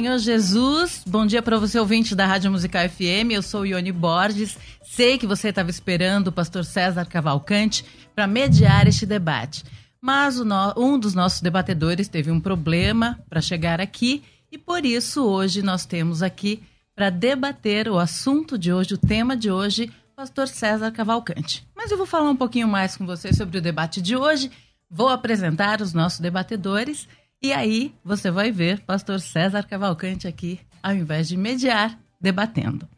Senhor 0.00 0.16
Jesus. 0.16 1.02
Bom 1.06 1.26
dia 1.26 1.42
para 1.42 1.58
você, 1.58 1.78
ouvinte 1.78 2.14
da 2.14 2.24
Rádio 2.24 2.50
Musical 2.50 2.88
FM. 2.88 3.32
Eu 3.32 3.42
sou 3.42 3.66
Ione 3.66 3.92
Borges. 3.92 4.56
Sei 4.82 5.18
que 5.18 5.26
você 5.26 5.48
estava 5.48 5.68
esperando 5.68 6.28
o 6.28 6.32
pastor 6.32 6.64
César 6.64 7.04
Cavalcante 7.04 7.84
para 8.14 8.26
mediar 8.26 8.88
este 8.88 9.04
debate. 9.04 9.62
Mas 10.00 10.38
no... 10.38 10.72
um 10.78 10.98
dos 10.98 11.12
nossos 11.12 11.42
debatedores 11.42 12.08
teve 12.08 12.30
um 12.30 12.40
problema 12.40 13.22
para 13.28 13.42
chegar 13.42 13.78
aqui 13.78 14.22
e 14.50 14.56
por 14.56 14.86
isso 14.86 15.22
hoje 15.22 15.60
nós 15.60 15.84
temos 15.84 16.22
aqui 16.22 16.62
para 16.96 17.10
debater 17.10 17.86
o 17.86 17.98
assunto 17.98 18.56
de 18.56 18.72
hoje, 18.72 18.94
o 18.94 18.98
tema 18.98 19.36
de 19.36 19.50
hoje, 19.50 19.92
pastor 20.16 20.48
César 20.48 20.90
Cavalcante. 20.92 21.68
Mas 21.76 21.90
eu 21.90 21.98
vou 21.98 22.06
falar 22.06 22.30
um 22.30 22.36
pouquinho 22.36 22.66
mais 22.66 22.96
com 22.96 23.04
você 23.04 23.34
sobre 23.34 23.58
o 23.58 23.62
debate 23.62 24.00
de 24.00 24.16
hoje. 24.16 24.50
Vou 24.90 25.10
apresentar 25.10 25.82
os 25.82 25.92
nossos 25.92 26.20
debatedores 26.20 27.06
e 27.42 27.52
aí 27.52 27.94
você 28.04 28.30
vai 28.30 28.50
ver 28.50 28.80
pastor 28.80 29.20
César 29.20 29.62
Cavalcante 29.64 30.28
aqui, 30.28 30.60
ao 30.82 30.94
invés 30.94 31.28
de 31.28 31.36
mediar, 31.36 31.98
debatendo. 32.20 32.88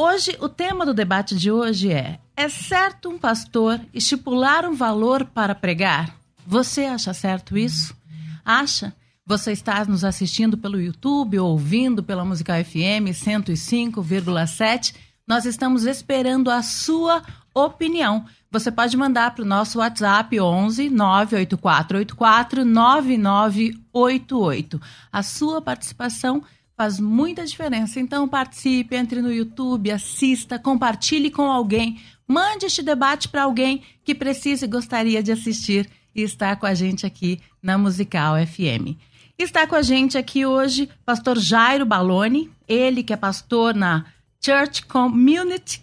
Hoje, 0.00 0.36
o 0.40 0.48
tema 0.48 0.86
do 0.86 0.94
debate 0.94 1.36
de 1.36 1.50
hoje 1.50 1.90
é: 1.90 2.20
é 2.36 2.48
certo 2.48 3.08
um 3.08 3.18
pastor 3.18 3.80
estipular 3.92 4.64
um 4.64 4.74
valor 4.74 5.24
para 5.24 5.54
pregar? 5.54 6.16
Você 6.46 6.84
acha 6.84 7.12
certo 7.12 7.58
isso? 7.58 7.96
Acha? 8.44 8.94
Você 9.26 9.52
está 9.52 9.84
nos 9.84 10.04
assistindo 10.04 10.56
pelo 10.56 10.80
YouTube 10.80 11.38
ou 11.38 11.50
ouvindo 11.50 12.02
pela 12.02 12.24
Musical 12.24 12.64
FM 12.64 13.12
105,7? 13.12 14.94
Nós 15.26 15.44
estamos 15.44 15.84
esperando 15.84 16.50
a 16.50 16.62
sua 16.62 17.22
opinião. 17.66 18.24
Você 18.50 18.72
pode 18.72 18.96
mandar 18.96 19.34
para 19.34 19.42
o 19.42 19.46
nosso 19.46 19.78
WhatsApp 19.78 20.40
11 20.40 20.88
98484 20.88 22.64
9988. 22.64 24.80
A 25.12 25.22
sua 25.22 25.60
participação 25.60 26.42
faz 26.76 26.98
muita 27.00 27.44
diferença. 27.44 28.00
Então 28.00 28.26
participe, 28.28 28.96
entre 28.96 29.20
no 29.20 29.30
YouTube, 29.32 29.90
assista, 29.90 30.58
compartilhe 30.58 31.30
com 31.30 31.50
alguém, 31.50 32.00
mande 32.26 32.64
este 32.66 32.82
debate 32.82 33.28
para 33.28 33.42
alguém 33.42 33.82
que 34.04 34.14
precisa 34.14 34.64
e 34.64 34.68
gostaria 34.68 35.22
de 35.22 35.32
assistir 35.32 35.90
e 36.14 36.22
estar 36.22 36.56
com 36.56 36.64
a 36.66 36.74
gente 36.74 37.04
aqui 37.04 37.40
na 37.62 37.76
Musical 37.76 38.36
FM. 38.46 38.96
Está 39.36 39.66
com 39.66 39.74
a 39.74 39.82
gente 39.82 40.16
aqui 40.16 40.46
hoje 40.46 40.88
pastor 41.04 41.38
Jairo 41.38 41.84
Baloni, 41.84 42.50
ele 42.66 43.02
que 43.02 43.12
é 43.12 43.16
pastor 43.16 43.74
na 43.74 44.06
Church 44.40 44.86
Community 44.86 45.82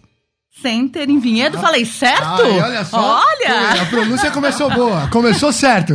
Center 0.60 1.08
em 1.08 1.18
Vinhedo. 1.18 1.58
Ah, 1.58 1.60
Falei 1.60 1.84
certo? 1.84 2.42
Ai, 2.42 2.60
olha 2.60 2.84
só. 2.84 3.20
Olha! 3.20 3.82
A 3.82 3.86
pronúncia 3.86 4.30
começou 4.30 4.70
boa. 4.70 5.08
Começou 5.08 5.52
certo. 5.52 5.94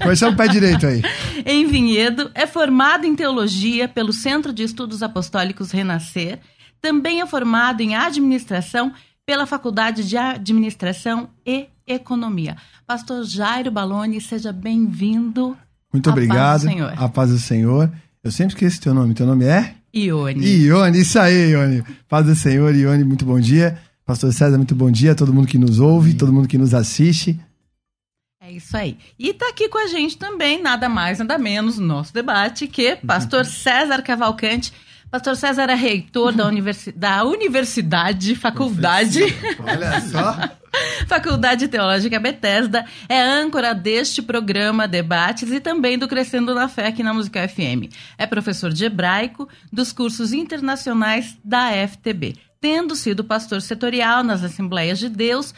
Começou 0.00 0.30
o 0.30 0.36
pé 0.36 0.48
direito 0.48 0.86
aí. 0.86 1.02
Em 1.44 1.66
Vinhedo, 1.66 2.30
é 2.34 2.46
formado 2.46 3.04
em 3.04 3.14
teologia 3.14 3.86
pelo 3.88 4.12
Centro 4.12 4.52
de 4.52 4.62
Estudos 4.62 5.02
Apostólicos 5.02 5.70
Renascer. 5.70 6.38
Também 6.80 7.20
é 7.20 7.26
formado 7.26 7.80
em 7.80 7.94
administração 7.94 8.92
pela 9.24 9.46
Faculdade 9.46 10.04
de 10.04 10.16
Administração 10.16 11.28
e 11.46 11.66
Economia. 11.86 12.56
Pastor 12.86 13.24
Jairo 13.24 13.70
Baloni, 13.70 14.20
seja 14.20 14.52
bem-vindo. 14.52 15.56
Muito 15.92 16.08
a 16.08 16.12
obrigado. 16.12 16.38
Paz 16.38 16.62
do 16.62 16.68
Senhor. 16.68 16.94
A 16.96 17.08
paz 17.08 17.30
do 17.30 17.38
Senhor. 17.38 17.92
Eu 18.24 18.30
sempre 18.32 18.54
esqueço 18.54 18.80
teu 18.80 18.94
nome. 18.94 19.14
Teu 19.14 19.26
nome 19.26 19.44
é? 19.44 19.74
Ione. 19.94 20.46
Ione, 20.46 21.00
isso 21.00 21.18
aí, 21.18 21.50
Ione. 21.50 21.84
Paz 22.08 22.26
do 22.26 22.34
Senhor, 22.34 22.74
Ione, 22.74 23.04
muito 23.04 23.24
bom 23.24 23.38
dia. 23.38 23.78
Pastor 24.04 24.32
César, 24.32 24.56
muito 24.56 24.74
bom 24.74 24.90
dia. 24.90 25.14
Todo 25.14 25.32
mundo 25.32 25.46
que 25.46 25.58
nos 25.58 25.78
ouve, 25.78 26.14
todo 26.14 26.32
mundo 26.32 26.48
que 26.48 26.58
nos 26.58 26.74
assiste. 26.74 27.38
É 28.40 28.50
isso 28.50 28.76
aí. 28.76 28.98
E 29.18 29.32
tá 29.32 29.48
aqui 29.48 29.68
com 29.68 29.78
a 29.78 29.86
gente 29.86 30.18
também, 30.18 30.60
nada 30.60 30.88
mais, 30.88 31.18
nada 31.18 31.38
menos, 31.38 31.78
no 31.78 31.86
nosso 31.86 32.12
debate, 32.12 32.66
que 32.66 32.96
pastor 32.96 33.44
César 33.44 34.02
Cavalcante. 34.02 34.72
Pastor 35.10 35.36
César 35.36 35.70
é 35.70 35.74
reitor 35.74 36.32
da, 36.32 36.46
universi 36.48 36.90
da 36.90 37.22
Universidade, 37.24 38.34
Faculdade. 38.34 39.20
Olha 39.60 40.00
só. 40.00 40.50
Faculdade 41.06 41.68
Teológica 41.68 42.18
Bethesda 42.18 42.84
é 43.08 43.20
âncora 43.20 43.74
deste 43.74 44.22
programa 44.22 44.88
Debates 44.88 45.50
e 45.50 45.60
também 45.60 45.98
do 45.98 46.08
Crescendo 46.08 46.54
na 46.54 46.68
Fé 46.68 46.86
aqui 46.86 47.02
na 47.02 47.14
Música 47.14 47.46
FM. 47.48 47.92
É 48.16 48.26
professor 48.26 48.72
de 48.72 48.84
hebraico 48.84 49.48
dos 49.72 49.92
cursos 49.92 50.32
internacionais 50.32 51.36
da 51.44 51.70
FTB. 51.88 52.36
Tendo 52.60 52.94
sido 52.94 53.24
pastor 53.24 53.60
setorial 53.60 54.22
nas 54.22 54.44
Assembleias 54.44 54.98
de 54.98 55.08
Deus, 55.08 55.54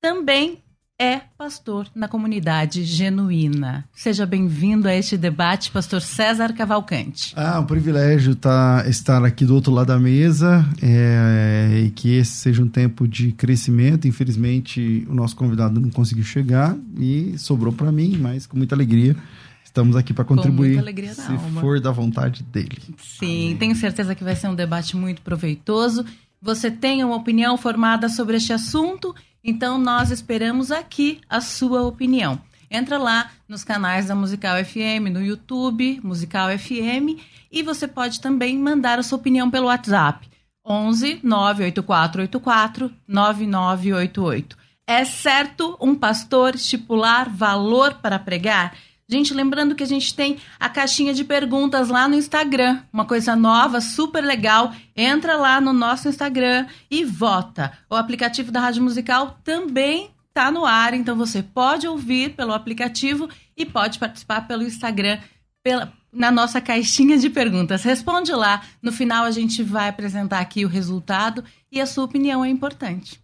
também 0.00 0.62
é 0.98 1.20
pastor 1.36 1.88
na 1.94 2.06
comunidade 2.06 2.84
genuína. 2.84 3.84
Seja 3.92 4.24
bem-vindo 4.24 4.86
a 4.86 4.94
este 4.94 5.16
debate, 5.16 5.70
pastor 5.70 6.00
César 6.00 6.52
Cavalcante. 6.52 7.32
Ah, 7.36 7.58
um 7.58 7.66
privilégio 7.66 8.36
tá, 8.36 8.84
estar 8.86 9.24
aqui 9.24 9.44
do 9.44 9.54
outro 9.54 9.72
lado 9.72 9.88
da 9.88 9.98
mesa 9.98 10.64
é, 10.80 11.82
e 11.86 11.90
que 11.90 12.14
esse 12.14 12.32
seja 12.32 12.62
um 12.62 12.68
tempo 12.68 13.08
de 13.08 13.32
crescimento. 13.32 14.06
Infelizmente, 14.06 15.04
o 15.08 15.14
nosso 15.14 15.34
convidado 15.34 15.80
não 15.80 15.90
conseguiu 15.90 16.24
chegar 16.24 16.76
e 16.96 17.36
sobrou 17.36 17.72
para 17.72 17.90
mim, 17.90 18.16
mas 18.20 18.46
com 18.46 18.56
muita 18.56 18.74
alegria. 18.74 19.16
Estamos 19.64 19.96
aqui 19.96 20.12
para 20.12 20.24
contribuir, 20.24 20.82
se 21.14 21.32
alma. 21.32 21.60
for 21.60 21.80
da 21.80 21.90
vontade 21.90 22.42
dele. 22.42 22.78
Sim, 22.98 23.46
Amém. 23.46 23.56
tenho 23.56 23.74
certeza 23.74 24.14
que 24.14 24.22
vai 24.22 24.36
ser 24.36 24.48
um 24.48 24.54
debate 24.54 24.96
muito 24.96 25.22
proveitoso. 25.22 26.04
Você 26.42 26.70
tem 26.70 27.02
uma 27.02 27.16
opinião 27.16 27.56
formada 27.56 28.08
sobre 28.08 28.36
este 28.36 28.52
assunto 28.52 29.14
então 29.44 29.78
nós 29.78 30.10
esperamos 30.10 30.70
aqui 30.70 31.20
a 31.28 31.40
sua 31.40 31.82
opinião. 31.82 32.40
Entra 32.70 32.96
lá 32.96 33.30
nos 33.46 33.64
canais 33.64 34.06
da 34.06 34.14
Musical 34.14 34.56
FM, 34.64 35.10
no 35.12 35.22
YouTube, 35.22 36.00
Musical 36.02 36.56
FM, 36.58 37.20
e 37.50 37.62
você 37.62 37.86
pode 37.86 38.20
também 38.20 38.58
mandar 38.58 38.98
a 38.98 39.02
sua 39.02 39.18
opinião 39.18 39.50
pelo 39.50 39.66
WhatsApp. 39.66 40.26
11 40.66 41.20
98484 41.22 42.90
9988. 43.06 44.56
É 44.86 45.04
certo 45.04 45.76
um 45.80 45.94
pastor 45.94 46.54
estipular 46.54 47.28
valor 47.28 47.94
para 47.94 48.18
pregar? 48.18 48.74
Gente, 49.08 49.34
lembrando 49.34 49.74
que 49.74 49.82
a 49.82 49.86
gente 49.86 50.14
tem 50.14 50.38
a 50.58 50.68
caixinha 50.68 51.12
de 51.12 51.24
perguntas 51.24 51.88
lá 51.88 52.08
no 52.08 52.14
Instagram, 52.14 52.80
uma 52.92 53.04
coisa 53.04 53.36
nova, 53.36 53.80
super 53.80 54.24
legal. 54.24 54.72
Entra 54.96 55.36
lá 55.36 55.60
no 55.60 55.72
nosso 55.72 56.08
Instagram 56.08 56.66
e 56.90 57.04
vota. 57.04 57.72
O 57.90 57.94
aplicativo 57.94 58.50
da 58.50 58.60
Rádio 58.60 58.82
Musical 58.82 59.38
também 59.44 60.10
está 60.28 60.50
no 60.50 60.64
ar, 60.64 60.94
então 60.94 61.14
você 61.14 61.42
pode 61.42 61.86
ouvir 61.86 62.34
pelo 62.34 62.54
aplicativo 62.54 63.28
e 63.56 63.66
pode 63.66 63.98
participar 63.98 64.48
pelo 64.48 64.62
Instagram 64.62 65.18
pela, 65.62 65.92
na 66.12 66.30
nossa 66.30 66.60
caixinha 66.60 67.16
de 67.16 67.30
perguntas. 67.30 67.82
Responde 67.82 68.32
lá. 68.32 68.62
No 68.80 68.90
final 68.90 69.24
a 69.24 69.30
gente 69.30 69.62
vai 69.62 69.88
apresentar 69.88 70.40
aqui 70.40 70.64
o 70.64 70.68
resultado 70.68 71.44
e 71.70 71.80
a 71.80 71.86
sua 71.86 72.04
opinião 72.04 72.44
é 72.44 72.48
importante. 72.48 73.21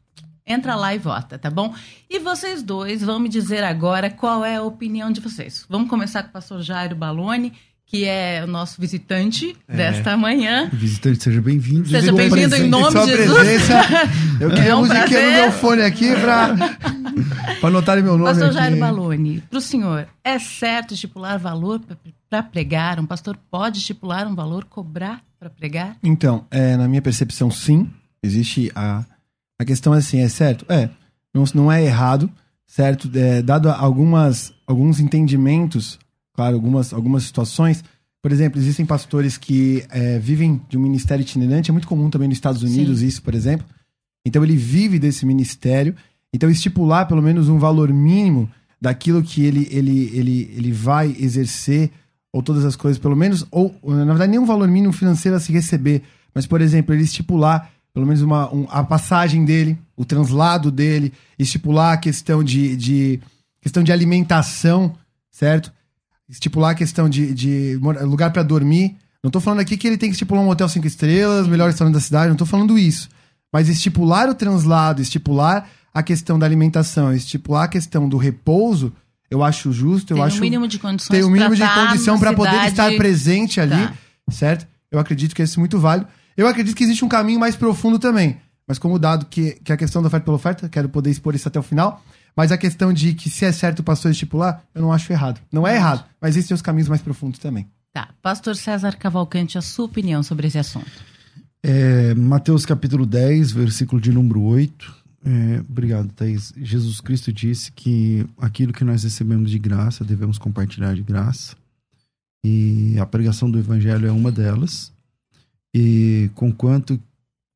Entra 0.49 0.75
lá 0.75 0.95
e 0.95 0.99
vota, 0.99 1.39
tá 1.39 1.51
bom? 1.51 1.75
E 2.09 2.19
vocês 2.19 2.63
dois 2.63 3.03
vão 3.03 3.21
me 3.21 3.29
dizer 3.29 3.63
agora 3.63 4.09
qual 4.09 4.43
é 4.43 4.57
a 4.57 4.63
opinião 4.63 5.13
de 5.13 5.21
vocês. 5.21 5.67
Vamos 5.69 5.91
começar 5.91 6.23
com 6.23 6.31
o 6.31 6.33
pastor 6.33 6.63
Jairo 6.63 6.97
Baloni, 6.97 7.53
que 7.85 8.07
é 8.07 8.43
o 8.43 8.47
nosso 8.47 8.81
visitante 8.81 9.55
é. 9.69 9.77
desta 9.77 10.17
manhã. 10.17 10.71
Visitante, 10.73 11.23
seja 11.23 11.43
bem-vindo. 11.43 11.87
Seja 11.87 12.11
bem-vindo 12.15 12.57
em 12.57 12.67
nome 12.67 12.99
de 12.99 13.07
Jesus. 13.07 13.39
Presença. 13.39 13.83
Eu 14.41 14.51
queria 14.51 14.71
é 14.71 14.75
um 14.75 14.81
musiquinha 14.81 15.27
no 15.27 15.33
meu 15.33 15.53
fone 15.53 15.83
aqui 15.83 16.15
para 16.15 16.55
anotar 17.69 18.03
meu 18.03 18.17
nome 18.17 18.31
Pastor 18.31 18.47
aqui. 18.47 18.55
Jairo 18.55 18.77
Baloni, 18.79 19.43
para 19.51 19.59
o 19.59 19.61
senhor, 19.61 20.09
é 20.25 20.39
certo 20.39 20.95
estipular 20.95 21.39
valor 21.39 21.79
para 22.31 22.43
pregar? 22.43 22.99
Um 22.99 23.07
pastor 23.07 23.39
pode 23.51 23.79
estipular 23.79 24.27
um 24.27 24.35
valor, 24.35 24.65
cobrar 24.65 25.23
para 25.39 25.51
pregar? 25.51 25.97
Então, 26.03 26.47
é, 26.51 26.75
na 26.75 26.89
minha 26.89 27.03
percepção, 27.03 27.51
sim. 27.51 27.91
Existe 28.23 28.73
a 28.75 29.05
a 29.59 29.65
questão 29.65 29.95
é 29.95 29.99
assim, 29.99 30.21
é 30.21 30.29
certo? 30.29 30.65
É, 30.69 30.89
não, 31.35 31.45
não 31.55 31.73
é 31.73 31.85
errado, 31.85 32.31
certo? 32.67 33.11
É, 33.15 33.43
dado 33.43 33.69
algumas, 33.71 34.53
alguns 34.67 35.01
entendimentos, 35.01 35.99
claro, 36.33 36.55
algumas, 36.55 36.93
algumas 36.93 37.25
situações. 37.25 37.83
Por 38.23 38.31
exemplo, 38.31 38.61
existem 38.61 38.87
pastores 38.87 39.37
que 39.37 39.85
é, 39.91 40.19
vivem 40.19 40.61
de 40.69 40.77
um 40.77 40.81
ministério 40.81 41.23
itinerante, 41.23 41.71
é 41.71 41.73
muito 41.73 41.89
comum 41.89 42.11
também 42.11 42.29
nos 42.29 42.37
Estados 42.37 42.63
Unidos 42.63 43.01
Sim. 43.01 43.07
isso, 43.07 43.23
por 43.23 43.35
exemplo. 43.35 43.67
Então 44.25 44.45
ele 44.45 44.57
vive 44.57 44.99
desse 44.99 45.27
ministério. 45.27 45.95
Então 46.33 46.51
estipular 46.51 47.09
pelo 47.09 47.23
menos 47.23 47.49
um 47.49 47.59
valor 47.59 47.93
mínimo 47.93 48.49
daquilo 48.81 49.23
que 49.23 49.45
ele, 49.45 49.67
ele, 49.71 50.11
ele, 50.15 50.55
ele 50.57 50.73
vai 50.73 51.17
exercer, 51.19 51.91
ou 52.33 52.43
todas 52.43 52.65
as 52.65 52.77
coisas, 52.77 52.99
pelo 52.99 53.17
menos, 53.17 53.47
ou 53.51 53.75
na 53.83 54.05
verdade 54.05 54.31
nem 54.31 54.39
um 54.39 54.45
valor 54.45 54.69
mínimo 54.69 54.93
financeiro 54.93 55.37
a 55.37 55.41
se 55.41 55.51
receber, 55.51 56.03
mas 56.35 56.47
por 56.47 56.61
exemplo, 56.61 56.95
ele 56.95 57.03
estipular 57.03 57.71
pelo 57.99 58.07
menos 58.07 58.23
uma, 58.23 58.55
um, 58.55 58.65
a 58.71 58.85
passagem 58.85 59.45
dele, 59.45 59.77
o 59.97 60.05
translado 60.05 60.71
dele, 60.71 61.13
estipular 61.37 61.95
a 61.95 61.97
questão 61.97 62.45
de, 62.45 62.77
de 62.77 63.21
questão 63.61 63.83
de 63.83 63.91
alimentação, 63.91 64.95
certo? 65.33 65.73
Estipular 66.29 66.71
a 66.71 66.75
questão 66.77 67.09
de, 67.09 67.35
de 67.35 67.77
lugar 68.03 68.31
para 68.31 68.45
dormir. 68.45 68.95
Não 69.21 69.31
estou 69.31 69.43
falando 69.43 69.59
aqui 69.59 69.77
que 69.77 69.85
ele 69.85 69.99
tem 69.99 70.11
que 70.11 70.15
estipular 70.15 70.45
um 70.45 70.49
hotel 70.49 70.69
cinco 70.69 70.87
estrelas, 70.87 71.49
melhor 71.49 71.67
restaurante 71.67 71.95
da 71.95 72.01
cidade, 72.01 72.29
não 72.29 72.35
estou 72.35 72.47
falando 72.47 72.79
isso. 72.79 73.09
Mas 73.53 73.69
estipular 73.69 74.29
o 74.29 74.35
translado, 74.35 75.03
estipular 75.03 75.69
a 75.93 76.01
questão 76.01 76.39
da 76.39 76.47
alimentação, 76.47 77.13
estipular 77.13 77.65
a 77.65 77.69
questão 77.69 78.09
do 78.09 78.17
repouso, 78.17 78.93
eu 79.29 79.43
acho 79.43 79.73
justo, 79.73 80.13
eu 80.13 80.19
tem 80.19 80.25
acho. 80.25 80.37
Tem 80.37 80.41
o 80.41 80.45
mínimo 80.45 80.69
de 80.69 80.79
condições. 80.79 81.19
Tem 81.19 81.25
o 81.25 81.31
mínimo 81.31 81.57
de 81.57 81.63
tá 81.63 81.89
condição 81.89 82.17
para 82.17 82.33
poder 82.33 82.65
estar 82.69 82.95
presente 82.95 83.61
ali, 83.61 83.89
tá. 83.89 83.95
certo? 84.31 84.69
Eu 84.89 85.01
acredito 85.01 85.35
que 85.35 85.43
esse 85.43 85.59
é 85.59 85.59
muito 85.59 85.81
válido. 85.81 86.09
Eu 86.39 86.47
acredito 86.47 86.77
que 86.77 86.85
existe 86.85 87.05
um 87.05 87.09
caminho 87.09 87.41
mais 87.41 87.57
profundo 87.57 87.99
também. 87.99 88.37
Mas 88.65 88.79
como 88.79 88.97
dado 88.97 89.27
que, 89.27 89.59
que 89.65 89.73
a 89.73 89.77
questão 89.77 90.01
da 90.01 90.07
oferta 90.07 90.25
pela 90.25 90.37
oferta, 90.37 90.69
quero 90.69 90.89
poder 90.89 91.11
expor 91.11 91.35
isso 91.35 91.49
até 91.49 91.59
o 91.59 91.65
final. 91.65 92.01
Mas 92.37 92.53
a 92.53 92.57
questão 92.57 92.93
de 92.93 93.13
que 93.13 93.29
se 93.29 93.45
é 93.45 93.51
certo 93.51 93.81
o 93.81 93.83
pastor 93.83 94.13
estipular, 94.13 94.63
eu 94.73 94.81
não 94.81 94.93
acho 94.93 95.13
errado. 95.13 95.41
Não 95.51 95.67
é 95.67 95.75
errado, 95.75 96.05
mas 96.21 96.37
existem 96.37 96.55
os 96.55 96.63
caminhos 96.63 96.89
mais 96.89 97.03
profundos 97.03 97.41
também. 97.41 97.67
Tá. 97.93 98.11
Pastor 98.23 98.55
César 98.55 98.97
Cavalcante, 98.97 99.59
a 99.59 99.61
sua 99.61 99.87
opinião 99.87 100.23
sobre 100.23 100.47
esse 100.47 100.59
assunto. 100.59 100.89
É, 101.61 102.15
Mateus 102.15 102.65
capítulo 102.65 103.05
10, 103.05 103.51
versículo 103.51 104.01
de 104.01 104.13
número 104.13 104.41
8. 104.41 104.95
É, 105.25 105.61
obrigado, 105.69 106.13
Thaís. 106.13 106.55
Jesus 106.57 107.01
Cristo 107.01 107.33
disse 107.33 107.73
que 107.73 108.25
aquilo 108.41 108.73
que 108.73 108.85
nós 108.85 109.03
recebemos 109.03 109.51
de 109.51 109.59
graça 109.59 110.05
devemos 110.05 110.39
compartilhar 110.39 110.95
de 110.95 111.03
graça. 111.03 111.57
E 112.45 112.97
a 113.01 113.05
pregação 113.05 113.51
do 113.51 113.59
evangelho 113.59 114.07
é 114.07 114.13
uma 114.13 114.31
delas. 114.31 114.93
E 115.75 116.31
conquanto 116.35 117.01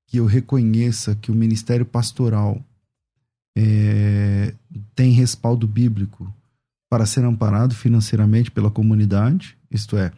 que 0.07 0.19
eu 0.19 0.27
reconheça 0.27 1.15
que 1.15 1.31
o 1.31 1.35
ministério 1.35 1.87
pastoral 1.87 2.63
é, 3.57 4.55
tem 4.95 5.13
respaldo 5.13 5.67
bíblico 5.67 6.33
para 6.91 7.07
ser 7.07 7.25
amparado 7.25 7.75
financeiramente 7.75 8.51
pela 8.51 8.71
comunidade, 8.71 9.57
isto 9.71 9.97
é, 9.97 10.13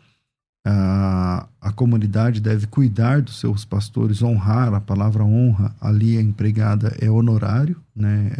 a, 0.67 1.46
a 1.61 1.73
comunidade 1.73 2.41
deve 2.41 2.67
cuidar 2.67 3.23
dos 3.23 3.38
seus 3.38 3.64
pastores, 3.64 4.23
honrar, 4.23 4.75
a 4.75 4.81
palavra 4.81 5.23
honra 5.23 5.75
ali 5.81 6.17
é 6.17 6.20
empregada 6.20 6.97
é 7.00 7.08
honorário, 7.11 7.81
né? 7.94 8.32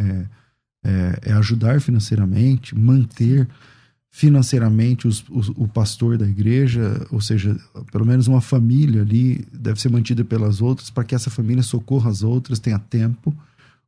é, 0.83 0.89
é, 0.89 1.19
é 1.31 1.33
ajudar 1.33 1.79
financeiramente, 1.79 2.75
manter 2.75 3.47
financeiramente 4.15 5.09
os, 5.09 5.25
os, 5.29 5.49
o 5.49 5.67
pastor 5.67 6.17
da 6.17 6.25
igreja, 6.25 7.05
ou 7.11 7.19
seja, 7.19 7.53
pelo 7.91 8.05
menos 8.05 8.29
uma 8.29 8.39
família 8.39 9.01
ali 9.01 9.45
deve 9.51 9.81
ser 9.81 9.89
mantida 9.89 10.23
pelas 10.23 10.61
outras 10.61 10.89
para 10.89 11.03
que 11.03 11.13
essa 11.13 11.29
família 11.29 11.61
socorra 11.61 12.09
as 12.09 12.23
outras, 12.23 12.57
tenha 12.57 12.79
tempo, 12.79 13.35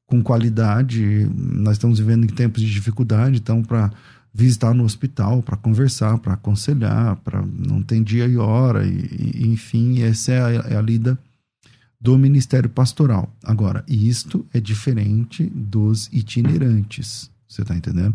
com 0.06 0.22
qualidade. 0.22 1.26
Nós 1.34 1.78
estamos 1.78 2.00
vivendo 2.00 2.26
em 2.26 2.28
tempos 2.28 2.62
de 2.62 2.70
dificuldade, 2.70 3.38
então 3.38 3.64
para 3.64 3.90
visitar 4.34 4.74
no 4.74 4.84
hospital, 4.84 5.42
para 5.42 5.56
conversar, 5.56 6.18
para 6.18 6.34
aconselhar, 6.34 7.16
para 7.24 7.42
não 7.42 7.82
tem 7.82 8.04
dia 8.04 8.28
e 8.28 8.36
hora, 8.36 8.86
e, 8.86 9.34
e 9.34 9.48
enfim, 9.48 10.02
essa 10.02 10.34
é 10.34 10.42
a, 10.42 10.50
é 10.74 10.76
a 10.76 10.82
lida 10.82 11.18
do 12.02 12.18
ministério 12.18 12.70
pastoral. 12.70 13.34
Agora, 13.46 13.82
isto 13.88 14.46
é 14.54 14.60
diferente 14.60 15.46
dos 15.46 16.10
itinerantes, 16.12 17.32
você 17.48 17.62
está 17.62 17.74
entendendo? 17.74 18.14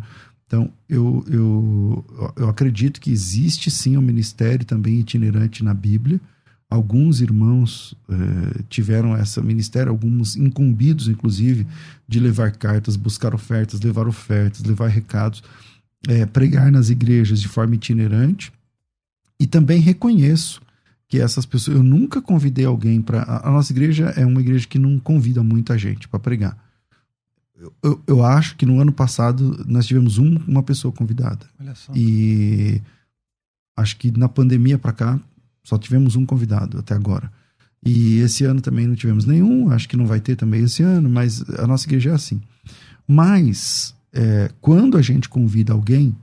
Então, 0.52 0.70
eu, 0.86 1.24
eu, 1.30 2.32
eu 2.36 2.46
acredito 2.46 3.00
que 3.00 3.10
existe 3.10 3.70
sim 3.70 3.96
um 3.96 4.02
ministério 4.02 4.66
também 4.66 5.00
itinerante 5.00 5.64
na 5.64 5.72
Bíblia. 5.72 6.20
Alguns 6.68 7.22
irmãos 7.22 7.94
eh, 8.06 8.60
tiveram 8.68 9.16
esse 9.16 9.40
ministério, 9.40 9.88
alguns 9.88 10.36
incumbidos, 10.36 11.08
inclusive, 11.08 11.66
de 12.06 12.20
levar 12.20 12.52
cartas, 12.52 12.96
buscar 12.96 13.34
ofertas, 13.34 13.80
levar 13.80 14.06
ofertas, 14.06 14.62
levar 14.62 14.88
recados, 14.88 15.42
eh, 16.06 16.26
pregar 16.26 16.70
nas 16.70 16.90
igrejas 16.90 17.40
de 17.40 17.48
forma 17.48 17.74
itinerante. 17.74 18.52
E 19.40 19.46
também 19.46 19.80
reconheço 19.80 20.60
que 21.08 21.18
essas 21.18 21.46
pessoas. 21.46 21.78
Eu 21.78 21.82
nunca 21.82 22.20
convidei 22.20 22.66
alguém 22.66 23.00
para. 23.00 23.22
A 23.42 23.50
nossa 23.50 23.72
igreja 23.72 24.12
é 24.18 24.26
uma 24.26 24.42
igreja 24.42 24.68
que 24.68 24.78
não 24.78 24.98
convida 24.98 25.42
muita 25.42 25.78
gente 25.78 26.06
para 26.08 26.20
pregar 26.20 26.71
eu, 27.82 28.02
eu 28.06 28.24
acho 28.24 28.56
que 28.56 28.66
no 28.66 28.80
ano 28.80 28.92
passado 28.92 29.64
nós 29.66 29.86
tivemos 29.86 30.18
um, 30.18 30.36
uma 30.46 30.62
pessoa 30.62 30.92
convidada. 30.92 31.46
Olha 31.60 31.74
só. 31.74 31.92
E 31.94 32.80
acho 33.76 33.96
que 33.96 34.16
na 34.16 34.28
pandemia 34.28 34.78
para 34.78 34.92
cá 34.92 35.20
só 35.62 35.78
tivemos 35.78 36.16
um 36.16 36.26
convidado 36.26 36.78
até 36.78 36.94
agora. 36.94 37.30
E 37.84 38.18
esse 38.18 38.44
ano 38.44 38.60
também 38.60 38.86
não 38.86 38.94
tivemos 38.94 39.24
nenhum, 39.24 39.70
acho 39.70 39.88
que 39.88 39.96
não 39.96 40.06
vai 40.06 40.20
ter 40.20 40.36
também 40.36 40.62
esse 40.62 40.82
ano, 40.82 41.10
mas 41.10 41.42
a 41.58 41.66
nossa 41.66 41.86
igreja 41.86 42.10
é 42.10 42.14
assim. 42.14 42.40
Mas 43.06 43.94
é, 44.12 44.50
quando 44.60 44.96
a 44.96 45.02
gente 45.02 45.28
convida 45.28 45.72
alguém, 45.72 46.16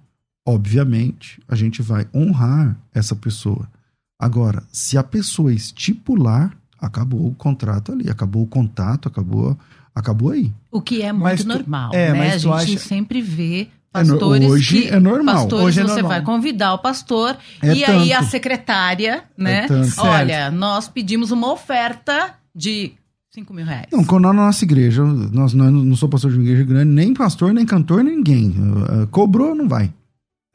obviamente 0.46 1.42
a 1.48 1.56
gente 1.56 1.82
vai 1.82 2.08
honrar 2.14 2.78
essa 2.94 3.16
pessoa. 3.16 3.70
Agora, 4.18 4.64
se 4.72 4.98
a 4.98 5.04
pessoa 5.04 5.54
estipular, 5.54 6.56
acabou 6.80 7.28
o 7.28 7.36
contrato 7.36 7.92
ali, 7.92 8.10
acabou 8.10 8.44
o 8.44 8.48
contato, 8.48 9.08
acabou 9.08 9.58
acabou 10.00 10.32
aí. 10.32 10.52
O 10.72 10.82
que 10.82 11.02
é 11.02 11.12
muito 11.12 11.44
tu, 11.44 11.48
normal, 11.48 11.92
é, 11.94 12.12
né? 12.14 12.34
a 12.34 12.38
gente 12.38 12.54
acha... 12.54 12.80
sempre 12.80 13.22
vê 13.22 13.68
pastores 13.92 14.48
é, 14.48 14.50
hoje 14.50 14.82
que, 14.84 14.88
é 14.90 15.00
normal. 15.00 15.36
Pastores, 15.36 15.66
hoje 15.66 15.80
é 15.80 15.84
você 15.84 16.02
normal. 16.02 16.12
vai 16.12 16.22
convidar 16.22 16.74
o 16.74 16.80
pastor 16.80 17.38
é 17.62 17.74
e 17.74 17.86
tanto. 17.86 18.00
aí 18.00 18.14
a 18.14 18.24
secretária, 18.24 19.24
né? 19.38 19.66
É 19.66 20.02
Olha, 20.02 20.52
nós 20.52 20.88
pedimos 20.88 21.32
uma 21.32 21.52
oferta 21.52 22.36
de 22.56 22.94
5 23.32 23.54
mil 23.54 23.66
reais. 23.66 23.88
Não, 23.92 24.04
quando 24.04 24.24
na 24.24 24.34
nossa 24.34 24.64
igreja, 24.64 25.04
nós, 25.04 25.54
nós 25.54 25.72
não 25.72 25.96
sou 25.96 26.10
pastor 26.10 26.32
de 26.32 26.38
uma 26.38 26.44
igreja 26.44 26.64
grande, 26.64 26.92
nem 26.92 27.14
pastor, 27.14 27.54
nem 27.54 27.66
cantor, 27.66 28.04
ninguém. 28.04 28.50
Uh, 28.50 29.08
cobrou, 29.08 29.56
não 29.56 29.68
vai. 29.68 29.92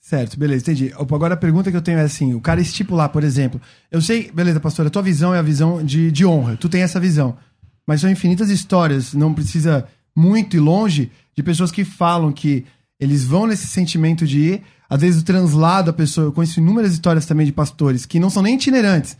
Certo, 0.01 0.39
beleza, 0.39 0.65
entendi. 0.65 0.93
Agora 0.99 1.33
a 1.33 1.37
pergunta 1.37 1.71
que 1.71 1.77
eu 1.77 1.81
tenho 1.81 1.99
é 1.99 2.03
assim: 2.03 2.35
o 2.35 2.41
cara 2.41 2.61
estipular, 2.61 3.09
por 3.09 3.25
exemplo, 3.25 3.59
eu 3.91 4.03
sei, 4.03 4.31
beleza, 4.31 4.61
pastor, 4.61 4.87
a 4.87 4.91
tua 4.91 5.01
visão 5.01 5.35
é 5.35 5.39
a 5.39 5.43
visão 5.43 5.83
de, 5.83 6.11
de 6.11 6.27
honra, 6.27 6.59
tu 6.59 6.69
tem 6.69 6.83
essa 6.83 7.01
visão. 7.01 7.37
Mas 7.87 8.01
são 8.01 8.11
infinitas 8.11 8.51
histórias, 8.51 9.13
não 9.13 9.35
precisa 9.35 9.87
muito 10.17 10.57
e 10.57 10.61
longe, 10.61 11.11
de 11.35 11.43
pessoas 11.43 11.71
que 11.71 11.85
falam 11.85 12.33
que 12.33 12.65
eles 12.99 13.25
vão 13.25 13.47
nesse 13.47 13.67
sentimento 13.67 14.27
de 14.27 14.39
ir. 14.39 14.63
Às 14.89 15.01
vezes 15.01 15.23
o 15.23 15.25
translado, 15.25 15.91
a 15.91 15.93
pessoa. 15.93 16.27
Eu 16.27 16.33
conheço 16.33 16.61
inúmeras 16.61 16.93
histórias 16.93 17.27
também 17.27 17.47
de 17.47 17.53
pastores 17.53 18.07
que 18.07 18.21
não 18.21 18.31
são 18.31 18.43
nem 18.43 18.55
itinerantes, 18.55 19.17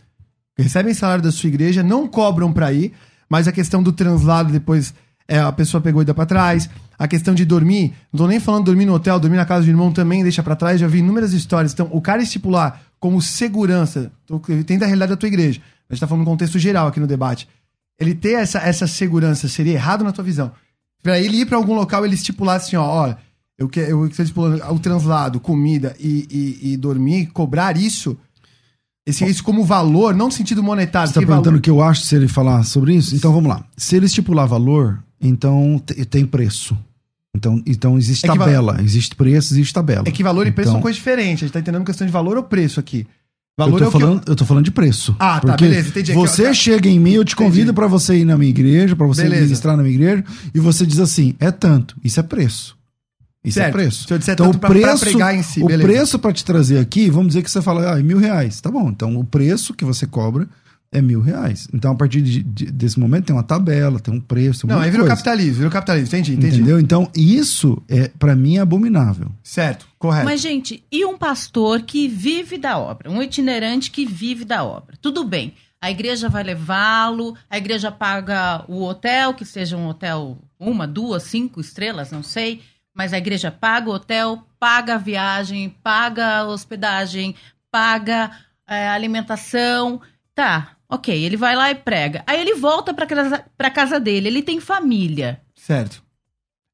recebem 0.57 0.93
salário 0.93 1.23
da 1.23 1.31
sua 1.31 1.47
igreja, 1.47 1.83
não 1.83 2.07
cobram 2.07 2.51
para 2.51 2.71
ir, 2.71 2.93
mas 3.29 3.47
a 3.47 3.51
questão 3.51 3.83
do 3.83 3.91
translado 3.91 4.51
depois 4.51 4.93
é, 5.27 5.39
a 5.39 5.51
pessoa 5.51 5.81
pegou 5.81 6.01
e 6.01 6.05
dá 6.05 6.13
pra 6.13 6.25
trás. 6.25 6.69
A 6.97 7.09
questão 7.09 7.35
de 7.35 7.43
dormir, 7.43 7.93
não 8.13 8.19
tô 8.19 8.27
nem 8.27 8.39
falando 8.39 8.65
dormir 8.65 8.85
no 8.85 8.93
hotel, 8.93 9.19
dormir 9.19 9.35
na 9.35 9.45
casa 9.45 9.65
do 9.65 9.69
irmão 9.69 9.91
também 9.91 10.23
deixa 10.23 10.41
para 10.41 10.55
trás, 10.55 10.79
já 10.79 10.87
vi 10.87 10.99
inúmeras 10.99 11.33
histórias. 11.33 11.73
Então, 11.73 11.89
o 11.91 11.99
cara 11.99 12.23
estipular 12.23 12.81
como 13.01 13.21
segurança, 13.21 14.13
tem 14.65 14.79
da 14.79 14.85
realidade 14.85 15.09
da 15.09 15.17
tua 15.17 15.27
igreja, 15.27 15.59
a 15.89 15.93
gente 15.93 15.99
tá 15.99 16.07
falando 16.07 16.23
no 16.23 16.31
contexto 16.31 16.57
geral 16.57 16.87
aqui 16.87 17.01
no 17.01 17.05
debate 17.05 17.49
ele 17.99 18.13
ter 18.15 18.33
essa, 18.33 18.59
essa 18.59 18.87
segurança 18.87 19.47
seria 19.47 19.73
errado 19.73 20.03
na 20.03 20.11
tua 20.11 20.23
visão? 20.23 20.51
Pra 21.01 21.19
ele 21.19 21.37
ir 21.37 21.45
para 21.45 21.57
algum 21.57 21.73
local, 21.75 22.05
ele 22.05 22.15
estipular 22.15 22.57
assim, 22.57 22.75
ó, 22.75 22.83
olha, 22.83 23.17
eu 23.57 23.69
quero 23.69 23.89
eu 23.91 24.07
estipulando 24.07 24.63
o 24.73 24.79
translado, 24.79 25.39
comida 25.39 25.95
e, 25.99 26.27
e, 26.61 26.73
e, 26.73 26.77
dormir, 26.77 27.27
cobrar 27.27 27.77
isso, 27.77 28.17
Esse, 29.05 29.23
isso 29.25 29.43
como 29.43 29.63
valor, 29.63 30.15
não 30.15 30.25
no 30.27 30.31
sentido 30.31 30.63
monetário. 30.63 31.07
Você 31.07 31.11
está 31.11 31.21
que 31.21 31.27
perguntando 31.27 31.57
o 31.57 31.61
que 31.61 31.69
eu 31.69 31.81
acho 31.81 32.01
se 32.01 32.15
ele 32.15 32.27
falar 32.27 32.63
sobre 32.63 32.95
isso? 32.95 33.15
Então 33.15 33.31
vamos 33.31 33.49
lá. 33.49 33.63
Se 33.77 33.95
ele 33.95 34.07
estipular 34.07 34.47
valor, 34.47 35.03
então 35.21 35.79
te- 35.85 36.03
tem 36.05 36.25
preço. 36.25 36.75
Então, 37.35 37.61
então 37.65 37.97
existe 37.97 38.25
É 38.25 38.31
que 38.31 38.37
tabela, 38.37 38.81
existe 38.81 39.13
preço, 39.15 39.53
existe 39.53 39.73
tabela. 39.73 40.03
É 40.07 40.11
que 40.11 40.23
valor 40.23 40.47
e 40.47 40.51
preço 40.51 40.69
Então, 40.69 40.73
são 40.77 40.81
coisas 40.81 40.97
diferentes. 40.97 41.43
A 41.43 41.45
gente 41.47 41.53
tá 41.53 41.59
entendendo 41.59 41.83
questão 41.85 42.07
de 42.07 42.11
valor 42.13 42.37
ou 42.37 42.43
preço 42.43 42.79
aqui. 42.79 43.05
Eu 43.57 43.63
Valor 43.65 43.79
tô, 43.79 43.85
é 43.85 43.91
falando, 43.91 44.21
eu 44.27 44.35
tô 44.35 44.43
falando 44.45 44.65
de 44.65 44.71
preço. 44.71 45.15
Ah, 45.17 45.39
tá, 45.39 45.55
beleza, 45.55 45.87
entendi. 45.87 46.11
Você 46.11 46.43
tá. 46.43 46.53
chega 46.53 46.89
em 46.89 46.99
mim, 46.99 47.13
eu 47.13 47.23
te 47.23 47.37
convido 47.37 47.73
para 47.73 47.87
você 47.87 48.17
ir 48.17 48.25
na 48.25 48.37
minha 48.37 48.49
igreja, 48.49 48.97
para 48.97 49.07
você 49.07 49.23
Beleza. 49.23 49.43
ministrar 49.43 49.77
na 49.77 49.83
minha 49.83 49.95
igreja, 49.95 50.25
e 50.53 50.59
você 50.59 50.85
diz 50.85 50.99
assim: 50.99 51.35
é 51.39 51.49
tanto. 51.51 51.95
Isso 52.03 52.19
é 52.19 52.23
preço. 52.23 52.75
Isso 53.45 53.53
Certo. 53.59 53.69
é 53.69 53.71
preço. 53.71 54.07
Se 54.07 54.13
eu 54.13 54.17
disser 54.17 54.33
então, 54.33 54.47
tanto 54.47 54.57
o 54.57 54.59
pra- 54.59 54.69
pra 54.71 54.79
preço, 54.81 55.05
pregar 55.05 55.33
em 55.35 55.41
si, 55.43 55.63
o 55.63 55.67
beleza. 55.67 55.87
preço 55.87 56.19
para 56.19 56.33
te 56.33 56.43
trazer 56.43 56.79
aqui, 56.79 57.09
vamos 57.09 57.27
dizer 57.27 57.43
que 57.43 57.49
você 57.51 57.61
fala, 57.61 57.93
ah, 57.93 57.99
é 57.99 58.03
mil 58.03 58.17
reais. 58.17 58.59
Tá 58.59 58.69
bom. 58.69 58.89
Então, 58.89 59.15
o 59.17 59.23
preço 59.23 59.73
que 59.73 59.85
você 59.85 60.05
cobra 60.05 60.47
é 60.97 61.01
mil 61.01 61.21
reais. 61.21 61.67
Então, 61.73 61.91
a 61.91 61.95
partir 61.95 62.21
de- 62.21 62.41
de- 62.43 62.71
desse 62.71 62.99
momento, 62.99 63.25
tem 63.25 63.35
uma 63.35 63.43
tabela, 63.43 63.99
tem 63.99 64.13
um 64.13 64.19
preço. 64.19 64.65
Tem 64.65 64.75
um 64.75 64.77
Não, 64.79 64.83
aí 64.83 64.89
virou 64.89 65.05
coisa. 65.05 65.15
capitalismo, 65.15 65.55
virou 65.57 65.71
capitalismo. 65.71 66.07
Entendi, 66.07 66.33
entendi. 66.33 66.55
Entendeu? 66.57 66.79
Então, 66.79 67.09
isso, 67.15 67.81
é 67.87 68.07
para 68.07 68.35
mim, 68.35 68.57
é 68.57 68.61
abominável. 68.61 69.31
Certo, 69.43 69.87
correto. 69.99 70.25
Mas, 70.25 70.41
gente, 70.41 70.83
e 70.91 71.05
um 71.05 71.17
pastor 71.17 71.81
que 71.81 72.07
vive 72.07 72.57
da 72.57 72.77
obra? 72.77 73.09
Um 73.11 73.21
itinerante 73.21 73.91
que 73.91 74.05
vive 74.05 74.45
da 74.45 74.63
obra? 74.63 74.95
Tudo 75.01 75.23
bem. 75.23 75.53
A 75.81 75.91
igreja 75.91 76.27
vai 76.29 76.43
levá-lo, 76.43 77.35
a 77.49 77.57
igreja 77.57 77.91
paga 77.91 78.63
o 78.67 78.83
hotel, 78.83 79.33
que 79.35 79.45
seja 79.45 79.77
um 79.77 79.87
hotel 79.87 80.37
uma, 80.59 80.87
duas, 80.87 81.23
cinco 81.23 81.61
estrelas, 81.61 82.11
não 82.11 82.23
sei. 82.23 82.61
Mas 82.93 83.13
a 83.13 83.17
igreja 83.17 83.51
paga 83.51 83.89
o 83.89 83.93
hotel, 83.93 84.41
paga 84.59 84.95
a 84.95 84.97
viagem, 84.97 85.69
paga 85.83 86.37
a 86.37 86.47
hospedagem, 86.47 87.35
paga 87.69 88.31
é, 88.67 88.87
a 88.87 88.93
alimentação. 88.93 90.01
Tá, 90.33 90.71
ok, 90.89 91.13
ele 91.23 91.37
vai 91.37 91.55
lá 91.55 91.71
e 91.71 91.75
prega. 91.75 92.23
Aí 92.27 92.39
ele 92.39 92.55
volta 92.55 92.93
para 92.93 93.05
casa, 93.05 93.43
pra 93.57 93.69
casa 93.69 93.99
dele, 93.99 94.27
ele 94.27 94.41
tem 94.43 94.59
família. 94.59 95.39
Certo. 95.55 96.03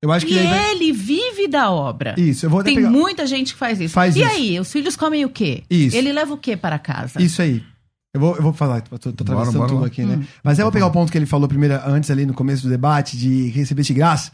Eu 0.02 0.12
acho 0.12 0.26
que 0.26 0.34
E 0.34 0.40
aí 0.40 0.48
vai- 0.48 0.72
ele 0.72 0.92
vive 0.92 1.48
da 1.48 1.70
obra. 1.70 2.16
Isso, 2.18 2.46
eu 2.46 2.50
vou 2.50 2.60
até 2.62 2.70
Tem 2.70 2.78
pegar- 2.78 2.90
muita 2.90 3.26
gente 3.28 3.54
que 3.54 3.60
faz 3.60 3.80
isso. 3.80 3.94
Faz 3.94 4.16
e 4.16 4.22
isso. 4.22 4.30
aí, 4.32 4.60
os 4.60 4.72
filhos 4.72 4.96
comem 4.96 5.24
o 5.26 5.30
quê? 5.30 5.64
Isso. 5.70 5.96
Ele 5.96 6.12
leva 6.12 6.34
o 6.34 6.38
quê 6.38 6.58
para 6.58 6.80
casa? 6.80 7.22
Isso 7.22 7.42
aí. 7.42 7.64
Eu 8.14 8.20
vou, 8.20 8.36
eu 8.36 8.42
vou 8.42 8.52
falar, 8.52 8.82
tô, 8.82 8.98
tô 8.98 9.24
Bora, 9.24 9.40
atravessando 9.42 9.58
bora 9.60 9.70
tudo 9.70 9.82
lá. 9.82 9.88
aqui, 9.88 10.04
né? 10.04 10.26
Mas 10.44 10.58
eu 10.60 10.66
vou 10.66 10.72
pegar 10.72 10.88
o 10.88 10.92
ponto 10.92 11.12
que 11.12 11.18
ele 11.18 11.26
falou 11.28 11.48
primeiro, 11.48 11.80
antes 11.86 12.10
ali 12.10 12.26
no 12.26 12.34
começo 12.34 12.64
do 12.64 12.70
debate, 12.70 13.16
de 13.16 13.48
receber 13.50 13.84
de 13.84 13.94
graça, 13.94 14.32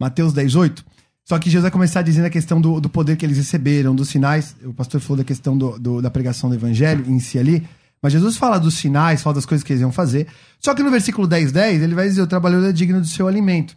Mateus 0.00 0.32
10, 0.32 0.54
8. 0.54 0.84
Só 1.24 1.38
que 1.38 1.50
Jesus 1.50 1.62
vai 1.62 1.70
começar 1.70 2.00
dizendo 2.00 2.24
a 2.24 2.30
questão 2.30 2.58
do, 2.58 2.80
do 2.80 2.88
poder 2.88 3.16
que 3.16 3.26
eles 3.26 3.36
receberam, 3.36 3.94
dos 3.94 4.08
sinais. 4.08 4.56
O 4.64 4.72
pastor 4.72 4.98
falou 5.00 5.18
da 5.18 5.24
questão 5.24 5.58
do, 5.58 5.78
do- 5.78 6.00
da 6.00 6.10
pregação 6.10 6.48
do 6.48 6.54
evangelho 6.54 7.04
em 7.06 7.18
si 7.20 7.38
ali. 7.38 7.66
Mas 8.02 8.12
Jesus 8.12 8.36
fala 8.36 8.58
dos 8.58 8.74
sinais, 8.74 9.22
fala 9.22 9.34
das 9.34 9.46
coisas 9.46 9.64
que 9.64 9.72
eles 9.72 9.80
iam 9.80 9.92
fazer. 9.92 10.26
Só 10.60 10.74
que 10.74 10.82
no 10.82 10.90
versículo 10.90 11.26
10, 11.26 11.52
10, 11.52 11.82
ele 11.82 11.94
vai 11.94 12.08
dizer: 12.08 12.22
o 12.22 12.26
trabalhador 12.26 12.68
é 12.68 12.72
digno 12.72 13.00
do 13.00 13.06
seu 13.06 13.26
alimento. 13.26 13.76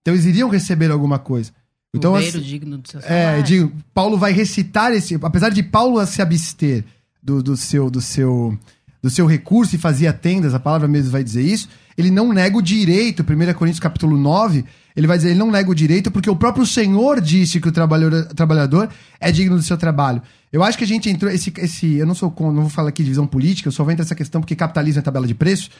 Então 0.00 0.14
eles 0.14 0.26
iriam 0.26 0.48
receber 0.48 0.90
alguma 0.90 1.18
coisa. 1.18 1.52
Então, 1.94 2.14
assim, 2.14 2.40
digno 2.40 2.78
do 2.78 2.88
seu 2.88 3.00
é, 3.00 3.02
salário. 3.02 3.42
digo, 3.42 3.72
Paulo 3.92 4.16
vai 4.16 4.32
recitar 4.32 4.92
esse. 4.92 5.18
Apesar 5.22 5.50
de 5.50 5.62
Paulo 5.62 6.04
se 6.06 6.22
abster 6.22 6.84
do, 7.22 7.42
do 7.42 7.56
seu, 7.56 7.90
do, 7.90 8.00
seu, 8.00 8.58
do 9.02 9.10
seu 9.10 9.26
recurso 9.26 9.74
e 9.74 9.78
fazia 9.78 10.12
tendas, 10.12 10.54
a 10.54 10.60
palavra 10.60 10.86
mesmo 10.86 11.10
vai 11.10 11.24
dizer 11.24 11.42
isso, 11.42 11.68
ele 11.98 12.10
não 12.10 12.32
nega 12.32 12.56
o 12.56 12.62
direito, 12.62 13.22
1 13.22 13.54
Coríntios 13.54 13.80
capítulo 13.80 14.16
9, 14.16 14.64
ele 14.94 15.06
vai 15.06 15.16
dizer, 15.16 15.30
ele 15.30 15.38
não 15.38 15.50
nega 15.50 15.70
o 15.70 15.74
direito 15.74 16.10
porque 16.10 16.30
o 16.30 16.36
próprio 16.36 16.64
Senhor 16.64 17.20
disse 17.20 17.60
que 17.60 17.68
o 17.68 17.72
trabalhador, 17.72 18.26
trabalhador 18.26 18.88
é 19.18 19.32
digno 19.32 19.56
do 19.56 19.62
seu 19.62 19.76
trabalho. 19.76 20.22
Eu 20.52 20.62
acho 20.62 20.78
que 20.78 20.84
a 20.84 20.86
gente 20.86 21.10
entrou, 21.10 21.32
esse, 21.32 21.52
esse 21.58 21.94
eu 21.96 22.06
não 22.06 22.14
sou 22.14 22.32
não 22.38 22.62
vou 22.62 22.70
falar 22.70 22.90
aqui 22.90 23.02
de 23.02 23.08
visão 23.08 23.26
política, 23.26 23.68
eu 23.68 23.72
só 23.72 23.82
vou 23.82 23.92
entrar 23.92 24.04
nessa 24.04 24.14
questão 24.14 24.40
porque 24.40 24.54
capitalismo 24.54 25.00
é 25.00 25.02
tabela 25.02 25.26
de 25.26 25.34
preço, 25.34 25.70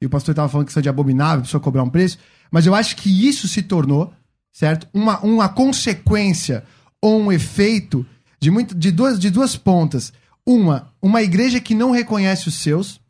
e 0.00 0.06
o 0.06 0.10
pastor 0.10 0.32
estava 0.32 0.48
falando 0.48 0.66
que 0.66 0.72
isso 0.72 0.78
é 0.80 0.82
de 0.82 0.88
abominável, 0.88 1.40
a 1.40 1.42
pessoa 1.42 1.60
cobrar 1.60 1.84
um 1.84 1.90
preço, 1.90 2.18
mas 2.50 2.66
eu 2.66 2.74
acho 2.74 2.96
que 2.96 3.28
isso 3.28 3.46
se 3.46 3.62
tornou, 3.62 4.12
certo? 4.52 4.88
Uma, 4.92 5.20
uma 5.20 5.48
consequência 5.48 6.64
ou 7.00 7.20
um 7.20 7.30
efeito 7.30 8.04
de, 8.40 8.50
muito, 8.50 8.74
de, 8.74 8.90
duas, 8.90 9.18
de 9.18 9.30
duas 9.30 9.56
pontas. 9.56 10.12
Uma, 10.44 10.88
uma 11.00 11.22
igreja 11.22 11.60
que 11.60 11.74
não 11.74 11.90
reconhece 11.90 12.48
os 12.48 12.54
seus, 12.54 13.00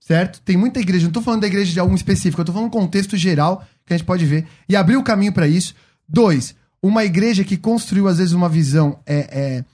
certo? 0.00 0.40
Tem 0.42 0.56
muita 0.56 0.80
igreja, 0.80 1.06
não 1.06 1.12
tô 1.12 1.22
falando 1.22 1.42
da 1.42 1.46
igreja 1.46 1.72
de 1.72 1.80
algum 1.80 1.94
específico, 1.94 2.40
eu 2.40 2.44
tô 2.44 2.52
falando 2.52 2.68
um 2.68 2.70
contexto 2.70 3.16
geral 3.16 3.66
que 3.84 3.94
a 3.94 3.96
gente 3.96 4.06
pode 4.06 4.24
ver 4.26 4.46
e 4.68 4.76
abriu 4.76 5.00
o 5.00 5.04
caminho 5.04 5.32
para 5.32 5.48
isso. 5.48 5.74
Dois, 6.08 6.54
uma 6.82 7.04
igreja 7.04 7.44
que 7.44 7.56
construiu 7.56 8.06
às 8.06 8.18
vezes 8.18 8.32
uma 8.32 8.48
visão 8.48 8.98
é, 9.06 9.28
é, 9.30 9.64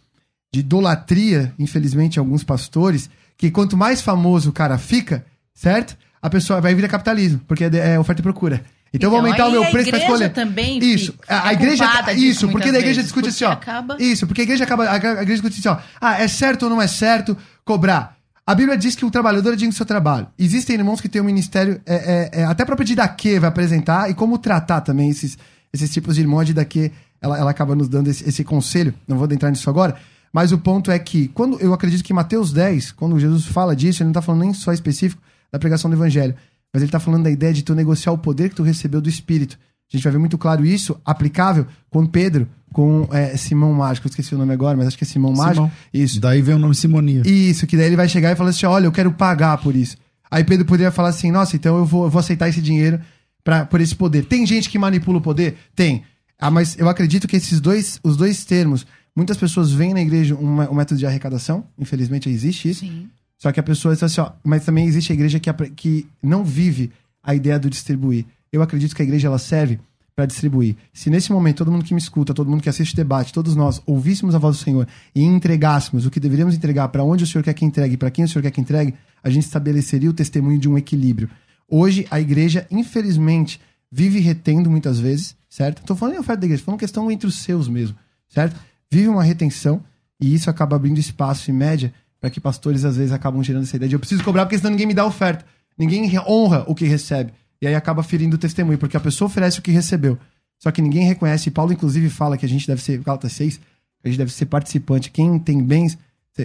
de 0.53 0.61
idolatria, 0.61 1.53
infelizmente, 1.59 2.19
alguns 2.19 2.45
pastores, 2.45 3.11
que 3.37 3.51
quanto 3.51 3.77
mais 3.77 4.01
famoso 4.01 4.51
o 4.51 4.53
cara 4.53 4.79
fica, 4.79 5.25
certo? 5.53 5.97
A 6.23 6.31
pessoa 6.31 6.61
vai 6.61 6.75
vir 6.75 6.85
a 6.85 6.89
capitalismo, 6.89 7.41
porque 7.47 7.65
é 7.65 7.95
é 7.95 7.99
oferta 7.99 8.21
e 8.21 8.23
procura. 8.23 8.65
Então, 8.97 9.09
eu 9.09 9.11
vou 9.11 9.19
Então, 9.29 9.47
aumentar 9.47 9.49
o 9.49 9.51
meu 9.51 9.65
a 9.65 9.71
preço 9.73 9.89
igreja 9.89 10.05
escolher. 10.07 10.29
também 10.33 10.79
isso. 10.79 11.13
fica- 11.13 11.35
A, 11.35 11.49
a 11.49 11.51
é 11.51 11.55
igreja. 11.55 11.85
disso 12.15 12.21
Isso, 12.25 12.49
porque 12.49 12.69
a 12.71 12.79
igreja 12.79 13.03
discute 13.03 13.29
assim, 13.29 13.45
ó. 13.45 13.51
acaba- 13.51 13.97
Isso, 13.99 14.25
porque 14.27 14.41
a 14.43 14.45
igreja 14.45 14.63
acaba. 14.65 14.89
A 14.89 14.97
igreja 14.97 15.43
discute 15.43 15.59
assim, 15.59 15.69
ó. 15.69 15.79
Ah, 16.01 16.23
é 16.23 16.29
certo 16.29 16.63
ou 16.63 16.71
não 16.71 16.81
é 16.81 16.87
certo 16.87 17.37
cobrar? 17.65 18.17
A 18.47 18.55
Bíblia 18.55 18.77
diz 18.79 18.95
que 18.95 19.05
o 19.05 19.11
trabalhador 19.11 19.53
é 19.53 19.57
digno 19.57 19.73
do 19.73 19.77
seu 19.77 19.85
trabalho. 19.87 20.29
Existem 20.39 20.77
irmãos 20.77 21.01
que 21.01 21.09
têm 21.09 21.21
um 21.21 21.25
ministério, 21.25 21.81
é, 21.85 22.31
é, 22.35 22.41
é, 22.43 22.45
até 22.45 22.63
a 22.63 22.67
própria 22.67 22.85
Didaquê 22.87 23.41
vai 23.41 23.49
apresentar, 23.49 24.09
e 24.11 24.15
como 24.15 24.39
tratar 24.39 24.81
também 24.83 25.11
esses, 25.11 25.37
esses 25.73 25.91
tipos 25.91 26.15
de 26.15 26.21
irmão. 26.21 26.39
A 26.39 26.45
Didaquê, 26.45 26.93
ela, 27.21 27.37
ela 27.39 27.51
acaba 27.51 27.75
nos 27.75 27.89
dando 27.89 28.09
esse, 28.09 28.29
esse 28.29 28.45
conselho, 28.45 28.95
não 29.09 29.17
vou 29.17 29.25
adentrar 29.25 29.51
nisso 29.51 29.69
agora, 29.69 29.97
mas 30.33 30.53
o 30.53 30.59
ponto 30.59 30.91
é 30.91 30.99
que, 30.99 31.29
quando 31.29 31.59
eu 31.59 31.73
acredito 31.73 32.05
que 32.05 32.13
Mateus 32.13 32.53
10, 32.53 32.93
quando 32.93 33.19
Jesus 33.19 33.47
fala 33.47 33.75
disso, 33.75 34.03
ele 34.03 34.09
não 34.09 34.13
tá 34.15 34.21
falando 34.23 34.43
nem 34.43 34.53
só 34.53 34.73
específico 34.73 35.21
da 35.51 35.59
pregação 35.59 35.91
do 35.91 35.97
evangelho, 35.97 36.35
mas 36.75 36.83
ele 36.83 36.90
tá 36.90 36.99
falando 36.99 37.23
da 37.23 37.31
ideia 37.31 37.52
de 37.52 37.62
tu 37.62 37.73
negociar 37.73 38.11
o 38.11 38.19
poder 38.19 38.49
que 38.49 38.57
tu 38.57 38.64
recebeu 38.64 39.00
do 39.00 39.09
Espírito. 39.09 39.57
A 39.93 39.97
gente 39.97 40.02
vai 40.02 40.12
ver 40.12 40.19
muito 40.19 40.37
claro 40.37 40.66
isso, 40.66 41.00
aplicável, 41.04 41.69
com 41.88 42.04
Pedro, 42.04 42.49
com 42.73 43.09
é, 43.12 43.37
Simão 43.37 43.73
Mágico. 43.73 44.09
Eu 44.09 44.11
esqueci 44.11 44.35
o 44.35 44.38
nome 44.38 44.52
agora, 44.52 44.76
mas 44.76 44.88
acho 44.88 44.99
que 44.99 45.04
é 45.04 45.07
Simão 45.07 45.33
Mágico. 45.33 45.54
Simão. 45.54 45.73
Isso. 45.93 46.21
Daí 46.21 46.43
vem 46.43 46.57
o 46.57 46.59
nome 46.59 46.75
Simonia. 46.75 47.23
Isso, 47.25 47.64
que 47.64 47.76
daí 47.76 47.87
ele 47.87 47.95
vai 47.95 48.09
chegar 48.09 48.33
e 48.33 48.37
falar 48.37 48.50
assim: 48.50 48.66
olha, 48.66 48.87
eu 48.87 48.93
quero 48.93 49.12
pagar 49.12 49.57
por 49.59 49.76
isso. 49.76 49.97
Aí 50.28 50.43
Pedro 50.43 50.64
poderia 50.66 50.90
falar 50.90 51.11
assim: 51.11 51.31
nossa, 51.31 51.54
então 51.54 51.78
eu 51.78 51.85
vou, 51.85 52.04
eu 52.04 52.11
vou 52.11 52.19
aceitar 52.19 52.49
esse 52.49 52.61
dinheiro 52.61 53.00
pra, 53.45 53.64
por 53.64 53.81
esse 53.81 53.95
poder. 53.95 54.25
Tem 54.25 54.45
gente 54.45 54.69
que 54.69 54.76
manipula 54.76 55.19
o 55.19 55.23
poder? 55.23 55.57
Tem. 55.76 56.02
Ah, 56.40 56.50
mas 56.50 56.76
eu 56.76 56.88
acredito 56.88 57.28
que 57.28 57.37
esses 57.37 57.61
dois, 57.61 58.00
os 58.02 58.16
dois 58.16 58.45
termos, 58.45 58.85
muitas 59.14 59.37
pessoas 59.37 59.71
veem 59.71 59.95
na 59.95 60.00
igreja 60.00 60.35
um, 60.35 60.61
um 60.61 60.75
método 60.75 60.99
de 60.99 61.07
arrecadação, 61.07 61.64
infelizmente 61.78 62.28
existe 62.28 62.69
isso. 62.69 62.81
Sim. 62.81 63.09
Só 63.38 63.53
que 63.53 63.61
a 63.61 63.62
pessoa 63.62 63.95
diz 63.95 64.03
assim, 64.03 64.21
ó, 64.21 64.33
mas 64.43 64.64
também 64.64 64.87
existe 64.87 65.12
a 65.12 65.14
igreja 65.14 65.38
que, 65.41 65.53
que 65.71 66.07
não 66.23 66.45
vive 66.45 66.93
a 67.23 67.35
ideia 67.35 67.59
do 67.59 67.69
distribuir. 67.69 68.25
Eu 68.53 68.62
acredito 68.62 68.95
que 68.95 69.03
a 69.03 69.05
igreja 69.05 69.29
ela 69.29 69.38
serve 69.38 69.81
para 70.14 70.26
distribuir. 70.26 70.76
Se 70.93 71.11
nesse 71.11 71.33
momento 71.33 71.59
todo 71.59 71.73
mundo 71.73 71.85
que 71.85 71.93
me 71.93 72.00
escuta, 72.00 72.33
todo 72.33 72.49
mundo 72.49 72.62
que 72.62 72.69
assiste 72.69 72.93
o 72.93 72.97
debate, 72.97 73.33
todos 73.33 73.57
nós 73.57 73.83
ouvíssemos 73.85 74.35
a 74.35 74.38
voz 74.38 74.57
do 74.57 74.62
Senhor 74.62 74.87
e 75.14 75.23
entregássemos 75.23 76.07
o 76.07 76.11
que 76.11 76.21
deveríamos 76.21 76.55
entregar 76.55 76.88
para 76.88 77.03
onde 77.03 77.25
o 77.25 77.26
Senhor 77.26 77.43
quer 77.43 77.55
que 77.55 77.64
entregue, 77.64 77.97
para 77.97 78.11
quem 78.11 78.25
o 78.25 78.29
Senhor 78.29 78.43
quer 78.43 78.53
que 78.53 78.61
entregue, 78.61 78.95
a 79.23 79.29
gente 79.29 79.45
estabeleceria 79.45 80.09
o 80.09 80.12
testemunho 80.12 80.59
de 80.59 80.69
um 80.69 80.79
equilíbrio. 80.79 81.29
Hoje 81.69 82.07
a 82.11 82.21
igreja, 82.21 82.67
infelizmente, 82.71 83.61
vive 83.91 84.21
retendo 84.21 84.71
muitas 84.71 85.00
vezes, 85.00 85.35
certo? 85.49 85.83
Tô 85.83 85.97
falando 85.97 86.17
em 86.17 86.19
oferta 86.19 86.41
da 86.41 86.47
igreja, 86.47 86.62
falando 86.62 86.81
questão 86.81 87.11
entre 87.11 87.26
os 87.26 87.37
seus 87.38 87.67
mesmo, 87.67 87.97
certo? 88.29 88.61
Vive 88.91 89.09
uma 89.09 89.25
retenção 89.25 89.83
e 90.21 90.33
isso 90.33 90.49
acaba 90.49 90.76
abrindo 90.76 90.99
espaço 90.99 91.50
em 91.50 91.55
média 91.55 91.93
para 92.25 92.31
que 92.31 92.40
pastores 92.40 92.87
às 92.87 92.97
vezes 92.97 93.12
acabam 93.12 93.43
gerando 93.43 93.64
essa 93.64 93.76
ideia 93.76 93.87
de 93.87 93.95
eu 93.95 94.00
preciso 94.00 94.25
cobrar 94.25 94.47
porque 94.47 94.57
senão 94.57 94.71
ninguém 94.71 94.87
me 94.87 94.95
dá 94.95 95.04
oferta. 95.04 95.45
Ninguém 95.76 96.11
honra 96.21 96.64
o 96.66 96.75
que 96.75 96.87
recebe. 96.87 97.35
E 97.61 97.66
aí 97.66 97.75
acaba 97.75 98.02
ferindo 98.02 98.37
o 98.37 98.38
testemunho, 98.38 98.78
porque 98.78 98.97
a 98.97 99.00
pessoa 99.00 99.26
oferece 99.26 99.59
o 99.59 99.62
que 99.62 99.71
recebeu. 99.71 100.19
Só 100.59 100.71
que 100.71 100.81
ninguém 100.81 101.04
reconhece. 101.07 101.50
E 101.50 101.52
Paulo, 101.52 101.75
inclusive, 101.75 102.09
fala 102.09 102.38
que 102.38 102.47
a 102.47 102.49
gente 102.49 102.66
deve 102.66 102.81
ser, 102.81 102.97
Gálatas 103.02 103.31
6, 103.33 103.59
que 103.59 103.64
a 104.04 104.09
gente 104.09 104.16
deve 104.16 104.33
ser 104.33 104.47
participante. 104.47 105.11
Quem 105.11 105.38
tem 105.38 105.62
bens, 105.62 105.99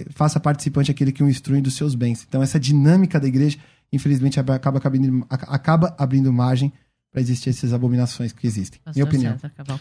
faça 0.09 0.38
participante 0.38 0.91
aquele 0.91 1.13
que 1.13 1.24
o 1.24 1.29
instrui 1.29 1.62
dos 1.62 1.75
seus 1.75 1.95
bens. 1.95 2.25
Então, 2.27 2.43
essa 2.43 2.59
dinâmica 2.59 3.17
da 3.17 3.27
igreja, 3.29 3.57
infelizmente, 3.89 4.38
acaba, 4.38 4.57
acaba, 4.57 4.81
abrindo, 4.83 5.25
acaba 5.29 5.95
abrindo 5.98 6.33
margem 6.33 6.74
para 7.09 7.21
existir 7.21 7.51
essas 7.51 7.71
abominações 7.71 8.33
que 8.33 8.45
existem. 8.45 8.81
Pastor 8.83 8.95
Minha 8.95 9.05
opinião. 9.05 9.39
César. 9.39 9.79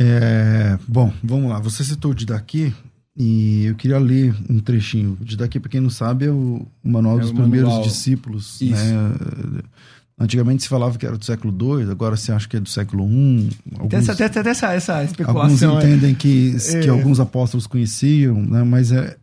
É, 0.00 0.78
bom, 0.86 1.12
vamos 1.24 1.50
lá. 1.50 1.58
Você 1.58 1.82
citou 1.82 2.12
o 2.12 2.14
Didaqui 2.14 2.72
e 3.18 3.64
eu 3.66 3.74
queria 3.74 3.98
ler 3.98 4.32
um 4.48 4.60
trechinho. 4.60 5.18
O 5.20 5.24
Didaqui, 5.24 5.58
para 5.58 5.68
quem 5.70 5.80
não 5.80 5.90
sabe, 5.90 6.26
é 6.26 6.30
o, 6.30 6.64
manual 6.84 7.18
É 7.18 7.22
dos 7.22 7.30
o 7.30 7.34
primeiros 7.34 7.68
manual. 7.70 7.86
discípulos. 7.88 8.60
Isso. 8.60 8.72
Né? 8.74 9.62
Antigamente 10.20 10.64
se 10.64 10.68
falava 10.68 10.98
que 10.98 11.06
era 11.06 11.16
do 11.16 11.24
século 11.24 11.80
II, 11.80 11.90
agora 11.90 12.16
se 12.16 12.32
acha 12.32 12.48
que 12.48 12.56
é 12.56 12.60
do 12.60 12.68
século 12.68 13.04
I. 13.08 13.48
Tem 13.70 13.78
Alguns, 13.78 13.94
essa, 14.08 14.16
tem, 14.16 14.28
tem 14.42 14.50
essa, 14.50 14.72
essa 14.72 14.92
alguns 14.94 15.10
especulação. 15.10 15.80
é. 15.80 15.84
entendem 15.84 16.14
que, 16.14 16.56
que 16.82 16.86
É. 16.86 16.88
alguns 16.88 17.20
apóstolos 17.20 17.66
conheciam, 17.68 18.42
né? 18.42 18.64
mas 18.64 18.90
é, 18.90 19.16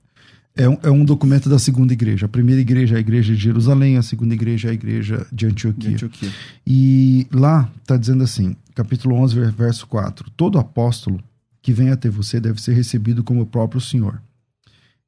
é, 0.56 0.70
um, 0.70 0.78
é 0.84 0.90
um 0.90 1.04
documento 1.04 1.50
da 1.50 1.60
segunda 1.60 1.92
igreja. 1.92 2.28
A 2.28 2.30
primeira 2.30 2.62
igreja 2.62 2.96
é 2.96 2.98
a 2.98 3.02
igreja 3.02 3.34
de 3.36 3.42
Jerusalém, 3.42 3.98
a 3.98 4.02
segunda 4.02 4.34
igreja 4.34 4.70
é 4.70 4.72
a 4.72 4.74
igreja 4.74 5.28
de 5.34 5.46
Antioquia. 5.48 5.90
De 5.90 5.96
Antioquia. 5.96 6.30
E 6.66 7.28
lá 7.30 7.70
está 7.82 7.98
dizendo 7.98 8.24
assim, 8.24 8.56
capítulo 8.74 9.16
11, 9.16 9.36
ver- 9.36 9.52
verso 9.52 9.86
4: 9.88 10.30
Todo 10.38 10.58
apóstolo 10.58 11.20
que 11.66 11.74
vem 11.74 11.90
até 11.90 12.12
você 12.12 12.40
deve 12.40 12.62
ser 12.62 12.74
recebido 12.74 13.24
como 13.24 13.42
o 13.42 13.46
próprio 13.48 13.82
Senhor. 13.82 14.22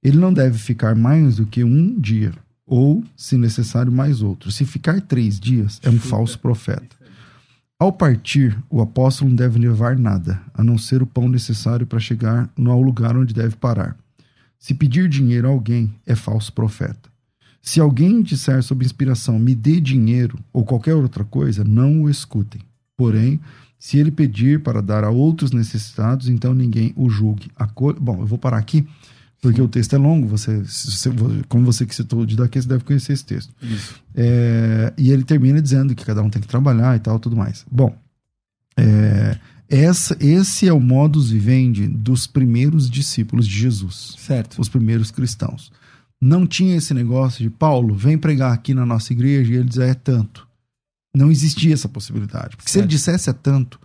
Ele 0.01 0.17
não 0.17 0.33
deve 0.33 0.57
ficar 0.57 0.95
mais 0.95 1.35
do 1.35 1.45
que 1.45 1.63
um 1.63 1.99
dia, 1.99 2.33
ou, 2.65 3.03
se 3.15 3.37
necessário, 3.37 3.91
mais 3.91 4.23
outro. 4.23 4.51
Se 4.51 4.65
ficar 4.65 4.99
três 4.99 5.39
dias, 5.39 5.79
é 5.83 5.89
um 5.91 5.99
falso 5.99 6.39
profeta. 6.39 6.97
Ao 7.77 7.93
partir, 7.93 8.57
o 8.71 8.81
apóstolo 8.81 9.29
não 9.29 9.35
deve 9.35 9.59
levar 9.59 9.99
nada, 9.99 10.41
a 10.51 10.63
não 10.63 10.79
ser 10.79 11.03
o 11.03 11.05
pão 11.05 11.29
necessário 11.29 11.85
para 11.85 11.99
chegar 11.99 12.49
no 12.57 12.81
lugar 12.81 13.15
onde 13.15 13.35
deve 13.35 13.55
parar. 13.55 13.95
Se 14.57 14.73
pedir 14.73 15.07
dinheiro 15.07 15.47
a 15.47 15.51
alguém, 15.51 15.93
é 16.07 16.15
falso 16.15 16.51
profeta. 16.51 17.07
Se 17.61 17.79
alguém 17.79 18.23
disser 18.23 18.63
sob 18.63 18.83
inspiração, 18.83 19.37
me 19.37 19.53
dê 19.53 19.79
dinheiro 19.79 20.39
ou 20.51 20.65
qualquer 20.65 20.95
outra 20.95 21.23
coisa, 21.23 21.63
não 21.63 22.01
o 22.01 22.09
escutem. 22.09 22.61
Porém, 22.97 23.39
se 23.79 23.97
ele 23.97 24.11
pedir 24.11 24.61
para 24.61 24.81
dar 24.81 25.03
a 25.03 25.09
outros 25.09 25.51
necessitados, 25.51 26.27
então 26.27 26.53
ninguém 26.53 26.93
o 26.95 27.09
julgue. 27.09 27.51
Acolha... 27.55 27.97
Bom, 27.99 28.21
eu 28.21 28.25
vou 28.25 28.37
parar 28.37 28.57
aqui, 28.57 28.87
porque 29.41 29.61
o 29.61 29.67
texto 29.67 29.93
é 29.93 29.97
longo. 29.97 30.27
Você, 30.27 30.63
você 30.63 31.11
como 31.47 31.65
você 31.65 31.85
que 31.85 31.95
citou 31.95 32.25
de 32.25 32.35
daqui, 32.35 32.61
você 32.61 32.67
deve 32.67 32.83
conhecer 32.83 33.13
esse 33.13 33.25
texto. 33.25 33.53
É, 34.15 34.93
e 34.97 35.11
ele 35.11 35.23
termina 35.23 35.61
dizendo 35.61 35.93
que 35.93 36.05
cada 36.05 36.23
um 36.23 36.29
tem 36.29 36.41
que 36.41 36.47
trabalhar 36.47 36.95
e 36.95 36.99
tal, 36.99 37.19
tudo 37.19 37.35
mais. 37.35 37.65
Bom, 37.71 37.95
é, 38.75 39.37
essa, 39.69 40.17
esse 40.19 40.67
é 40.67 40.73
o 40.73 40.79
modus 40.79 41.29
vivendi 41.29 41.87
dos 41.87 42.25
primeiros 42.25 42.89
discípulos 42.89 43.47
de 43.47 43.59
Jesus. 43.59 44.15
Certo. 44.17 44.59
Os 44.59 44.69
primeiros 44.69 45.11
cristãos. 45.11 45.71
Não 46.19 46.47
tinha 46.47 46.75
esse 46.75 46.93
negócio 46.95 47.43
de 47.43 47.49
Paulo, 47.49 47.93
vem 47.93 48.17
pregar 48.17 48.51
aqui 48.51 48.73
na 48.73 48.85
nossa 48.85 49.13
igreja 49.13 49.51
e 49.51 49.55
ele 49.57 49.65
diz, 49.65 49.77
é 49.77 49.93
tanto. 49.93 50.46
Não 51.15 51.31
existia 51.31 51.73
essa 51.73 51.89
possibilidade. 51.89 52.55
Porque 52.55 52.69
certo. 52.69 52.73
se 52.73 52.79
ele 52.79 52.87
dissesse 52.87 53.29
é 53.29 53.33
tanto, 53.33 53.79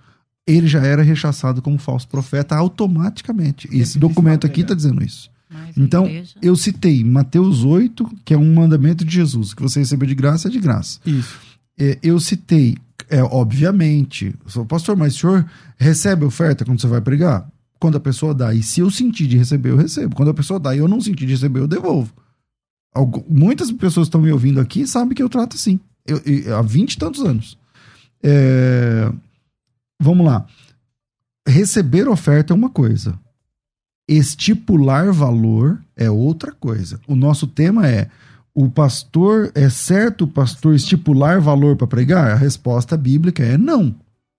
ele 0.47 0.67
já 0.67 0.81
era 0.81 1.03
rechaçado 1.03 1.63
como 1.63 1.79
falso 1.79 2.09
profeta 2.09 2.57
automaticamente. 2.57 3.69
Esse 3.73 3.99
documento 3.99 4.47
aqui 4.47 4.63
está 4.63 4.75
dizendo 4.75 5.03
isso. 5.03 5.31
então, 5.77 6.07
igreja... 6.07 6.35
eu 6.43 6.57
citei 6.57 7.05
Mateus 7.05 7.65
8, 7.65 8.19
que 8.25 8.35
é 8.35 8.39
um 8.39 8.55
mandamento 8.55 9.05
de 9.05 9.15
Jesus, 9.15 9.55
que 9.55 9.63
você 9.63 9.81
recebeu 9.81 10.09
de 10.09 10.15
graça 10.15 10.49
é 10.49 10.51
de 10.51 10.59
graça. 10.59 10.99
Isso. 11.07 11.37
É, 11.79 11.99
eu 12.03 12.19
citei, 12.21 12.77
é, 13.09 13.23
obviamente, 13.23 14.35
pastor, 14.69 14.97
mas 14.97 15.15
o 15.15 15.19
senhor 15.19 15.47
recebe 15.77 16.25
oferta 16.25 16.65
quando 16.65 16.81
você 16.81 16.87
vai 16.87 17.01
pregar? 17.01 17.49
Quando 17.79 17.97
a 17.97 18.01
pessoa 18.01 18.35
dá. 18.35 18.53
E 18.55 18.63
se 18.63 18.81
eu 18.81 18.91
sentir 18.91 19.27
de 19.27 19.37
receber, 19.37 19.71
eu 19.71 19.77
recebo. 19.77 20.15
Quando 20.15 20.31
a 20.31 20.35
pessoa 20.35 20.61
dá 20.61 20.75
e 20.75 20.79
eu 20.79 20.89
não 20.89 21.01
sentir 21.01 21.27
de 21.27 21.33
receber, 21.33 21.61
eu 21.61 21.69
devolvo. 21.69 22.13
Muitas 23.29 23.73
pessoas 23.73 24.07
estão 24.07 24.21
me 24.21 24.31
ouvindo 24.31 24.61
aqui 24.61 24.83
e 24.83 24.87
sabem 24.87 25.15
que 25.15 25.23
eu 25.23 25.29
trato 25.29 25.57
assim. 25.57 25.81
Eu, 26.07 26.19
eu, 26.25 26.57
há 26.57 26.63
20 26.63 26.93
e 26.93 26.99
tantos 26.99 27.23
anos. 27.23 27.59
É, 28.23 29.11
vamos 30.01 30.27
lá. 30.27 30.47
Receber 31.47 32.09
oferta 32.09 32.53
é 32.53 32.57
uma 32.57 32.71
coisa. 32.71 33.19
Estipular 34.09 35.13
valor 35.13 35.81
é 35.97 36.11
outra 36.11 36.53
coisa. 36.53 37.01
O 37.07 37.15
nosso 37.15 37.47
tema 37.47 37.89
é: 37.89 38.09
o 38.55 38.69
pastor, 38.69 39.51
é 39.55 39.69
certo 39.69 40.25
o 40.25 40.29
pastor 40.29 40.75
estipular 40.75 41.41
valor 41.41 41.77
para 41.77 41.87
pregar? 41.87 42.33
A 42.33 42.37
resposta 42.37 42.97
bíblica 42.97 43.43
é 43.43 43.57
não. 43.57 43.95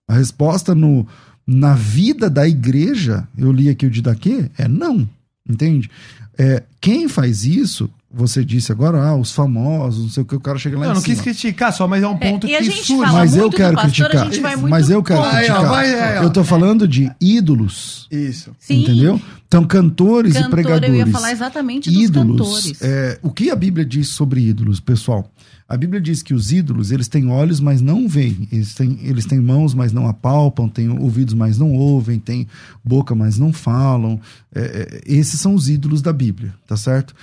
A 0.08 0.14
resposta 0.16 0.76
no, 0.76 1.08
na 1.46 1.74
vida 1.74 2.30
da 2.30 2.48
igreja, 2.48 3.28
eu 3.38 3.52
li 3.52 3.70
aqui 3.70 3.86
o 3.86 3.90
Didaquê, 3.90 4.50
é 4.58 4.68
não. 4.68 5.08
Entende? 5.48 5.90
É, 6.38 6.64
quem 6.80 7.08
faz 7.08 7.46
isso 7.46 7.90
você 8.14 8.46
disse 8.46 8.72
agora, 8.72 9.02
ah, 9.02 9.16
os 9.16 9.32
famosos, 9.32 10.04
não 10.04 10.10
sei 10.10 10.22
o 10.22 10.26
que, 10.26 10.36
o 10.36 10.40
cara 10.40 10.60
chega 10.60 10.78
lá 10.78 10.86
não, 10.86 10.92
em 10.92 10.96
não 10.96 11.02
cima. 11.02 11.16
quis 11.16 11.24
criticar 11.24 11.74
só, 11.74 11.88
mas 11.88 12.04
é 12.04 12.08
um 12.08 12.16
ponto 12.16 12.46
é, 12.46 12.60
que 12.60 12.72
surge. 12.72 13.12
Mas 13.12 13.36
eu 13.36 13.50
quero 13.50 13.76
pastor, 13.76 14.10
criticar. 14.10 14.58
Mas 14.60 14.90
eu 14.92 15.02
quero 15.02 15.22
vai, 15.22 15.32
criticar. 15.32 15.66
Vai, 15.68 15.96
vai, 15.96 16.24
eu 16.24 16.30
tô 16.30 16.44
falando 16.44 16.88
de 16.88 17.12
ídolos. 17.20 18.08
Isso. 18.12 18.52
Sim. 18.60 18.84
Entendeu? 18.84 19.20
Então, 19.48 19.66
cantores 19.66 20.34
Cantor, 20.34 20.48
e 20.48 20.52
pregadores. 20.52 20.90
Eu 20.90 20.96
ia 20.96 21.08
falar 21.08 21.32
exatamente 21.32 21.90
dos 21.90 22.04
ídolos, 22.04 22.38
cantores. 22.38 22.82
É, 22.82 23.20
o 23.24 23.32
que 23.32 23.50
a 23.50 23.56
Bíblia 23.56 23.86
diz 23.86 24.10
sobre 24.10 24.42
ídolos, 24.42 24.80
pessoal? 24.80 25.28
A 25.68 25.76
Bíblia 25.76 26.00
diz 26.00 26.22
que 26.22 26.36
os 26.36 26.52
ídolos, 26.52 26.92
eles 26.92 27.08
têm 27.08 27.32
olhos, 27.32 27.60
mas 27.60 27.82
não 27.82 28.08
veem. 28.08 28.48
Eles 28.52 28.76
têm, 28.76 29.00
eles 29.02 29.26
têm 29.26 29.40
mãos, 29.40 29.74
mas 29.74 29.92
não 29.92 30.08
apalpam. 30.08 30.70
Têm 30.70 30.90
ouvidos, 30.90 31.34
mas 31.34 31.58
não 31.58 31.74
ouvem. 31.74 32.20
Têm 32.20 32.48
boca, 32.84 33.16
mas 33.16 33.40
não 33.40 33.52
falam. 33.52 34.20
É, 34.54 34.62
é 34.62 35.02
esses 35.06 35.40
são 35.40 35.56
os 35.56 35.70
ídolos 35.70 36.02
da 36.02 36.14
Bíblia, 36.14 36.54
tá 36.68 36.78
certo? 36.78 37.16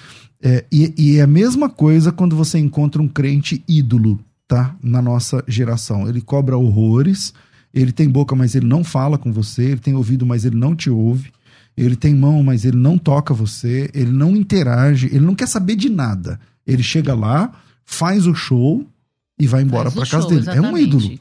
É, 0.42 0.64
e, 0.72 0.94
e 0.96 1.16
é 1.18 1.22
a 1.22 1.26
mesma 1.26 1.68
coisa 1.68 2.10
quando 2.10 2.34
você 2.34 2.58
encontra 2.58 3.02
um 3.02 3.08
crente 3.08 3.62
ídolo, 3.68 4.18
tá? 4.48 4.74
Na 4.82 5.02
nossa 5.02 5.44
geração. 5.46 6.08
Ele 6.08 6.20
cobra 6.20 6.56
horrores, 6.56 7.34
ele 7.72 7.92
tem 7.92 8.08
boca, 8.08 8.34
mas 8.34 8.54
ele 8.54 8.66
não 8.66 8.82
fala 8.82 9.18
com 9.18 9.32
você, 9.32 9.64
ele 9.64 9.80
tem 9.80 9.94
ouvido, 9.94 10.24
mas 10.24 10.44
ele 10.44 10.56
não 10.56 10.74
te 10.74 10.88
ouve, 10.88 11.30
ele 11.76 11.94
tem 11.94 12.14
mão, 12.14 12.42
mas 12.42 12.64
ele 12.64 12.76
não 12.76 12.96
toca 12.96 13.34
você, 13.34 13.90
ele 13.94 14.10
não 14.10 14.34
interage, 14.34 15.06
ele 15.06 15.24
não 15.24 15.34
quer 15.34 15.46
saber 15.46 15.76
de 15.76 15.88
nada. 15.88 16.40
Ele 16.66 16.82
chega 16.82 17.14
lá, 17.14 17.52
faz 17.84 18.26
o 18.26 18.34
show 18.34 18.86
e 19.40 19.46
vai 19.46 19.62
embora 19.62 19.90
para 19.90 20.06
casa 20.06 20.28
show, 20.28 20.30
dele. 20.30 20.48
É 20.50 20.60
um 20.60 20.76
ídolo. 20.76 21.18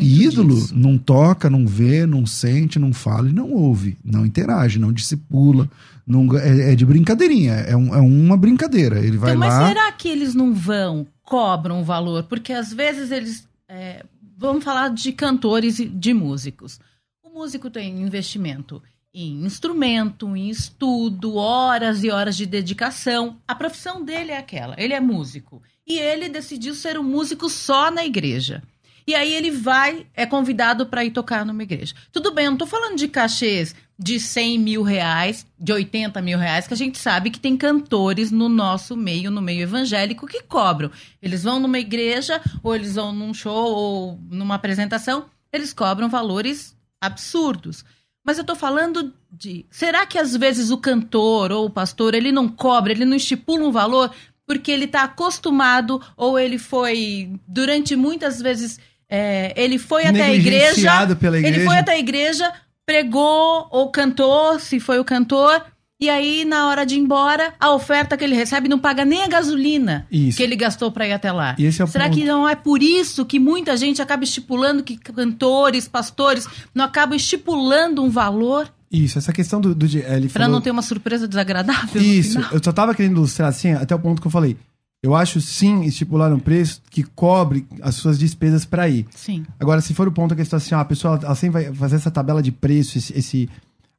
e 0.00 0.22
ídolo 0.22 0.54
disso. 0.54 0.76
não 0.76 0.98
toca, 0.98 1.48
não 1.48 1.66
vê, 1.66 2.04
não 2.04 2.26
sente, 2.26 2.78
não 2.78 2.92
fala 2.92 3.30
e 3.30 3.32
não 3.32 3.50
ouve, 3.50 3.96
não 4.04 4.26
interage, 4.26 4.78
não 4.78 4.92
discipula. 4.92 5.68
Não, 6.06 6.36
é, 6.36 6.72
é 6.72 6.74
de 6.74 6.84
brincadeirinha, 6.84 7.54
é, 7.54 7.74
um, 7.74 7.94
é, 7.94 7.98
uma 7.98 8.36
brincadeira. 8.36 8.98
Ele 8.98 9.16
vai 9.16 9.30
então, 9.30 9.40
mas 9.40 9.54
lá. 9.54 9.60
Mas 9.60 9.68
será 9.68 9.92
que 9.92 10.06
eles 10.06 10.34
não 10.34 10.52
vão, 10.52 11.06
cobram 11.22 11.82
valor? 11.82 12.24
Porque 12.24 12.52
às 12.52 12.72
vezes 12.72 13.10
eles. 13.10 13.48
É, 13.66 14.04
vamos 14.36 14.62
falar 14.62 14.90
de 14.90 15.10
cantores 15.12 15.78
e 15.78 15.86
de 15.86 16.12
músicos. 16.12 16.78
O 17.22 17.30
músico 17.30 17.70
tem 17.70 18.02
investimento 18.02 18.82
em 19.14 19.44
instrumento, 19.44 20.36
em 20.36 20.50
estudo, 20.50 21.36
horas 21.36 22.02
e 22.02 22.10
horas 22.10 22.36
de 22.36 22.44
dedicação. 22.44 23.36
A 23.46 23.54
profissão 23.54 24.04
dele 24.04 24.32
é 24.32 24.36
aquela, 24.36 24.74
ele 24.76 24.92
é 24.92 25.00
músico. 25.00 25.62
E 25.86 25.98
ele 25.98 26.28
decidiu 26.28 26.74
ser 26.74 26.98
um 26.98 27.02
músico 27.02 27.48
só 27.48 27.90
na 27.90 28.04
igreja. 28.04 28.62
E 29.06 29.14
aí 29.14 29.34
ele 29.34 29.50
vai, 29.50 30.06
é 30.14 30.24
convidado 30.24 30.86
para 30.86 31.04
ir 31.04 31.10
tocar 31.10 31.44
numa 31.44 31.62
igreja. 31.62 31.94
Tudo 32.10 32.32
bem, 32.32 32.46
eu 32.46 32.52
não 32.52 32.58
tô 32.58 32.66
falando 32.66 32.96
de 32.96 33.06
cachês 33.06 33.74
de 33.98 34.18
100 34.18 34.58
mil 34.58 34.82
reais, 34.82 35.46
de 35.58 35.72
80 35.72 36.20
mil 36.22 36.38
reais, 36.38 36.66
que 36.66 36.72
a 36.72 36.76
gente 36.76 36.98
sabe 36.98 37.30
que 37.30 37.38
tem 37.38 37.56
cantores 37.56 38.30
no 38.30 38.48
nosso 38.48 38.96
meio, 38.96 39.30
no 39.30 39.42
meio 39.42 39.62
evangélico, 39.62 40.26
que 40.26 40.42
cobram. 40.42 40.90
Eles 41.20 41.44
vão 41.44 41.60
numa 41.60 41.78
igreja, 41.78 42.40
ou 42.62 42.74
eles 42.74 42.94
vão 42.94 43.12
num 43.12 43.34
show, 43.34 43.72
ou 43.74 44.20
numa 44.30 44.54
apresentação, 44.54 45.26
eles 45.52 45.72
cobram 45.74 46.08
valores 46.08 46.74
absurdos. 46.98 47.84
Mas 48.24 48.38
eu 48.38 48.44
tô 48.44 48.56
falando 48.56 49.12
de. 49.30 49.66
Será 49.70 50.06
que 50.06 50.18
às 50.18 50.34
vezes 50.34 50.70
o 50.70 50.78
cantor 50.78 51.52
ou 51.52 51.66
o 51.66 51.70
pastor 51.70 52.14
ele 52.14 52.32
não 52.32 52.48
cobra, 52.48 52.90
ele 52.90 53.04
não 53.04 53.14
estipula 53.16 53.66
um 53.66 53.70
valor 53.70 54.10
porque 54.46 54.70
ele 54.70 54.84
está 54.84 55.04
acostumado 55.04 56.00
ou 56.16 56.38
ele 56.38 56.58
foi 56.58 57.30
durante 57.46 57.96
muitas 57.96 58.40
vezes 58.40 58.78
é, 59.08 59.52
ele 59.56 59.78
foi 59.78 60.04
até 60.06 60.22
a 60.24 60.34
igreja, 60.34 61.16
pela 61.16 61.38
igreja, 61.38 61.56
ele 61.56 61.64
foi 61.64 61.76
até 61.78 61.92
a 61.92 61.98
igreja, 61.98 62.52
pregou 62.84 63.68
ou 63.70 63.90
cantou, 63.90 64.58
se 64.58 64.80
foi 64.80 64.98
o 64.98 65.04
cantor, 65.04 65.64
e 66.00 66.10
aí 66.10 66.44
na 66.44 66.68
hora 66.68 66.84
de 66.84 66.96
ir 66.96 66.98
embora, 66.98 67.54
a 67.60 67.72
oferta 67.72 68.16
que 68.16 68.24
ele 68.24 68.34
recebe 68.34 68.68
não 68.68 68.78
paga 68.78 69.04
nem 69.04 69.22
a 69.22 69.28
gasolina 69.28 70.06
isso. 70.10 70.36
que 70.36 70.42
ele 70.42 70.56
gastou 70.56 70.90
para 70.90 71.06
ir 71.06 71.12
até 71.12 71.30
lá. 71.30 71.54
É 71.58 71.70
Será 71.70 72.06
ponto. 72.06 72.18
que 72.18 72.24
não 72.24 72.48
é 72.48 72.54
por 72.54 72.82
isso 72.82 73.24
que 73.24 73.38
muita 73.38 73.76
gente 73.76 74.02
acaba 74.02 74.24
estipulando 74.24 74.82
que 74.82 74.96
cantores, 74.96 75.86
pastores 75.86 76.46
não 76.74 76.84
acabam 76.84 77.16
estipulando 77.16 78.02
um 78.02 78.10
valor? 78.10 78.68
Isso, 78.94 79.18
essa 79.18 79.32
questão 79.32 79.60
do. 79.60 79.74
do 79.74 79.84
ele 79.86 80.28
pra 80.28 80.44
falou... 80.44 80.52
não 80.52 80.60
ter 80.60 80.70
uma 80.70 80.82
surpresa 80.82 81.26
desagradável. 81.26 82.00
Isso, 82.00 82.38
eu 82.52 82.60
só 82.62 82.72
tava 82.72 82.94
querendo 82.94 83.16
ilustrar 83.16 83.48
assim, 83.48 83.72
até 83.72 83.94
o 83.94 83.98
ponto 83.98 84.20
que 84.20 84.26
eu 84.26 84.30
falei. 84.30 84.56
Eu 85.02 85.14
acho 85.14 85.38
sim 85.40 85.82
estipular 85.82 86.32
um 86.32 86.38
preço 86.38 86.80
que 86.90 87.02
cobre 87.02 87.66
as 87.82 87.96
suas 87.96 88.18
despesas 88.18 88.64
para 88.64 88.88
ir. 88.88 89.04
Sim. 89.14 89.44
Agora, 89.60 89.82
se 89.82 89.92
for 89.92 90.08
o 90.08 90.12
ponto 90.12 90.34
que 90.34 90.40
a 90.40 90.44
questão 90.44 90.56
assim, 90.56 90.74
ah, 90.74 90.80
a 90.80 90.84
pessoa 90.84 91.20
sempre 91.34 91.64
vai 91.64 91.74
fazer 91.74 91.96
essa 91.96 92.10
tabela 92.10 92.42
de 92.42 92.50
preço, 92.50 92.96
esse, 92.96 93.12
esse 93.18 93.50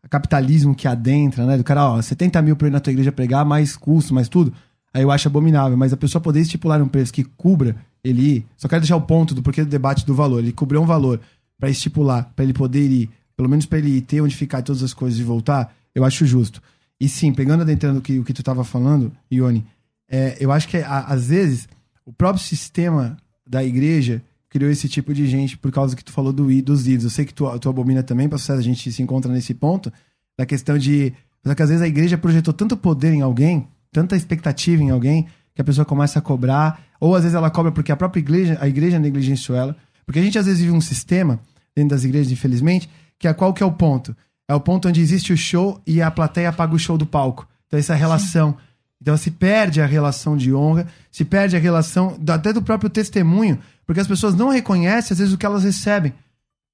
capitalismo 0.10 0.74
que 0.74 0.88
adentra, 0.88 1.46
né? 1.46 1.58
Do 1.58 1.64
cara, 1.64 1.92
ó, 1.92 2.02
70 2.02 2.42
mil 2.42 2.56
pra 2.56 2.70
ir 2.70 2.72
na 2.72 2.80
tua 2.80 2.92
igreja 2.92 3.12
pregar, 3.12 3.46
mais 3.46 3.76
custo, 3.76 4.16
mais 4.16 4.28
tudo. 4.28 4.52
Aí 4.94 5.04
eu 5.04 5.12
acho 5.12 5.28
abominável. 5.28 5.78
Mas 5.78 5.94
a 5.94 5.98
pessoa 5.98 6.22
poder 6.22 6.40
estipular 6.40 6.82
um 6.82 6.88
preço 6.88 7.14
que 7.14 7.24
cubra 7.24 7.76
ele 8.04 8.38
ir. 8.38 8.46
Só 8.58 8.68
quero 8.68 8.82
deixar 8.82 8.96
o 8.96 9.02
ponto 9.02 9.36
do 9.36 9.44
porquê 9.44 9.64
do 9.64 9.70
debate 9.70 10.06
do 10.06 10.16
valor. 10.16 10.40
Ele 10.40 10.54
cobriu 10.54 10.82
um 10.82 10.86
valor 10.86 11.20
para 11.60 11.70
estipular, 11.70 12.32
para 12.36 12.44
ele 12.44 12.54
poder 12.54 12.90
ir, 12.90 13.10
pelo 13.36 13.50
menos 13.50 13.66
para 13.66 13.80
ele 13.80 14.02
ter 14.02 14.22
onde 14.22 14.36
ficar 14.36 14.62
todas 14.62 14.84
as 14.84 14.94
coisas 14.94 15.20
e 15.20 15.24
voltar, 15.24 15.76
eu 15.94 16.04
acho 16.04 16.26
justo. 16.26 16.62
E 17.00 17.10
sim, 17.10 17.34
pegando 17.34 17.62
adentrando 17.62 18.00
o 18.00 18.02
que, 18.02 18.20
o 18.20 18.24
que 18.24 18.34
tu 18.34 18.42
tava 18.42 18.64
falando, 18.64 19.12
Ione, 19.32 19.66
é, 20.10 20.38
eu 20.40 20.52
acho 20.52 20.68
que 20.68 20.78
a, 20.78 21.00
às 21.02 21.28
vezes 21.28 21.68
o 22.06 22.14
próprio 22.14 22.44
sistema 22.44 23.18
da 23.46 23.64
igreja 23.64 24.22
criou 24.50 24.72
esse 24.72 24.88
tipo 24.88 25.14
de 25.14 25.28
gente 25.28 25.58
por 25.58 25.72
causa 25.72 25.96
que 25.96 26.04
tu 26.04 26.14
falou 26.14 26.32
do, 26.32 26.46
dos 26.62 26.88
ídolos. 26.88 27.04
Eu 27.04 27.10
sei 27.10 27.26
que 27.26 27.34
tu, 27.34 27.60
tu 27.60 27.68
abomina 27.68 28.02
também, 28.02 28.30
para 28.30 28.38
a 28.38 28.62
gente 28.62 28.92
se 28.92 29.02
encontra 29.02 29.32
nesse 29.32 29.54
ponto, 29.54 29.92
da 30.38 30.46
questão 30.46 30.78
de. 30.78 31.14
que 31.44 31.62
às 31.62 31.70
vezes 31.70 31.82
a 31.82 31.88
igreja 31.88 32.18
projetou 32.18 32.54
tanto 32.54 32.78
poder 32.78 33.12
em 33.14 33.22
alguém, 33.22 33.68
tanta 33.92 34.16
expectativa 34.16 34.82
em 34.82 34.92
alguém, 34.92 35.28
que 35.54 35.62
a 35.62 35.64
pessoa 35.64 35.84
começa 35.84 36.20
a 36.20 36.22
cobrar, 36.22 36.86
ou 37.00 37.16
às 37.16 37.24
vezes 37.24 37.36
ela 37.36 37.50
cobra 37.50 37.72
porque 37.72 37.92
a 37.92 37.98
própria 37.98 38.20
igreja, 38.20 38.58
a 38.62 38.68
igreja 38.68 39.00
negligenciou 39.00 39.58
ela. 39.58 39.76
Porque 40.06 40.20
a 40.20 40.24
gente 40.24 40.38
às 40.38 40.46
vezes 40.46 40.62
vive 40.62 40.74
um 40.74 40.82
sistema, 40.82 41.40
dentro 41.76 41.90
das 41.90 42.04
igrejas, 42.04 42.32
infelizmente, 42.32 42.90
que 43.20 43.28
é 43.28 43.34
qual 43.34 43.54
que 43.54 43.64
é 43.64 43.66
o 43.66 43.72
ponto? 43.72 44.16
É 44.48 44.54
o 44.54 44.60
ponto 44.60 44.88
onde 44.88 45.02
existe 45.02 45.34
o 45.34 45.38
show 45.38 45.82
e 45.86 46.02
a 46.02 46.12
plateia 46.12 46.54
paga 46.54 46.76
o 46.76 46.80
show 46.80 46.98
do 46.98 47.06
palco. 47.06 47.48
Então 47.68 47.80
essa 47.80 47.96
relação. 47.96 48.52
Sim 48.52 48.58
Então 49.02 49.18
se 49.18 49.32
perde 49.32 49.82
a 49.82 49.86
relação 49.86 50.36
de 50.38 50.54
honra, 50.54 50.88
se 51.12 51.26
perde 51.26 51.56
a 51.56 51.60
relação 51.60 52.18
até 52.28 52.54
do 52.54 52.62
próprio 52.62 52.90
testemunho, 52.90 53.60
porque 53.86 54.02
as 54.02 54.08
pessoas 54.08 54.34
não 54.34 54.50
reconhecem 54.50 55.14
às 55.14 55.20
vezes 55.20 55.34
o 55.34 55.38
que 55.38 55.46
elas 55.46 55.64
recebem. 55.64 56.14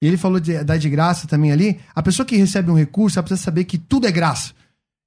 E 0.02 0.08
ele 0.08 0.18
falou 0.18 0.40
de 0.40 0.64
dar 0.64 0.78
de 0.78 0.90
graça 0.90 1.28
também 1.28 1.52
ali. 1.52 1.80
A 1.94 2.02
pessoa 2.02 2.26
que 2.26 2.36
recebe 2.36 2.72
um 2.72 2.78
recurso, 2.78 3.20
ela 3.20 3.24
precisa 3.24 3.44
saber 3.44 3.66
que 3.66 3.78
tudo 3.78 4.08
é 4.08 4.12
graça. 4.12 4.54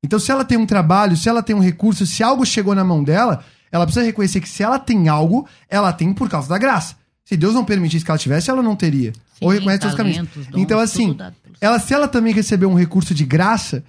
Então, 0.04 0.18
se 0.18 0.30
ela 0.30 0.44
tem 0.44 0.56
um 0.58 0.66
trabalho, 0.66 1.16
se 1.16 1.28
ela 1.28 1.42
tem 1.42 1.56
um 1.56 1.60
recurso, 1.60 2.06
se 2.06 2.22
algo 2.22 2.44
chegou 2.44 2.74
na 2.74 2.84
mão 2.84 3.02
dela, 3.02 3.42
ela 3.72 3.86
precisa 3.86 4.04
reconhecer 4.04 4.40
que 4.40 4.48
se 4.48 4.62
ela 4.62 4.78
tem 4.78 5.08
algo, 5.08 5.48
ela 5.68 5.92
tem 5.92 6.12
por 6.12 6.28
causa 6.28 6.48
da 6.48 6.58
graça. 6.58 6.94
Se 7.24 7.36
Deus 7.36 7.54
não 7.54 7.64
permitisse 7.64 8.04
que 8.04 8.10
ela 8.10 8.18
tivesse, 8.18 8.50
ela 8.50 8.62
não 8.62 8.76
teria. 8.76 9.12
Sim, 9.34 9.44
Ou 9.44 9.50
reconhece 9.50 9.82
seus 9.82 9.94
caminhos. 9.94 10.28
dons, 10.28 10.48
Então, 10.54 10.78
assim, 10.78 11.16
ela, 11.60 11.78
se 11.78 11.92
ela 11.92 12.08
também 12.08 12.32
receber 12.32 12.66
um 12.66 12.74
recurso 12.74 13.14
de 13.14 13.24
graça, 13.24 13.84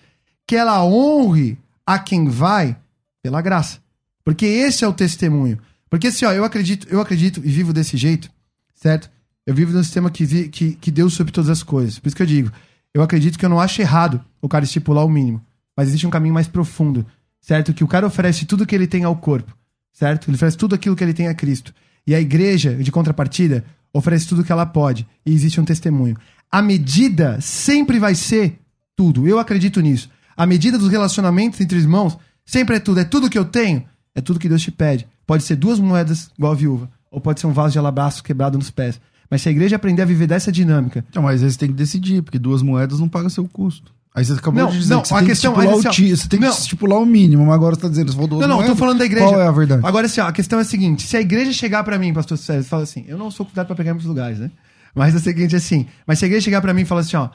que 0.48 0.56
ela 0.56 0.84
honre 0.84 1.58
a 1.86 2.00
quem 2.00 2.28
vai 2.28 2.76
pela 3.22 3.42
graça. 3.42 3.80
Porque 4.24 4.46
esse 4.46 4.84
é 4.84 4.88
o 4.88 4.94
testemunho. 4.94 5.60
Porque 5.90 6.08
assim, 6.08 6.26
ó, 6.26 6.32
eu 6.32 6.44
acredito, 6.44 6.88
eu 6.90 7.00
acredito 7.00 7.40
e 7.44 7.50
vivo 7.50 7.72
desse 7.72 7.96
jeito, 7.96 8.30
certo? 8.74 9.10
Eu 9.46 9.54
vivo 9.54 9.72
num 9.72 9.84
sistema 9.84 10.10
que, 10.10 10.26
vi, 10.26 10.50
que, 10.50 10.74
que 10.74 10.90
Deus 10.90 11.14
sobre 11.14 11.32
todas 11.32 11.50
as 11.50 11.62
coisas. 11.62 12.00
Por 12.00 12.08
isso 12.08 12.16
que 12.16 12.24
eu 12.24 12.28
digo, 12.28 12.52
eu 12.94 13.04
acredito 13.04 13.38
que 13.38 13.46
eu 13.46 13.50
não 13.50 13.60
acho 13.60 13.82
errado 13.82 14.20
o 14.42 14.50
cara 14.50 14.66
estipular 14.66 15.06
o 15.06 15.10
mínimo. 15.10 15.42
Mas 15.78 15.90
existe 15.90 16.08
um 16.08 16.10
caminho 16.10 16.34
mais 16.34 16.48
profundo, 16.48 17.06
certo? 17.40 17.74
Que 17.74 17.84
o 17.84 17.88
cara 17.88 18.08
oferece 18.08 18.46
tudo 18.46 18.66
que 18.66 18.74
ele 18.74 18.88
tem 18.88 19.04
ao 19.04 19.16
corpo, 19.16 19.56
certo? 19.94 20.30
Ele 20.30 20.36
oferece 20.36 20.58
tudo 20.58 20.74
aquilo 20.74 20.96
que 20.96 21.04
ele 21.04 21.14
tem 21.14 21.28
a 21.28 21.34
Cristo. 21.36 21.74
E 22.08 22.16
a 22.16 22.20
igreja, 22.20 22.76
de 22.76 22.92
contrapartida, 22.92 23.64
oferece 23.98 24.28
tudo 24.28 24.44
que 24.44 24.52
ela 24.52 24.66
pode. 24.66 25.08
E 25.26 25.34
existe 25.34 25.60
um 25.60 25.66
testemunho. 25.66 26.18
A 26.52 26.62
medida 26.62 27.40
sempre 27.40 27.98
vai 27.98 28.14
ser 28.14 28.60
tudo. 28.96 29.26
Eu 29.28 29.40
acredito 29.40 29.80
nisso. 29.80 30.10
A 30.36 30.46
medida 30.46 30.78
dos 30.78 30.90
relacionamentos 30.90 31.62
entre 31.62 31.80
irmãos 31.80 32.18
sempre 32.46 32.76
é 32.76 32.80
tudo. 32.80 33.00
É 33.00 33.06
tudo 33.06 33.30
que 33.30 33.38
eu 33.38 33.46
tenho. 33.46 33.86
É 34.14 34.20
tudo 34.20 34.40
que 34.40 34.50
Deus 34.50 34.62
te 34.62 34.72
pede. 34.72 35.08
Pode 35.26 35.44
ser 35.44 35.56
duas 35.56 35.80
moedas 35.80 36.30
igual 36.38 36.52
a 36.52 36.56
viúva. 36.56 36.90
Ou 37.10 37.22
pode 37.22 37.40
ser 37.40 37.48
um 37.48 37.54
vaso 37.54 37.72
de 37.72 37.80
alabastro 37.80 38.24
quebrado 38.24 38.58
nos 38.58 38.70
pés. 38.70 39.00
Mas 39.30 39.42
se 39.42 39.50
a 39.50 39.52
igreja 39.52 39.78
aprender 39.78 40.02
a 40.02 40.06
viver 40.06 40.28
dessa 40.28 40.52
dinâmica, 40.52 41.04
Então, 41.10 41.24
mas 41.24 41.42
você 41.42 41.58
tem 41.58 41.70
que 41.70 41.76
decidir, 41.76 42.22
porque 42.22 42.38
duas 42.38 42.62
moedas 42.62 43.00
não 43.00 43.08
pagam 43.08 43.30
seu 43.30 43.48
custo. 43.48 43.94
Aí 44.18 44.24
você 44.24 44.32
acabou 44.34 44.64
Não, 44.64 44.72
de 44.72 44.80
dizer 44.80 44.94
não, 44.94 45.02
que 45.02 45.10
você 45.10 45.14
a 45.14 45.18
tem 45.18 45.28
questão- 45.28 45.54
que 45.54 45.60
estipular 45.60 45.76
o 45.76 45.80
assim, 45.90 45.90
ti- 46.08 46.16
você 46.16 46.28
tem 46.30 46.40
que 46.40 46.46
não. 46.46 46.54
estipular 46.54 47.00
o 47.00 47.06
mínimo, 47.06 47.46
mas 47.46 47.54
agora 47.56 47.76
você 47.76 47.82
tá 47.82 47.90
dizendo, 47.90 48.08
você 48.12 48.14
falou 48.16 48.30
duas 48.30 48.42
Não, 48.42 48.48
não, 48.48 48.62
eu 48.62 48.68
tô 48.70 48.76
falando 48.78 49.00
da 49.00 49.06
igreja. 49.06 49.28
Qual 49.28 49.42
é 49.42 49.46
a 49.48 49.52
verdade? 49.52 49.86
Agora, 49.86 50.06
assim, 50.06 50.22
ó, 50.22 50.28
a 50.28 50.32
questão 50.32 50.58
é 50.58 50.62
a 50.62 50.66
seguinte: 50.66 51.04
se 51.04 51.18
a 51.18 51.22
igreja 51.22 51.52
chegar 51.52 51.84
pra 51.84 52.00
mim, 52.00 52.14
pastor 52.14 52.38
Sérgio, 52.38 52.64
fala 52.70 52.84
assim, 52.84 53.04
eu 53.10 53.18
não 53.18 53.30
sou 53.30 53.46
cuidado 53.46 53.68
pra 53.68 53.76
pegar 53.76 53.90
em 53.90 53.94
muitos 53.94 54.08
lugares, 54.08 54.40
né? 54.40 54.50
Mas 54.96 55.14
é 55.14 55.18
o 55.18 55.20
seguinte, 55.20 55.54
assim, 55.54 55.86
mas 56.08 56.18
se 56.20 56.24
a 56.26 56.28
igreja 56.30 56.46
chegar 56.46 56.62
pra 56.62 56.74
mim 56.74 56.84
e 56.84 56.86
falar 56.86 57.02
assim, 57.02 57.18
ó, 57.18 57.28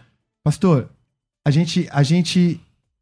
pastor, 0.42 0.88
a 1.44 1.50
gente, 1.50 1.86
a 1.92 2.02
gente 2.02 2.58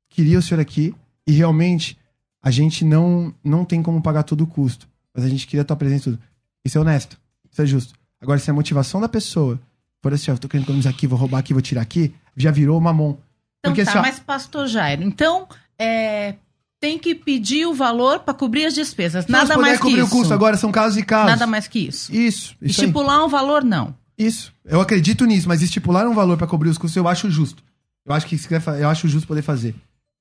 queria 0.09 0.41
o 0.41 0.43
senhor 0.43 0.61
aqui 0.61 0.93
e 1.25 1.31
realmente 1.33 1.97
a 2.43 2.51
gente 2.51 2.85
não, 2.85 3.33
não 3.45 3.65
tem 3.65 3.81
como 3.81 4.03
pagar 4.03 4.25
todo 4.25 4.43
o 4.43 4.47
custo, 4.47 4.89
mas 5.15 5.25
a 5.25 5.29
gente 5.29 5.47
queria 5.47 5.63
a 5.63 5.65
tua 5.65 5.77
presença 5.77 6.05
tudo. 6.05 6.19
Isso 6.65 6.77
é 6.77 6.81
honesto, 6.81 7.17
isso 7.49 7.63
é 7.63 7.67
justo. 7.67 7.95
Agora, 8.21 8.41
se 8.41 8.51
a 8.51 8.55
motivação 8.55 9.01
da 9.01 9.09
pessoa 9.09 9.61
for 10.03 10.13
assim, 10.13 10.33
ó, 10.33 10.35
eu 10.35 10.39
tô 10.39 10.49
querendo 10.49 10.65
economizar 10.65 10.93
aqui, 10.93 11.07
vou 11.07 11.17
roubar 11.17 11.39
aqui, 11.39 11.53
vou 11.53 11.63
tirar 11.63 11.83
aqui, 11.83 12.13
já 12.37 12.51
virou 12.51 12.81
mamon. 12.81 13.17
Então 13.61 13.73
Porque 13.73 13.85
tá, 13.85 13.91
assim, 13.91 13.99
ó, 13.99 14.03
mas 14.03 14.19
pastor 14.19 14.67
Jairo, 14.67 15.03
então 15.03 15.49
é, 15.79 16.35
tem 16.81 16.99
que 16.99 17.15
pedir 17.15 17.67
o 17.67 17.75
valor 17.75 18.21
para 18.21 18.35
cobrir 18.35 18.67
as 18.67 18.75
despesas. 18.75 19.25
se 19.25 19.31
Nada 19.31 19.57
mais 19.57 19.79
que 19.79 19.83
cobrir 19.83 20.03
isso. 20.03 20.15
o 20.15 20.19
custo 20.19 20.35
agora, 20.35 20.57
são 20.57 20.71
casos 20.71 20.97
e 20.97 21.03
casos. 21.03 21.31
Nada 21.31 21.47
mais 21.47 21.67
que 21.67 21.81
isso. 21.81 22.15
Isso, 22.15 22.57
isso 22.63 22.81
aí. 22.81 22.87
Estipular 22.87 23.25
um 23.25 23.29
valor, 23.29 23.65
não. 23.65 23.95
Isso. 24.17 24.53
Eu 24.65 24.81
acredito 24.81 25.25
nisso, 25.25 25.49
mas 25.49 25.63
estipular 25.63 26.07
um 26.07 26.15
valor 26.15 26.37
pra 26.37 26.47
cobrir 26.47 26.69
os 26.69 26.79
custos 26.79 26.97
eu 26.97 27.09
acho 27.09 27.31
justo. 27.31 27.63
Eu 28.05 28.15
acho 28.15 28.27
que 28.27 28.37
eu 28.81 28.89
acho 28.89 29.09
justo 29.09 29.27
poder 29.27 29.43
fazer. 29.43 29.75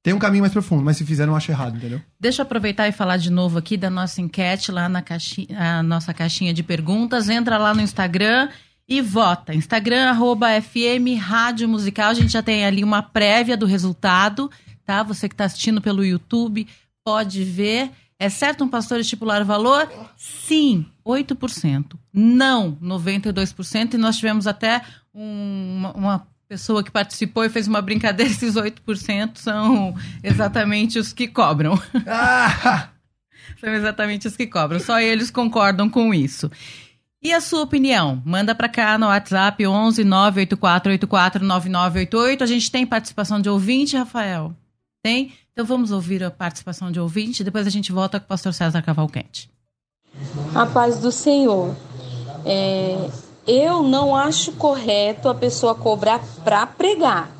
Tem 0.04 0.14
um 0.14 0.20
caminho 0.20 0.42
mais 0.42 0.54
profundo, 0.54 0.84
mas 0.84 0.98
se 0.98 1.06
fizer, 1.06 1.24
eu 1.24 1.28
não 1.28 1.36
acho 1.36 1.52
errado, 1.52 1.78
entendeu? 1.78 2.02
Deixa 2.20 2.42
eu 2.42 2.44
aproveitar 2.44 2.88
e 2.88 2.92
falar 2.92 3.18
de 3.18 3.30
novo 3.30 3.58
aqui 3.58 3.76
da 3.76 3.90
nossa 3.90 4.22
enquete 4.22 4.72
lá 4.72 4.88
na 4.88 5.02
caixinha, 5.02 5.80
a 5.80 5.84
nossa 5.84 6.14
caixinha 6.14 6.54
de 6.54 6.64
perguntas. 6.64 7.30
Entra 7.30 7.58
lá 7.58 7.74
no 7.74 7.82
Instagram 7.82 8.50
e 8.88 9.02
vota. 9.02 9.54
Instagram, 9.54 10.10
arroba 10.10 10.48
FM 10.62 11.20
Rádio 11.20 11.68
Musical. 11.68 12.10
A 12.10 12.14
gente 12.14 12.32
já 12.32 12.42
tem 12.42 12.66
ali 12.66 12.84
uma 12.84 13.02
prévia 13.04 13.58
do 13.58 13.66
resultado, 13.66 14.50
tá? 14.86 15.04
Você 15.04 15.28
que 15.28 15.34
está 15.34 15.46
assistindo 15.46 15.82
pelo 15.82 16.06
YouTube 16.06 16.68
pode 17.04 17.44
ver. 17.44 17.92
É 18.20 18.30
certo 18.30 18.64
um 18.64 18.68
pastor 18.68 19.00
estipular 19.00 19.44
valor? 19.46 19.88
Sim, 20.18 20.86
8%. 21.06 21.98
Não, 22.12 22.72
92%. 22.82 23.94
E 23.94 23.98
nós 23.98 24.16
tivemos 24.16 24.48
até 24.48 24.82
um- 25.14 25.76
uma, 25.78 25.92
uma 25.94 26.28
pessoa 26.50 26.84
que 26.84 26.90
participou 26.90 27.44
e 27.46 27.50
fez 27.50 27.68
uma 27.68 27.82
brincadeira. 27.82 28.32
Esses 28.32 28.56
8% 28.56 29.38
são 29.38 29.94
exatamente 30.24 30.98
os 30.98 31.14
que 31.14 31.28
cobram. 31.28 31.80
Ah! 32.08 32.90
São 33.62 33.74
exatamente 33.74 34.28
os 34.28 34.36
que 34.36 34.46
cobram. 34.46 34.80
Só 34.80 35.00
eles 35.00 35.32
concordam 35.32 35.90
com 35.90 36.14
isso. 36.14 36.52
E 37.22 37.34
a 37.34 37.42
sua 37.42 37.64
opinião? 37.64 38.22
Manda 38.24 38.54
para 38.54 38.70
cá 38.70 38.98
no 38.98 39.08
WhatsApp 39.08 39.66
11 39.66 40.04
98484 40.04 41.44
9988. 41.44 42.44
A 42.44 42.48
gente 42.48 42.72
tem 42.72 42.86
participação 42.86 43.42
de 43.42 43.50
ouvinte, 43.50 43.98
Rafael? 43.98 44.54
Tem? 45.04 45.34
Então 45.52 45.66
vamos 45.66 45.92
ouvir 45.92 46.24
a 46.24 46.30
participação 46.30 46.92
de 46.92 47.00
ouvinte. 47.00 47.44
Depois 47.44 47.66
a 47.66 47.72
gente 47.72 47.92
volta 47.92 48.20
com 48.20 48.26
o 48.26 48.30
pastor 48.30 48.54
César 48.54 48.82
Cavalcante. 48.84 49.50
A 50.54 50.66
paz 50.68 51.00
do 51.00 51.12
Senhor. 51.12 51.76
É, 52.46 53.10
eu 53.48 53.82
não 53.82 54.16
acho 54.16 54.52
correto 54.52 55.28
a 55.28 55.34
pessoa 55.34 55.74
cobrar 55.74 56.20
para 56.44 56.68
pregar. 56.68 57.32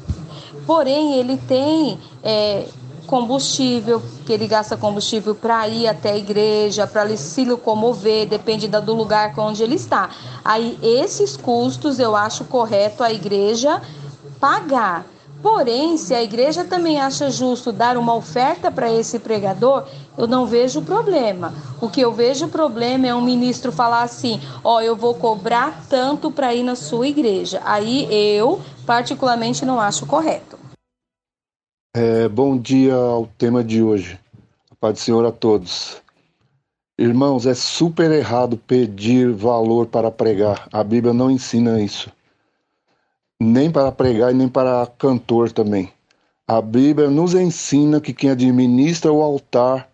Porém, 0.66 1.14
ele 1.14 1.38
tem 1.38 2.00
é, 2.24 2.68
combustível, 3.08 4.04
que 4.26 4.34
ele 4.34 4.46
gasta 4.46 4.78
combustível 4.78 5.34
para 5.34 5.68
ir 5.68 5.88
até 5.88 6.12
a 6.12 6.18
igreja, 6.18 6.86
para 6.86 7.16
se 7.18 7.46
locomover, 7.46 8.28
depende 8.28 8.68
do 8.68 8.94
lugar 8.94 9.34
onde 9.40 9.64
ele 9.64 9.76
está. 9.76 10.10
Aí, 10.46 10.78
esses 10.84 11.36
custos 11.36 11.98
eu 11.98 12.16
acho 12.16 12.44
correto 12.46 13.02
a 13.02 13.12
igreja 13.12 13.82
pagar. 14.40 15.06
Porém, 15.42 15.98
se 15.98 16.16
a 16.16 16.22
igreja 16.22 16.66
também 16.66 17.00
acha 17.00 17.30
justo 17.30 17.72
dar 17.72 17.96
uma 17.96 18.14
oferta 18.14 18.72
para 18.72 18.92
esse 18.92 19.20
pregador, 19.20 19.86
eu 20.18 20.28
não 20.28 20.48
vejo 20.48 20.82
problema. 20.82 21.54
O 21.80 21.90
que 21.90 22.02
eu 22.02 22.12
vejo 22.12 22.48
problema 22.48 23.08
é 23.08 23.14
um 23.14 23.22
ministro 23.22 23.72
falar 23.72 24.02
assim: 24.02 24.42
ó, 24.64 24.82
eu 24.82 24.96
vou 24.96 25.14
cobrar 25.14 25.86
tanto 25.88 26.32
para 26.32 26.54
ir 26.56 26.64
na 26.64 26.76
sua 26.76 27.08
igreja. 27.08 27.62
Aí 27.64 28.08
eu, 28.12 28.60
particularmente, 28.86 29.64
não 29.64 29.80
acho 29.80 30.06
correto. 30.08 30.67
É, 32.00 32.30
bom 32.30 32.56
dia 32.56 32.94
ao 32.94 33.26
tema 33.26 33.64
de 33.64 33.82
hoje. 33.82 34.20
A 34.70 34.76
paz 34.76 34.94
do 34.94 35.00
Senhor 35.00 35.26
a 35.26 35.32
todos. 35.32 36.00
Irmãos, 36.96 37.48
é 37.48 37.56
super 37.56 38.12
errado 38.12 38.56
pedir 38.56 39.32
valor 39.32 39.88
para 39.88 40.12
pregar. 40.12 40.68
A 40.72 40.84
Bíblia 40.84 41.12
não 41.12 41.32
ensina 41.32 41.82
isso. 41.82 42.12
Nem 43.42 43.72
para 43.72 43.92
pregar 43.92 44.32
e 44.32 44.36
nem 44.36 44.48
para 44.48 44.86
cantor 45.00 45.52
também. 45.52 45.92
A 46.48 46.62
Bíblia 46.62 47.10
nos 47.10 47.34
ensina 47.34 48.00
que 48.00 48.14
quem 48.14 48.30
administra 48.30 49.12
o 49.12 49.24
altar, 49.24 49.90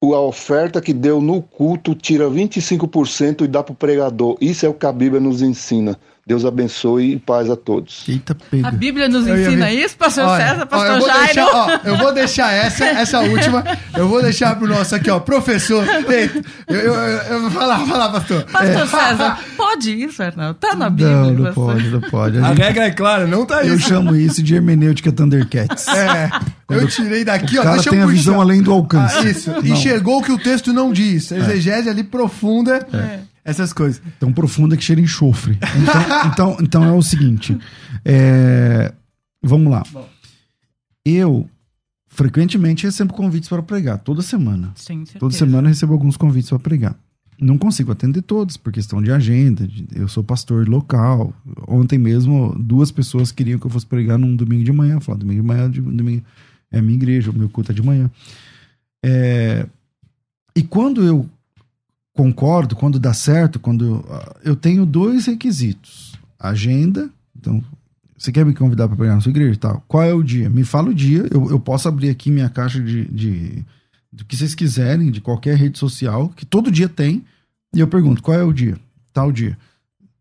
a 0.00 0.20
oferta 0.20 0.80
que 0.80 0.92
deu 0.92 1.20
no 1.20 1.42
culto, 1.42 1.92
tira 1.96 2.30
25% 2.30 3.42
e 3.42 3.48
dá 3.48 3.64
para 3.64 3.72
o 3.72 3.76
pregador. 3.76 4.36
Isso 4.40 4.64
é 4.64 4.68
o 4.68 4.74
que 4.74 4.86
a 4.86 4.92
Bíblia 4.92 5.20
nos 5.20 5.42
ensina. 5.42 5.98
Deus 6.26 6.42
abençoe 6.46 7.12
e 7.12 7.18
paz 7.18 7.50
a 7.50 7.56
todos. 7.56 8.02
Eita, 8.08 8.32
A 8.32 8.36
pega. 8.50 8.70
Bíblia 8.70 9.08
nos 9.10 9.26
Eu 9.26 9.38
ensina 9.38 9.70
isso, 9.70 9.94
pastor 9.94 10.24
Olha, 10.24 10.46
César, 10.46 10.64
pastor 10.66 10.90
eu 10.94 10.98
vou 10.98 11.06
Jairo? 11.08 11.24
deixar, 11.26 11.46
ó, 11.54 11.80
eu 11.84 11.96
vou 11.98 12.14
deixar 12.14 12.52
essa, 12.52 12.84
essa 12.86 13.20
última, 13.20 13.62
eu 13.94 14.08
vou 14.08 14.22
deixar 14.22 14.56
pro 14.56 14.66
nosso 14.66 14.94
aqui, 14.94 15.10
ó, 15.10 15.20
professor. 15.20 15.84
Eu, 16.66 16.74
eu, 16.76 16.94
eu, 16.94 16.94
eu 16.94 17.40
vou 17.42 17.50
falar, 17.50 17.78
falar, 17.86 18.08
pastor. 18.08 18.42
Pastor 18.44 18.86
César, 18.88 19.38
pode 19.54 19.90
isso, 20.02 20.22
Arnaldo? 20.22 20.54
Tá 20.58 20.74
na 20.74 20.88
Bíblia. 20.88 21.14
Não, 21.14 21.30
não 21.32 21.44
pastor. 21.44 21.66
pode, 21.74 21.88
não 21.90 22.00
pode. 22.00 22.38
A 22.38 22.44
A 22.46 22.48
gente- 22.48 22.58
regra 22.58 22.84
é 22.86 22.90
clara, 22.90 23.26
não 23.26 23.44
tá 23.44 23.62
eu 23.62 23.74
isso. 23.76 23.88
chamo 23.88 24.16
isso 24.16 24.42
de 24.42 24.54
hermenêutica 24.54 25.12
Thundercats. 25.12 25.86
É, 25.88 26.30
eu 26.70 26.88
tirei 26.88 27.22
daqui, 27.22 27.58
o 27.58 27.60
ó, 27.60 27.64
cara 27.64 27.74
deixa 27.74 27.90
tem 27.90 27.98
eu 27.98 28.06
a 28.08 28.10
visão 28.10 28.40
além 28.40 28.62
do 28.62 28.72
alcance. 28.72 29.14
Ah, 29.18 29.22
isso, 29.24 29.50
Não. 29.50 29.62
enxergou 29.62 30.20
o 30.20 30.22
que 30.22 30.32
o 30.32 30.38
texto 30.38 30.72
não 30.72 30.90
diz. 30.90 31.30
Exegese 31.30 31.90
ali 31.90 32.02
profunda, 32.02 32.86
essas 33.44 33.72
coisas. 33.72 34.00
Tão 34.18 34.32
profunda 34.32 34.76
que 34.76 34.82
cheira 34.82 35.00
enxofre. 35.00 35.58
Então, 35.82 36.02
então, 36.32 36.56
então 36.60 36.84
é 36.84 36.92
o 36.92 37.02
seguinte. 37.02 37.56
é, 38.04 38.92
vamos 39.42 39.70
lá. 39.70 39.82
Eu 41.04 41.48
frequentemente 42.08 42.84
recebo 42.86 43.12
convites 43.12 43.48
para 43.48 43.62
pregar, 43.62 43.98
toda 43.98 44.22
semana. 44.22 44.72
Sim, 44.76 44.98
certeza. 45.04 45.18
Toda 45.18 45.34
semana 45.34 45.66
eu 45.68 45.72
recebo 45.72 45.92
alguns 45.92 46.16
convites 46.16 46.48
para 46.48 46.58
pregar. 46.58 46.96
Não 47.38 47.58
consigo 47.58 47.90
atender 47.90 48.22
todos, 48.22 48.56
por 48.56 48.72
questão 48.72 49.02
de 49.02 49.10
agenda. 49.10 49.66
de- 49.66 49.86
Eu 49.92 50.06
sou 50.08 50.22
pastor 50.22 50.68
local. 50.68 51.34
Ontem 51.66 51.98
mesmo, 51.98 52.54
duas 52.58 52.92
pessoas 52.92 53.32
queriam 53.32 53.58
que 53.58 53.66
eu 53.66 53.70
fosse 53.70 53.84
pregar 53.86 54.16
num 54.16 54.36
domingo 54.36 54.62
de 54.64 54.72
manhã. 54.72 55.00
Falar, 55.00 55.18
domingo 55.18 55.42
de 55.42 55.46
manhã 55.46 55.68
de- 55.68 55.80
domingo, 55.80 56.22
é 56.70 56.78
a 56.78 56.82
minha 56.82 56.94
igreja, 56.94 57.30
o 57.32 57.34
meu 57.36 57.48
culto 57.48 57.72
é 57.72 57.74
de 57.74 57.82
manhã. 57.82 58.08
É, 59.04 59.66
e 60.56 60.62
quando 60.62 61.02
eu 61.02 61.28
concordo, 62.14 62.76
quando 62.76 62.98
dá 62.98 63.12
certo, 63.12 63.58
quando 63.58 64.04
ah, 64.08 64.36
eu 64.42 64.56
tenho 64.56 64.86
dois 64.86 65.26
requisitos: 65.26 66.14
agenda. 66.38 67.10
Então, 67.38 67.62
você 68.16 68.32
quer 68.32 68.46
me 68.46 68.54
convidar 68.54 68.88
para 68.88 68.96
pregar 68.96 69.16
na 69.16 69.20
sua 69.20 69.30
igreja 69.30 69.52
e 69.52 69.56
tal? 69.56 69.84
Qual 69.86 70.02
é 70.02 70.14
o 70.14 70.22
dia? 70.22 70.48
Me 70.48 70.64
fala 70.64 70.88
o 70.88 70.94
dia. 70.94 71.28
Eu, 71.30 71.50
eu 71.50 71.60
posso 71.60 71.88
abrir 71.88 72.08
aqui 72.08 72.30
minha 72.30 72.48
caixa 72.48 72.80
de, 72.80 73.04
de, 73.06 73.64
do 74.10 74.24
que 74.24 74.36
vocês 74.36 74.54
quiserem, 74.54 75.10
de 75.10 75.20
qualquer 75.20 75.56
rede 75.56 75.78
social, 75.78 76.30
que 76.30 76.46
todo 76.46 76.70
dia 76.70 76.88
tem, 76.88 77.24
e 77.74 77.80
eu 77.80 77.88
pergunto, 77.88 78.22
qual 78.22 78.38
é 78.38 78.42
o 78.42 78.52
dia? 78.52 78.78
Tal 79.12 79.30
dia. 79.32 79.58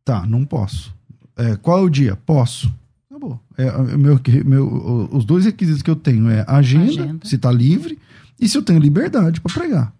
Tá, 0.03 0.25
não 0.25 0.43
posso. 0.43 0.93
É, 1.37 1.55
qual 1.55 1.79
é 1.79 1.81
o 1.81 1.89
dia? 1.89 2.15
Posso. 2.25 2.73
Acabou. 3.09 3.39
É, 3.57 3.67
é, 3.67 3.97
meu, 3.97 4.19
meu, 4.43 5.09
os 5.11 5.23
dois 5.23 5.45
requisitos 5.45 5.81
que 5.81 5.89
eu 5.89 5.95
tenho 5.95 6.29
é 6.29 6.43
agenda, 6.47 7.03
Agenda. 7.03 7.25
se 7.27 7.37
tá 7.37 7.51
livre, 7.51 7.97
e 8.39 8.49
se 8.49 8.57
eu 8.57 8.63
tenho 8.63 8.79
liberdade 8.79 9.39
para 9.39 9.53
pregar. 9.53 9.93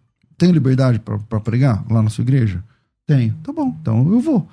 Tenho 0.44 0.52
liberdade 0.52 1.00
para 1.00 1.40
pregar 1.40 1.86
lá 1.90 2.04
na 2.04 2.10
sua 2.10 2.22
igreja? 2.22 2.62
Tenho. 3.08 3.34
Tá 3.42 3.54
bom, 3.54 3.78
então 3.80 4.12
eu 4.12 4.20
vou. 4.20 4.46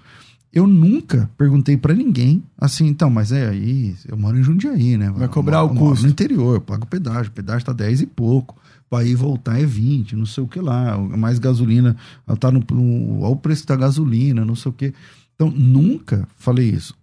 Eu 0.52 0.64
nunca 0.64 1.28
perguntei 1.36 1.76
pra 1.76 1.92
ninguém 1.92 2.44
assim, 2.56 2.86
então, 2.86 3.10
mas 3.10 3.32
é 3.32 3.48
aí, 3.48 3.96
eu 4.06 4.16
moro 4.16 4.38
em 4.38 4.42
Jundiaí, 4.44 4.96
né? 4.96 5.10
Vai 5.10 5.26
cobrar 5.26 5.58
Eu 5.58 5.66
o 5.66 5.74
moro 5.74 5.88
custo. 5.88 6.04
No 6.04 6.12
interior, 6.12 6.54
eu 6.54 6.60
pago 6.60 6.86
pedágio, 6.86 7.32
o 7.32 7.34
pedágio 7.34 7.66
tá 7.66 7.72
10 7.72 8.02
e 8.02 8.06
pouco. 8.06 8.54
Pra 8.88 9.02
ir 9.02 9.16
voltar 9.16 9.60
é 9.60 9.66
20, 9.66 10.14
não 10.14 10.26
sei 10.26 10.44
o 10.44 10.46
que 10.46 10.60
lá. 10.60 10.96
Mais 10.96 11.40
gasolina, 11.40 11.96
tá 12.38 12.52
no, 12.52 12.62
no. 12.70 13.22
Olha 13.22 13.32
o 13.32 13.36
preço 13.36 13.66
da 13.66 13.74
gasolina, 13.74 14.44
não 14.44 14.54
sei 14.54 14.70
o 14.70 14.72
que. 14.72 14.94
Então, 15.34 15.50
nunca 15.50 16.24
falei 16.36 16.70
isso. 16.70 16.96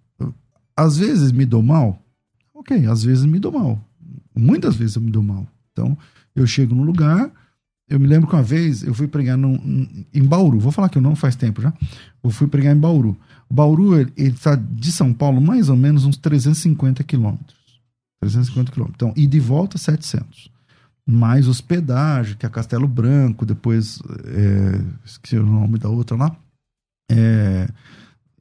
Às 0.73 0.95
vezes 0.95 1.33
me 1.33 1.45
dou 1.45 1.61
mal, 1.61 2.01
ok, 2.55 2.85
às 2.85 3.03
vezes 3.03 3.25
me 3.25 3.37
dou 3.37 3.51
mal. 3.51 3.83
Muitas 4.33 4.77
vezes 4.77 4.95
eu 4.95 5.01
me 5.01 5.11
dou 5.11 5.23
mal. 5.23 5.45
Então, 5.73 5.97
eu 6.33 6.47
chego 6.47 6.73
num 6.73 6.83
lugar. 6.85 7.29
Eu 7.89 7.99
me 7.99 8.07
lembro 8.07 8.27
que 8.27 8.35
uma 8.35 8.43
vez 8.43 8.83
eu 8.83 8.93
fui 8.93 9.07
pregar 9.07 9.37
num- 9.37 9.87
em 10.13 10.23
Bauru. 10.23 10.59
Vou 10.59 10.71
falar 10.71 10.89
que 10.89 10.97
eu 10.97 11.01
não 11.01 11.15
faz 11.15 11.35
tempo 11.35 11.61
já. 11.61 11.73
Eu 12.23 12.29
fui 12.29 12.47
pregar 12.47 12.75
em 12.75 12.79
Bauru. 12.79 13.17
Bauru, 13.49 13.97
ele 13.99 14.11
ele 14.17 14.33
tá 14.33 14.55
de 14.55 14.91
São 14.91 15.13
Paulo 15.13 15.39
mais 15.39 15.69
ou 15.69 15.75
menos 15.77 16.03
uns 16.03 16.17
350 16.17 17.01
quilômetros. 17.03 17.55
350 18.21 18.71
quilômetros. 18.71 18.95
Então, 18.97 19.13
e 19.15 19.25
de 19.25 19.39
volta 19.39 19.77
700. 19.77 20.49
Mais 21.09 21.47
hospedagem, 21.47 22.35
que 22.35 22.45
é 22.45 22.49
Castelo 22.49 22.87
Branco, 22.87 23.45
depois, 23.45 23.99
é, 24.25 24.81
esqueci 25.05 25.37
o 25.37 25.45
nome 25.45 25.77
da 25.79 25.87
outra 25.87 26.17
lá. 26.17 26.35
É, 27.09 27.69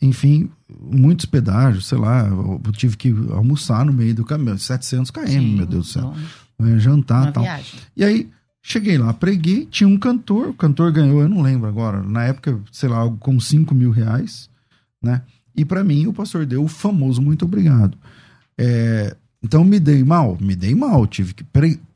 enfim, 0.03 0.51
muito 0.81 1.21
hospedagem, 1.21 1.81
sei 1.81 1.99
lá, 1.99 2.27
eu 2.27 2.61
tive 2.73 2.97
que 2.97 3.15
almoçar 3.31 3.85
no 3.85 3.93
meio 3.93 4.15
do 4.15 4.25
caminho, 4.25 4.59
700 4.59 5.11
km, 5.13 5.27
Sim, 5.29 5.57
meu 5.57 5.67
Deus 5.67 5.87
do 5.87 5.93
céu. 5.93 6.15
bom, 6.59 6.67
É, 6.67 6.79
jantar 6.79 7.29
e 7.29 7.33
tal. 7.33 7.43
viagem. 7.45 7.81
E 7.97 8.05
aí, 8.05 8.29
cheguei 8.67 8.99
lá, 8.99 9.13
preguei, 9.13 9.65
tinha 9.65 9.87
um 9.87 9.97
cantor, 9.97 10.49
o 10.49 10.55
cantor 10.55 10.91
ganhou, 10.91 11.23
eu 11.23 11.29
não 11.29 11.41
lembro 11.41 11.69
agora, 11.69 12.03
na 12.03 12.25
época, 12.25 12.61
sei 12.73 12.89
lá, 12.89 12.99
algo 12.99 13.17
como 13.19 13.41
5 13.41 13.73
mil 13.73 13.93
reais, 13.93 14.51
né? 15.01 15.23
E 15.57 15.65
pra 15.65 15.85
mim, 15.85 16.09
o 16.09 16.13
pastor 16.13 16.45
deu 16.45 16.65
o 16.65 16.69
famoso 16.69 17.23
muito 17.23 17.45
obrigado. 17.45 17.97
É, 18.59 19.15
então, 19.41 19.63
me 19.63 19.79
dei 19.79 20.03
mal? 20.03 20.37
Me 20.41 20.57
dei 20.57 20.75
mal, 20.75 21.07
tive 21.07 21.33
que... 21.33 21.45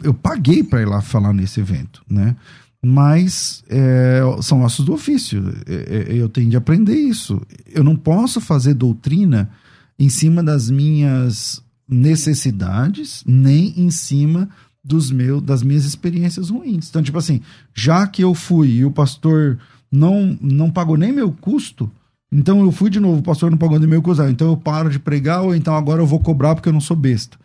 Eu 0.00 0.14
paguei 0.14 0.62
pra 0.62 0.80
ir 0.80 0.85
lá 0.87 1.00
falar 1.00 1.33
nesse 1.33 1.59
evento, 1.59 2.02
né? 2.09 2.37
Mas 2.80 3.64
é, 3.68 4.20
são 4.40 4.62
ossos 4.62 4.87
do 4.87 4.92
ofício, 4.92 5.42
É, 5.66 6.12
é, 6.12 6.14
eu 6.14 6.28
tenho 6.28 6.48
de 6.48 6.56
aprender 6.56 6.94
isso. 6.94 7.42
Eu 7.66 7.83
não 7.83 7.96
posso 7.96 8.40
fazer 8.40 8.74
doutrina 8.74 9.50
em 9.98 10.09
cima 10.09 10.40
das 10.40 10.70
minhas 10.70 11.62
necessidades, 11.88 13.24
nem 13.26 13.74
em 13.76 13.90
cima 13.90 14.48
dos 14.83 15.11
meus, 15.11 15.43
das 15.43 15.62
minhas 15.62 15.85
experiências 15.85 16.51
ruins. 16.51 16.88
Então, 16.88 17.03
tipo 17.03 17.19
assim, 17.19 17.40
já 17.75 18.07
que 18.07 18.23
eu 18.23 18.35
fui 18.35 18.69
e 18.69 18.85
o 18.85 18.90
pastor 18.90 19.59
não, 19.90 20.38
não 20.40 20.71
pagou 20.71 20.97
nem 20.97 21.12
meu 21.12 21.31
custo, 21.33 21.90
então 22.33 22.61
eu 22.61 22.73
fui 22.73 22.88
de 22.90 23.01
novo, 23.01 23.21
o 23.21 23.23
pastor 23.23 23.51
não 23.51 23.59
pagou 23.59 23.79
nem 23.79 23.88
meu 23.88 24.01
custo, 24.03 24.23
ah, 24.23 24.31
então 24.31 24.49
eu 24.49 24.57
paro 24.57 24.88
de 24.88 24.99
pregar 24.99 25.43
ou 25.43 25.55
então 25.55 25.75
agora 25.75 26.01
eu 26.01 26.07
vou 26.07 26.21
cobrar 26.21 26.55
porque 26.55 26.69
eu 26.69 26.73
não 26.73 26.81
sou 26.81 26.97
besta. 26.97 27.37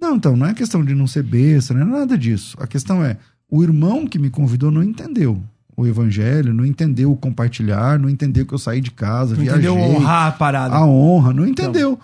Não, 0.00 0.16
então, 0.16 0.36
não 0.36 0.46
é 0.46 0.54
questão 0.54 0.84
de 0.84 0.94
não 0.94 1.06
ser 1.06 1.22
besta, 1.22 1.74
não 1.74 1.82
é 1.82 1.84
nada 1.84 2.16
disso. 2.16 2.56
A 2.58 2.66
questão 2.66 3.04
é, 3.04 3.18
o 3.50 3.62
irmão 3.62 4.06
que 4.06 4.18
me 4.18 4.30
convidou 4.30 4.70
não 4.70 4.82
entendeu 4.82 5.42
o 5.76 5.86
evangelho, 5.86 6.52
não 6.52 6.64
entendeu 6.64 7.10
o 7.10 7.16
compartilhar, 7.16 7.98
não 7.98 8.08
entendeu 8.08 8.46
que 8.46 8.52
eu 8.54 8.58
saí 8.58 8.80
de 8.80 8.90
casa, 8.90 9.34
Não 9.34 9.42
viajei, 9.42 9.70
entendeu 9.70 9.76
honrar 9.76 10.28
a 10.28 10.32
parada. 10.32 10.74
a 10.74 10.86
honra, 10.86 11.32
não 11.32 11.46
entendeu. 11.46 11.98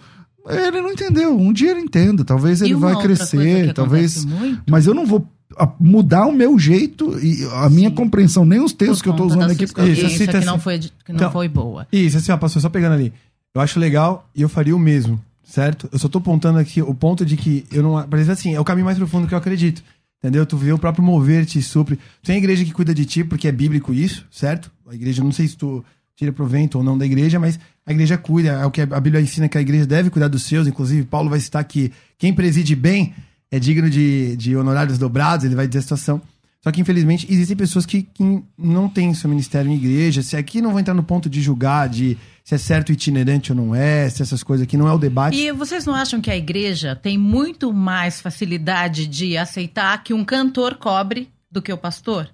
Ele 0.49 0.81
não 0.81 0.91
entendeu. 0.93 1.37
Um 1.39 1.53
dia 1.53 1.71
ele 1.73 1.81
entenda, 1.81 2.25
talvez 2.25 2.61
ele 2.63 2.75
vai 2.75 2.97
crescer, 3.01 3.73
talvez. 3.75 4.25
muito, 4.25 4.63
Mas 4.71 4.87
eu 4.87 4.95
não 4.95 5.05
vou 5.07 5.27
a- 5.59 5.73
mudar 5.81 6.27
o 6.27 6.33
meu 6.33 6.59
jeito 6.59 7.19
e 7.19 7.45
a 7.53 7.69
minha 7.71 7.91
compreensão, 7.91 8.45
nem 8.45 8.61
os 8.61 8.73
textos 8.73 9.01
que 9.03 9.09
eu 9.09 9.13
tô 9.15 9.25
conta 9.25 9.35
usando 9.37 9.51
aqui. 9.53 9.65
Isso, 9.65 9.73
experiência 9.73 10.09
cita 10.11 10.39
que 10.41 10.45
não 10.45 10.55
assim. 10.55 10.63
foi, 10.63 10.79
que 10.79 10.91
não 11.09 11.15
Então- 11.17 11.31
foi 11.33 11.49
boa. 11.49 11.87
Isso, 11.93 12.17
assim, 12.19 12.33
ó, 12.33 12.37
pastor, 12.37 12.61
só 12.63 12.69
pegando 12.69 12.95
ali. 12.95 13.13
Eu 13.55 13.61
acho 13.61 13.79
legal 13.81 14.29
e 14.35 14.43
eu 14.43 14.49
faria 14.49 14.77
o 14.77 14.79
mesmo, 14.79 15.19
certo? 15.43 15.89
Eu 15.93 15.99
só 15.99 16.09
tô 16.09 16.19
apontando 16.19 16.59
aqui 16.59 16.83
o 16.83 16.93
ponto 16.95 17.25
de 17.25 17.37
que 17.37 17.65
eu 17.73 17.83
não. 17.83 17.99
Exemplo, 17.99 18.33
assim, 18.33 18.55
é 18.55 18.61
o 18.61 18.65
caminho 18.65 18.85
mais 18.85 18.99
profundo 18.99 19.27
que 19.27 19.35
eu 19.35 19.39
acredito. 19.39 19.83
Entendeu? 20.23 20.45
Tu 20.47 20.57
vê 20.57 20.73
o 20.73 20.79
próprio 20.79 21.05
mover 21.05 21.45
te 21.47 21.61
supre. 21.63 21.99
Tem 22.23 22.39
igreja 22.39 22.65
que 22.65 22.73
cuida 22.73 22.93
de 22.95 23.05
ti, 23.05 23.23
porque 23.23 23.47
é 23.49 23.53
bíblico 23.53 23.93
isso, 23.95 24.27
certo? 24.31 24.71
A 24.89 24.95
igreja, 24.95 25.23
não 25.23 25.31
sei 25.31 25.47
se 25.47 25.57
tu 25.57 25.85
tira 26.17 26.33
provento 26.33 26.79
ou 26.79 26.85
não 26.85 26.97
da 26.97 27.05
igreja, 27.05 27.39
mas 27.39 27.61
a 27.85 27.93
igreja 27.93 28.17
cuida. 28.17 28.49
É 28.49 28.67
o 28.67 28.71
que 28.71 28.81
a 28.81 29.01
Bíblia 29.01 29.21
ensina 29.21 29.49
que 29.49 29.59
a 29.59 29.61
igreja 29.61 29.87
deve 29.87 30.11
cuidar 30.11 30.29
dos 30.29 30.45
seus. 30.45 30.67
Inclusive, 30.67 31.05
Paulo 31.05 31.29
vai 31.29 31.39
citar 31.39 31.63
que 31.65 31.93
quem 32.19 32.33
preside 32.33 32.75
bem 32.75 33.15
é 33.51 33.59
digno 33.59 33.89
de, 33.89 34.35
de 34.37 34.57
honorários 34.57 34.99
dobrados, 34.99 35.45
ele 35.45 35.55
vai 35.55 35.69
dizer 35.69 35.81
a 35.81 35.83
situação. 35.83 36.21
Só 36.67 36.73
que, 36.73 36.81
infelizmente, 36.81 37.29
existem 37.31 37.57
pessoas 37.57 37.87
que, 37.87 38.03
que 38.03 38.43
não 38.59 38.89
têm 38.89 39.15
seu 39.15 39.31
ministério 39.31 39.71
em 39.71 39.77
igreja. 39.77 40.21
Se 40.21 40.37
aqui 40.37 40.61
não 40.61 40.73
vou 40.73 40.81
entrar 40.81 40.95
no 40.95 41.03
ponto 41.03 41.31
de 41.31 41.41
julgar, 41.41 41.89
de 41.89 42.19
se 42.43 42.57
é 42.57 42.59
certo 42.59 42.91
itinerante 42.91 43.53
ou 43.53 43.57
não 43.57 43.73
é, 43.73 44.09
se 44.09 44.21
essas 44.21 44.43
coisas 44.43 44.65
aqui 44.65 44.77
não 44.77 44.89
é 44.89 44.93
o 44.93 44.99
debate. 44.99 45.37
E 45.37 45.53
vocês 45.53 45.87
não 45.87 45.95
acham 45.95 46.21
que 46.21 46.31
a 46.31 46.37
igreja 46.37 46.97
tem 46.97 47.17
muito 47.17 47.73
mais 47.73 48.21
facilidade 48.21 49.07
de 49.07 49.37
aceitar 49.37 50.03
que 50.03 50.13
um 50.13 50.25
cantor 50.25 50.75
cobre 50.75 51.29
do 51.49 51.63
que 51.63 51.73
o 51.73 51.79
pastor? 51.79 52.29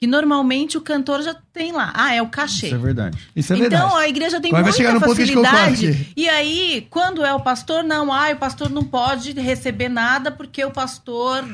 Que 0.00 0.06
normalmente 0.06 0.78
o 0.78 0.80
cantor 0.80 1.20
já 1.20 1.36
tem 1.52 1.72
lá. 1.72 1.92
Ah, 1.94 2.14
é 2.14 2.22
o 2.22 2.26
cachê. 2.26 2.68
Isso 2.68 2.74
é 2.74 2.78
verdade. 2.78 3.18
Isso 3.36 3.52
é 3.52 3.56
então 3.58 3.68
verdade. 3.68 3.94
a 3.96 4.08
igreja 4.08 4.40
tem 4.40 4.50
vai 4.50 4.62
muita 4.62 4.96
a 4.96 5.00
facilidade. 5.00 6.08
E 6.16 6.26
aí, 6.26 6.86
quando 6.88 7.22
é 7.22 7.34
o 7.34 7.40
pastor, 7.40 7.84
não, 7.84 8.10
ah, 8.10 8.30
o 8.32 8.36
pastor 8.36 8.70
não 8.70 8.82
pode 8.82 9.32
receber 9.32 9.90
nada 9.90 10.30
porque 10.30 10.64
o 10.64 10.70
pastor 10.70 11.44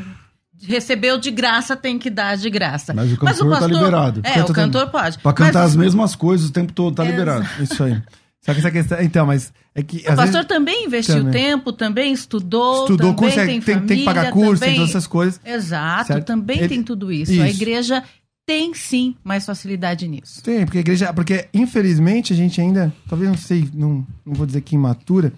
recebeu 0.63 1.19
de 1.19 1.33
graça, 1.33 1.75
tem 1.75 1.99
que 1.99 2.09
dar 2.09 2.37
de 2.37 2.49
graça. 2.49 2.95
Mas 2.95 3.11
o 3.13 3.17
cantor 3.17 3.59
tá 3.59 3.67
liberado. 3.67 4.21
É, 4.23 4.35
Cantor 4.35 4.45
o 4.45 4.47
tá- 4.47 4.55
cantor 4.55 4.91
pode. 4.91 5.19
Pra 5.19 5.33
cantar 5.33 5.63
Mas 5.63 5.71
as 5.71 5.77
mesmas 5.77 6.15
coisas 6.15 6.49
o 6.49 6.53
tempo 6.53 6.73
todo, 6.73 6.95
tá 6.95 7.05
É, 7.05 7.11
liberado. 7.11 7.45
Isso 7.61 7.83
aí. 7.83 8.01
Só 8.43 8.53
que 8.53 8.61
essa 8.61 8.71
questão. 8.71 9.01
Então, 9.01 9.27
mas 9.27 9.53
é 9.75 9.83
que. 9.83 9.97
O 10.03 10.05
pastor 10.05 10.27
vezes, 10.27 10.47
também 10.47 10.87
investiu 10.87 11.17
Também. 11.17 11.33
tempo, 11.33 11.73
também 11.73 12.13
estudou, 12.13 12.83
estudou, 12.83 12.97
também 13.13 13.15
consegue, 13.17 13.47
tem, 13.55 13.61
tem, 13.61 13.75
família, 13.75 13.89
tem 13.89 13.99
que 13.99 14.05
pagar 14.05 14.31
curso, 14.31 14.61
tem 14.61 14.69
também... 14.69 14.75
todas 14.77 14.91
essas 14.91 15.07
coisas. 15.09 15.41
Exato, 15.45 16.07
Certo? 16.07 16.25
também 16.27 16.59
Ele- 16.61 16.69
tem 16.69 16.81
tudo 16.85 17.11
isso. 17.11 17.33
A 17.33 17.49
Isso. 17.49 17.61
igreja 17.61 18.05
tem 18.47 18.73
sim 18.75 19.17
mais 19.25 19.45
facilidade 19.45 20.07
nisso. 20.07 20.43
Tem, 20.43 20.65
porque 20.65 20.79
a 20.79 20.81
igreja. 20.81 21.13
Porque, 21.13 21.49
infelizmente, 21.53 22.33
a 22.33 22.37
gente 22.37 22.61
ainda. 22.61 22.93
Talvez 23.09 23.29
não 23.31 23.37
sei, 23.37 23.69
não, 23.75 24.07
não 24.25 24.35
vou 24.35 24.47
dizer 24.47 24.61
que 24.61 24.75
imatura, 24.77 25.33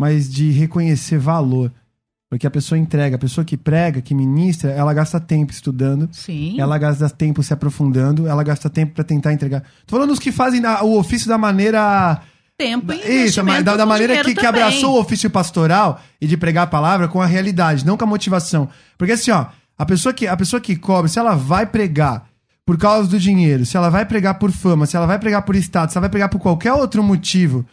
mas 0.00 0.32
de 0.32 0.50
reconhecer 0.52 1.18
valor. 1.18 1.72
Porque 2.30 2.46
a 2.46 2.50
pessoa 2.50 2.76
entrega, 2.78 3.14
a 3.16 3.18
pessoa 3.18 3.44
que 3.44 3.56
prega, 3.56 4.00
que 4.00 4.12
ministra, 4.14 4.70
ela 4.70 4.92
gasta 4.92 5.20
tempo 5.20 5.52
estudando. 5.52 6.08
Sim. 6.12 6.60
Ela 6.60 6.76
gasta 6.76 7.08
tempo 7.08 7.42
se 7.42 7.52
aprofundando, 7.52 8.26
ela 8.26 8.42
gasta 8.42 8.68
tempo 8.68 8.94
pra 8.94 9.04
tentar 9.04 9.32
entregar. 9.32 9.62
Tô 9.86 9.94
falando 9.96 10.08
dos 10.10 10.18
que 10.18 10.32
fazem 10.32 10.64
a- 10.64 10.82
o 10.82 10.98
ofício 10.98 11.28
da 11.28 11.38
maneira 11.38 12.20
tempo 12.58 12.92
e 12.92 13.24
Isso, 13.26 13.42
da, 13.62 13.76
da 13.76 13.86
maneira 13.86 14.24
que, 14.24 14.34
que 14.34 14.46
abraçou 14.46 14.96
o 14.96 15.00
ofício 15.00 15.30
pastoral 15.30 16.00
e 16.20 16.26
de 16.26 16.36
pregar 16.36 16.64
a 16.64 16.66
palavra 16.66 17.06
com 17.06 17.20
a 17.20 17.26
realidade, 17.26 17.86
não 17.86 17.96
com 17.96 18.04
a 18.04 18.08
motivação. 18.08 18.68
Porque 18.98 19.12
assim, 19.12 19.30
ó, 19.30 19.46
a 19.78 19.86
pessoa 19.86 20.12
que, 20.12 20.26
a 20.26 20.36
pessoa 20.36 20.60
que 20.60 20.74
cobre, 20.74 21.08
se 21.10 21.18
ela 21.18 21.36
vai 21.36 21.64
pregar 21.66 22.28
por 22.66 22.76
causa 22.76 23.08
do 23.08 23.18
dinheiro, 23.18 23.64
se 23.64 23.76
ela 23.76 23.88
vai 23.88 24.04
pregar 24.04 24.40
por 24.40 24.50
fama, 24.50 24.86
se 24.86 24.96
ela 24.96 25.06
vai 25.06 25.20
pregar 25.20 25.42
por 25.42 25.54
status, 25.54 25.92
se 25.92 25.98
ela 25.98 26.02
vai 26.02 26.10
pregar 26.10 26.28
por 26.28 26.40
qualquer 26.40 26.72
outro 26.72 27.00
motivo, 27.00 27.64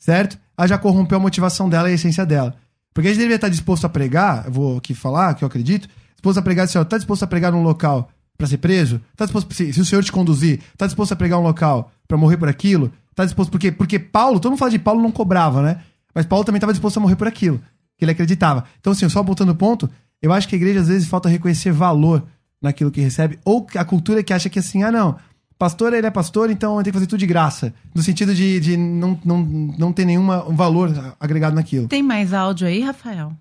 certo? 0.00 0.36
Ela 0.58 0.66
já 0.66 0.76
corrompeu 0.76 1.16
a 1.16 1.20
motivação 1.20 1.68
dela 1.68 1.88
e 1.88 1.92
a 1.92 1.94
essência 1.94 2.26
dela. 2.26 2.56
Porque 2.92 3.06
a 3.06 3.10
gente 3.12 3.18
deveria 3.18 3.36
estar 3.36 3.48
disposto 3.48 3.84
a 3.84 3.88
pregar, 3.88 4.46
eu 4.46 4.52
vou 4.52 4.78
aqui 4.78 4.94
falar, 4.94 5.34
que 5.34 5.44
eu 5.44 5.46
acredito, 5.46 5.88
disposto 6.16 6.38
a 6.38 6.42
pregar 6.42 6.64
assim, 6.64 6.76
ó, 6.76 6.84
tá 6.84 6.96
disposto 6.96 7.22
a 7.22 7.26
pregar 7.28 7.52
num 7.52 7.62
local 7.62 8.10
pra 8.36 8.48
ser 8.48 8.58
preso? 8.58 9.00
Tá 9.16 9.24
disposto, 9.24 9.54
se, 9.54 9.72
se 9.72 9.80
o 9.80 9.84
Senhor 9.84 10.02
te 10.02 10.10
conduzir, 10.10 10.60
tá 10.76 10.86
disposto 10.86 11.12
a 11.12 11.16
pregar 11.16 11.38
um 11.38 11.42
local 11.42 11.92
pra 12.08 12.18
morrer 12.18 12.36
por 12.36 12.48
aquilo? 12.48 12.92
Tá 13.14 13.24
disposto, 13.24 13.50
porque, 13.50 13.70
porque 13.70 14.00
Paulo, 14.00 14.40
todo 14.40 14.50
mundo 14.50 14.58
fala 14.58 14.72
de 14.72 14.78
Paulo 14.78 15.00
não 15.00 15.12
cobrava, 15.12 15.62
né? 15.62 15.82
Mas 16.12 16.26
Paulo 16.26 16.44
também 16.44 16.58
estava 16.58 16.72
disposto 16.72 16.96
a 16.96 17.00
morrer 17.00 17.16
por 17.16 17.28
aquilo, 17.28 17.60
que 17.96 18.04
ele 18.04 18.10
acreditava. 18.10 18.64
Então, 18.80 18.92
assim, 18.92 19.08
só 19.08 19.22
voltando 19.22 19.50
o 19.50 19.54
ponto, 19.54 19.88
eu 20.20 20.32
acho 20.32 20.48
que 20.48 20.56
a 20.56 20.58
igreja 20.58 20.80
às 20.80 20.88
vezes 20.88 21.06
falta 21.06 21.28
reconhecer 21.28 21.70
valor 21.70 22.24
naquilo 22.62 22.90
que 22.90 23.00
recebe, 23.00 23.38
ou 23.44 23.66
a 23.74 23.84
cultura 23.84 24.22
que 24.22 24.32
acha 24.32 24.48
que 24.48 24.58
assim, 24.58 24.82
ah, 24.82 24.92
não, 24.92 25.18
pastor 25.58 25.92
ele 25.92 26.06
é 26.06 26.10
pastor, 26.10 26.50
então 26.50 26.76
tem 26.76 26.84
que 26.84 26.92
fazer 26.92 27.06
tudo 27.06 27.20
de 27.20 27.26
graça. 27.26 27.74
No 27.94 28.02
sentido 28.02 28.34
de, 28.34 28.60
de 28.60 28.76
não, 28.76 29.18
não, 29.24 29.42
não 29.78 29.92
ter 29.92 30.04
nenhum 30.04 30.26
valor 30.54 30.90
agregado 31.20 31.54
naquilo. 31.54 31.88
Tem 31.88 32.02
mais 32.02 32.32
áudio 32.32 32.66
aí, 32.66 32.80
Rafael? 32.80 33.32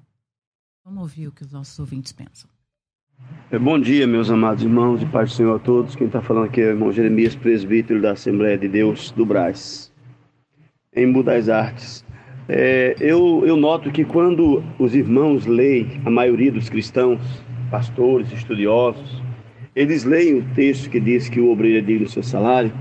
Vamos 0.84 1.02
ouvir 1.02 1.28
o 1.28 1.32
que 1.32 1.44
os 1.44 1.52
nossos 1.52 1.78
ouvintes 1.80 2.12
pensam. 2.12 2.50
É, 3.52 3.60
Bom 3.60 3.80
dia, 3.80 4.08
meus 4.08 4.30
amados 4.30 4.64
irmãos, 4.64 5.02
e 5.02 5.06
paz 5.06 5.30
do 5.30 5.36
Senhor 5.36 5.56
a 5.56 5.60
todos. 5.60 5.96
Quem 5.96 6.08
está 6.08 6.22
falando 6.22 6.46
aqui 6.46 6.62
é 6.62 6.66
o 6.66 6.70
irmão 6.70 6.92
Jeremias, 6.92 7.36
presbítero 7.36 8.02
da 8.02 8.12
Assembleia 8.12 8.58
de 8.58 8.68
Deus 8.68 9.12
do 9.12 9.26
Brás, 9.26 9.92
em 10.96 11.12
Budas 11.12 11.50
Artes. 11.50 12.04
É, 12.48 12.96
eu, 13.00 13.44
eu 13.46 13.56
noto 13.56 13.92
que 13.92 14.04
quando 14.04 14.64
os 14.80 14.94
irmãos 14.94 15.46
leem, 15.46 16.02
a 16.06 16.10
maioria 16.10 16.52
dos 16.52 16.70
cristãos, 16.70 17.22
pastores, 17.72 18.32
estudiosos, 18.32 19.24
eles 19.76 20.04
leem 20.04 20.40
o 20.40 20.44
texto 20.54 20.90
que 20.90 21.00
diz 21.00 21.30
que 21.30 21.40
o 21.40 21.50
obreiro 21.50 21.80
é 21.80 21.82
digno 21.82 22.06
do 22.06 22.12
seu 22.12 22.22
salário, 22.22 22.72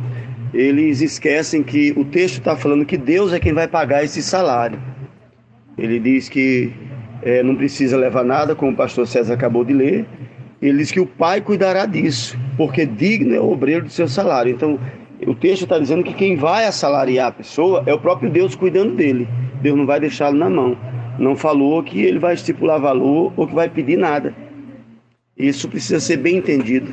eles 0.52 1.00
esquecem 1.00 1.62
que 1.62 1.92
o 1.96 2.04
texto 2.04 2.38
está 2.38 2.56
falando 2.56 2.84
que 2.84 2.96
Deus 2.96 3.32
é 3.32 3.38
quem 3.38 3.52
vai 3.52 3.68
pagar 3.68 4.04
esse 4.04 4.20
salário. 4.20 4.78
Ele 5.78 6.00
diz 6.00 6.28
que 6.28 6.72
é, 7.22 7.42
não 7.42 7.54
precisa 7.54 7.96
levar 7.96 8.24
nada, 8.24 8.54
como 8.54 8.72
o 8.72 8.76
pastor 8.76 9.06
César 9.06 9.34
acabou 9.34 9.64
de 9.64 9.72
ler. 9.72 10.04
Ele 10.60 10.78
diz 10.78 10.90
que 10.90 11.00
o 11.00 11.06
Pai 11.06 11.40
cuidará 11.40 11.86
disso, 11.86 12.36
porque 12.56 12.84
digno 12.84 13.34
é 13.34 13.40
o 13.40 13.52
obreiro 13.52 13.84
do 13.84 13.90
seu 13.90 14.08
salário. 14.08 14.52
Então, 14.52 14.78
o 15.26 15.34
texto 15.34 15.62
está 15.62 15.78
dizendo 15.78 16.02
que 16.02 16.12
quem 16.12 16.36
vai 16.36 16.66
assalariar 16.66 17.28
a 17.28 17.32
pessoa 17.32 17.82
é 17.86 17.94
o 17.94 17.98
próprio 17.98 18.28
Deus 18.30 18.54
cuidando 18.56 18.96
dele. 18.96 19.28
Deus 19.62 19.76
não 19.76 19.86
vai 19.86 20.00
deixá-lo 20.00 20.36
na 20.36 20.50
mão. 20.50 20.76
Não 21.18 21.36
falou 21.36 21.82
que 21.82 22.00
ele 22.00 22.18
vai 22.18 22.34
estipular 22.34 22.80
valor 22.80 23.32
ou 23.36 23.46
que 23.46 23.54
vai 23.54 23.68
pedir 23.68 23.96
nada. 23.96 24.34
Isso 25.40 25.68
precisa 25.68 25.98
ser 26.00 26.18
bem 26.18 26.36
entendido. 26.36 26.92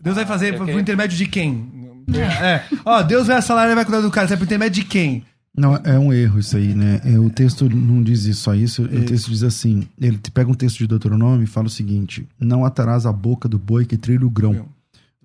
Deus 0.00 0.16
vai 0.16 0.26
fazer 0.26 0.56
por 0.56 0.68
intermédio 0.68 1.16
de 1.16 1.26
quem? 1.26 1.78
É. 2.14 2.64
Ó, 2.84 3.02
Deus 3.02 3.26
vai 3.26 3.36
assalariar 3.36 3.72
e 3.72 3.74
vai 3.74 3.84
cuidar 3.84 4.00
do 4.00 4.10
cara. 4.10 4.28
Você 4.28 4.34
é 4.34 4.36
por 4.36 4.44
intermédio 4.44 4.82
de 4.82 4.88
quem? 4.88 5.24
Não, 5.56 5.74
é 5.76 5.98
um 5.98 6.12
erro 6.12 6.38
isso 6.38 6.56
aí, 6.56 6.72
né? 6.74 7.00
É, 7.04 7.18
o 7.18 7.28
texto 7.28 7.68
não 7.68 8.02
diz 8.02 8.36
só 8.38 8.54
isso. 8.54 8.84
O 8.84 9.04
texto 9.04 9.28
diz 9.28 9.42
assim: 9.42 9.88
ele 10.00 10.16
te 10.16 10.30
pega 10.30 10.50
um 10.50 10.54
texto 10.54 10.78
de 10.78 10.86
Deuteronômio 10.86 11.42
e 11.42 11.46
fala 11.46 11.66
o 11.66 11.70
seguinte: 11.70 12.26
Não 12.38 12.64
atarás 12.64 13.06
a 13.06 13.12
boca 13.12 13.48
do 13.48 13.58
boi 13.58 13.84
que 13.84 13.96
trilha 13.96 14.24
o 14.24 14.30
grão, 14.30 14.66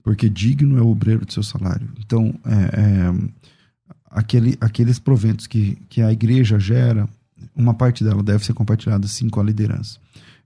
porque 0.01 0.27
digno 0.27 0.77
é 0.77 0.81
o 0.81 0.87
obreiro 0.87 1.25
do 1.25 1.31
seu 1.31 1.43
salário. 1.43 1.87
Então, 2.03 2.33
é, 2.45 2.79
é, 2.79 3.13
aquele, 4.09 4.57
aqueles 4.59 4.97
proventos 4.97 5.45
que, 5.45 5.77
que 5.87 6.01
a 6.01 6.11
igreja 6.11 6.59
gera, 6.59 7.07
uma 7.55 7.75
parte 7.75 8.03
dela 8.03 8.23
deve 8.23 8.43
ser 8.43 8.53
compartilhada 8.53 9.07
sim 9.07 9.29
com 9.29 9.39
a 9.39 9.43
liderança. 9.43 9.99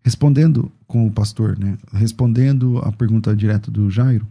Respondendo 0.03 0.71
com 0.87 1.05
o 1.05 1.11
pastor, 1.11 1.57
né? 1.57 1.77
Respondendo 1.93 2.79
a 2.79 2.91
pergunta 2.91 3.35
direta 3.35 3.69
do 3.69 3.89
Jairo, 3.89 4.25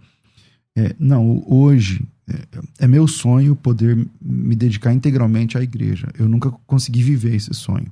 é, 0.77 0.95
não, 0.99 1.43
hoje 1.47 2.07
é, 2.29 2.85
é, 2.85 2.87
meu 2.89 3.07
sonho 3.07 3.55
poder 3.55 3.97
me 4.21 4.57
dedicar 4.57 4.93
integralmente 4.93 5.57
à 5.57 5.63
igreja. 5.63 6.09
Eu 6.19 6.29
nunca 6.29 6.51
consegui 6.67 7.03
viver 7.03 7.35
esse 7.35 7.55
sonho. 7.55 7.91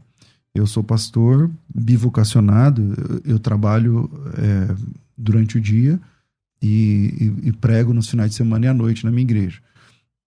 Eu 0.55 0.67
sou 0.67 0.83
pastor 0.83 1.51
bivocacionado, 1.73 2.95
eu, 3.25 3.35
eu 3.35 3.39
trabalho 3.39 4.11
é, 4.37 4.75
durante 5.17 5.57
o 5.57 5.61
dia 5.61 6.01
e, 6.61 7.35
e, 7.43 7.49
e, 7.49 7.53
prego 7.53 7.93
nos 7.93 8.09
finais 8.09 8.31
de 8.31 8.37
semana 8.37 8.67
e 8.67 8.69
à 8.69 8.75
noite 8.75 9.05
na 9.05 9.11
minha 9.11 9.23
igreja. 9.23 9.61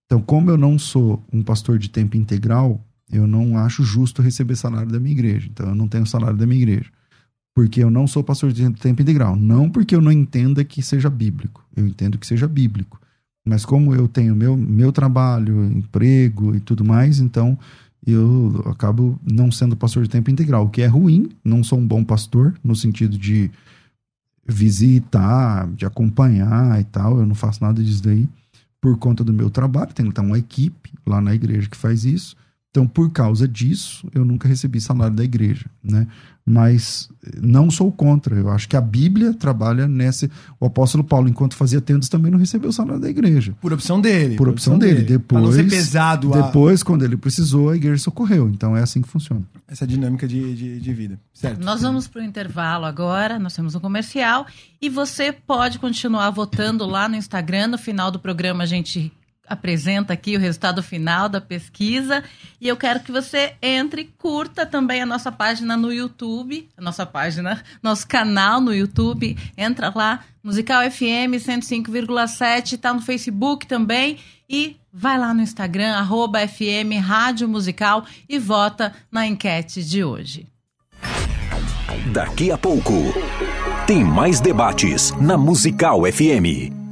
Então, 0.06 0.22
como 0.22 0.50
eu 0.50 0.58
não 0.58 0.80
sou 0.80 1.24
um 1.32 1.44
pastor 1.44 1.78
de 1.78 1.90
tempo 1.90 2.16
integral, 2.16 2.82
eu 3.12 3.28
não 3.28 3.58
acho 3.58 3.84
justo 3.84 4.22
receber 4.22 4.56
salário 4.56 4.92
da 4.92 5.00
minha 5.00 5.14
igreja. 5.14 5.48
Então, 5.52 5.68
eu 5.68 5.76
não 5.76 5.88
tenho 5.88 6.06
salário 6.06 6.38
da 6.38 6.46
minha 6.46 6.62
igreja. 6.62 6.90
Porque 7.58 7.84
eu 7.84 7.90
não 7.90 8.06
sou 8.06 8.24
pastor 8.24 8.52
de 8.52 8.70
tempo 8.74 9.02
integral. 9.02 9.36
Não 9.36 9.68
porque 9.68 9.96
eu 9.96 10.00
não 10.00 10.12
entenda 10.12 10.64
que 10.64 10.80
seja 10.84 11.10
bíblico. 11.10 11.66
Eu 11.76 11.88
entendo 11.88 12.16
que 12.16 12.28
seja 12.28 12.48
bíblico. 12.48 13.02
Mas 13.44 13.66
como 13.66 13.96
eu 13.96 14.08
tenho 14.08 14.36
meu, 14.36 14.56
meu 14.56 14.92
trabalho, 14.92 15.66
emprego 15.66 16.56
e 16.56 16.60
tudo 16.60 16.86
mais, 16.86 17.20
então 17.20 17.58
eu 18.06 18.64
acabo 18.68 19.20
não 19.24 19.52
sendo 19.52 19.76
pastor 19.76 20.04
de 20.04 20.10
tempo 20.12 20.30
integral, 20.30 20.66
o 20.66 20.70
que 20.70 20.84
é 20.84 20.86
ruim. 20.86 21.30
Não 21.44 21.64
sou 21.64 21.80
um 21.80 21.88
bom 21.88 22.04
pastor, 22.04 22.54
no 22.64 22.76
sentido 22.76 23.18
de 23.18 23.50
visitar, 24.48 25.68
de 25.70 25.84
acompanhar 25.84 26.80
e 26.80 26.84
tal. 26.84 27.20
Eu 27.20 27.26
não 27.26 27.34
faço 27.34 27.64
nada 27.64 27.84
disso 27.84 28.04
daí 28.04 28.30
por 28.80 29.00
conta 29.00 29.24
do 29.24 29.34
meu 29.34 29.50
trabalho, 29.50 29.96
tem 29.96 30.06
então 30.06 30.24
uma 30.28 30.38
equipe 30.38 30.94
lá 31.04 31.20
na 31.20 31.34
igreja 31.34 31.68
que 31.68 31.76
faz 31.76 32.06
isso. 32.06 32.36
Então, 32.72 32.88
por 32.88 33.12
causa 33.12 33.48
disso, 33.48 34.08
eu 34.14 34.24
nunca 34.24 34.48
recebi 34.48 34.80
salário 34.80 35.16
da 35.16 35.24
igreja, 35.24 35.66
né? 35.84 36.08
Mas 36.50 37.10
não 37.42 37.70
sou 37.70 37.92
contra. 37.92 38.34
Eu 38.34 38.50
acho 38.50 38.70
que 38.70 38.78
a 38.78 38.82
Bíblia 38.82 39.34
trabalha 39.34 39.86
nesse. 39.86 40.32
O 40.60 40.66
apóstolo 40.66 41.04
Paulo, 41.04 41.28
enquanto 41.28 41.56
fazia 41.58 41.82
tendas, 41.82 42.08
também 42.08 42.32
não 42.32 42.40
recebeu 42.40 42.72
salário 42.72 43.02
da 43.02 43.10
igreja. 43.10 43.54
Por 43.60 43.74
opção 43.74 44.00
dele. 44.00 44.36
Por, 44.38 44.46
por 44.46 44.54
opção, 44.54 44.76
opção, 44.76 44.80
dele. 44.80 45.02
dele. 45.02 45.18
Depois, 45.18 45.42
pra 45.42 45.42
não 45.42 45.52
ser 45.52 45.70
pesado. 45.70 46.32
Depois, 46.32 46.82
a... 46.82 46.86
quando 46.86 47.04
ele 47.04 47.18
precisou, 47.18 47.72
a 47.72 47.76
igreja 47.76 48.02
socorreu. 48.02 48.48
Então 48.48 48.78
é 48.78 48.82
assim 48.82 49.02
que 49.02 49.10
funciona. 49.10 49.42
Essa 49.68 49.86
dinâmica 49.86 50.26
de, 50.26 50.56
de, 50.56 50.80
de 50.80 50.94
vida. 50.94 51.20
Certo. 51.34 51.62
Nós 51.66 51.82
vamos 51.82 52.08
para 52.08 52.22
o 52.22 52.24
intervalo 52.24 52.86
agora. 52.86 53.38
Nós 53.38 53.54
temos 53.54 53.76
um 53.76 53.80
comercial. 53.82 54.48
E 54.82 54.88
você 54.88 55.34
pode 55.34 55.80
continuar 55.80 56.30
votando 56.30 56.86
lá 56.86 57.10
no 57.10 57.18
Instagram. 57.18 57.68
No 57.68 57.78
final 57.78 58.10
do 58.10 58.20
programa, 58.20 58.64
a 58.64 58.68
gente 58.68 59.12
apresenta 59.48 60.14
aqui 60.14 60.36
o 60.36 60.40
resultado 60.40 60.84
final 60.84 61.30
da 61.30 61.40
pesquisa 61.40 62.24
e 62.60 62.68
eu 62.68 62.76
quero 62.76 63.00
que 63.00 63.12
você 63.12 63.56
entre, 63.62 64.06
curta 64.18 64.66
também 64.66 65.02
a 65.02 65.06
nossa 65.06 65.32
página 65.32 65.78
no 65.78 65.92
YouTube, 65.92 66.68
a 66.78 66.82
nossa 66.82 67.06
página, 67.06 67.64
nosso 67.82 68.08
canal 68.08 68.60
no 68.60 68.74
YouTube, 68.74 69.38
entra 69.58 69.92
lá, 69.96 70.24
Musical 70.44 70.82
FM 70.90 71.36
105,7, 71.38 72.74
está 72.74 72.94
no 72.94 73.02
Facebook 73.02 73.66
também 73.66 74.18
e 74.50 74.78
vai 74.92 75.18
lá 75.18 75.34
no 75.34 75.42
Instagram, 75.42 75.94
arroba 75.94 76.48
FM 76.48 77.02
Rádio 77.02 77.48
Musical 77.48 78.06
e 78.28 78.40
vota 78.40 78.94
na 79.12 79.28
enquete 79.28 79.84
de 79.84 80.04
hoje. 80.04 80.48
Daqui 82.12 82.52
a 82.52 82.58
pouco, 82.58 82.94
tem 83.86 84.04
mais 84.04 84.40
debates 84.40 85.12
na 85.20 85.38
Musical 85.38 86.02
FM. 86.12 86.87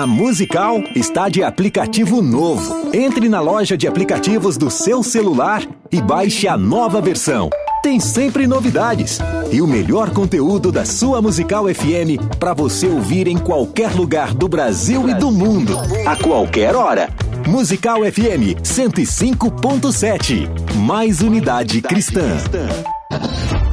A 0.00 0.06
Musical 0.06 0.82
está 0.96 1.28
de 1.28 1.42
aplicativo 1.42 2.22
novo. 2.22 2.88
Entre 2.90 3.28
na 3.28 3.38
loja 3.38 3.76
de 3.76 3.86
aplicativos 3.86 4.56
do 4.56 4.70
seu 4.70 5.02
celular 5.02 5.62
e 5.92 6.00
baixe 6.00 6.48
a 6.48 6.56
nova 6.56 7.02
versão. 7.02 7.50
Tem 7.82 8.00
sempre 8.00 8.46
novidades 8.46 9.18
e 9.52 9.60
o 9.60 9.66
melhor 9.66 10.08
conteúdo 10.08 10.72
da 10.72 10.86
sua 10.86 11.20
Musical 11.20 11.66
FM 11.66 12.16
para 12.38 12.54
você 12.54 12.86
ouvir 12.86 13.28
em 13.28 13.36
qualquer 13.36 13.94
lugar 13.94 14.32
do 14.32 14.48
Brasil 14.48 15.06
e 15.06 15.12
do 15.12 15.30
mundo, 15.30 15.76
a 16.06 16.16
qualquer 16.16 16.74
hora. 16.74 17.10
Musical 17.46 17.98
FM 17.98 18.56
105.7. 18.62 20.48
Mais 20.76 21.20
unidade 21.20 21.82
cristã. 21.82 22.38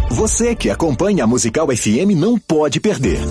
Você 0.10 0.54
que 0.54 0.70
acompanha 0.70 1.24
a 1.24 1.28
Musical 1.28 1.68
FM 1.68 2.18
não 2.18 2.38
pode 2.38 2.82
perder. 2.82 3.22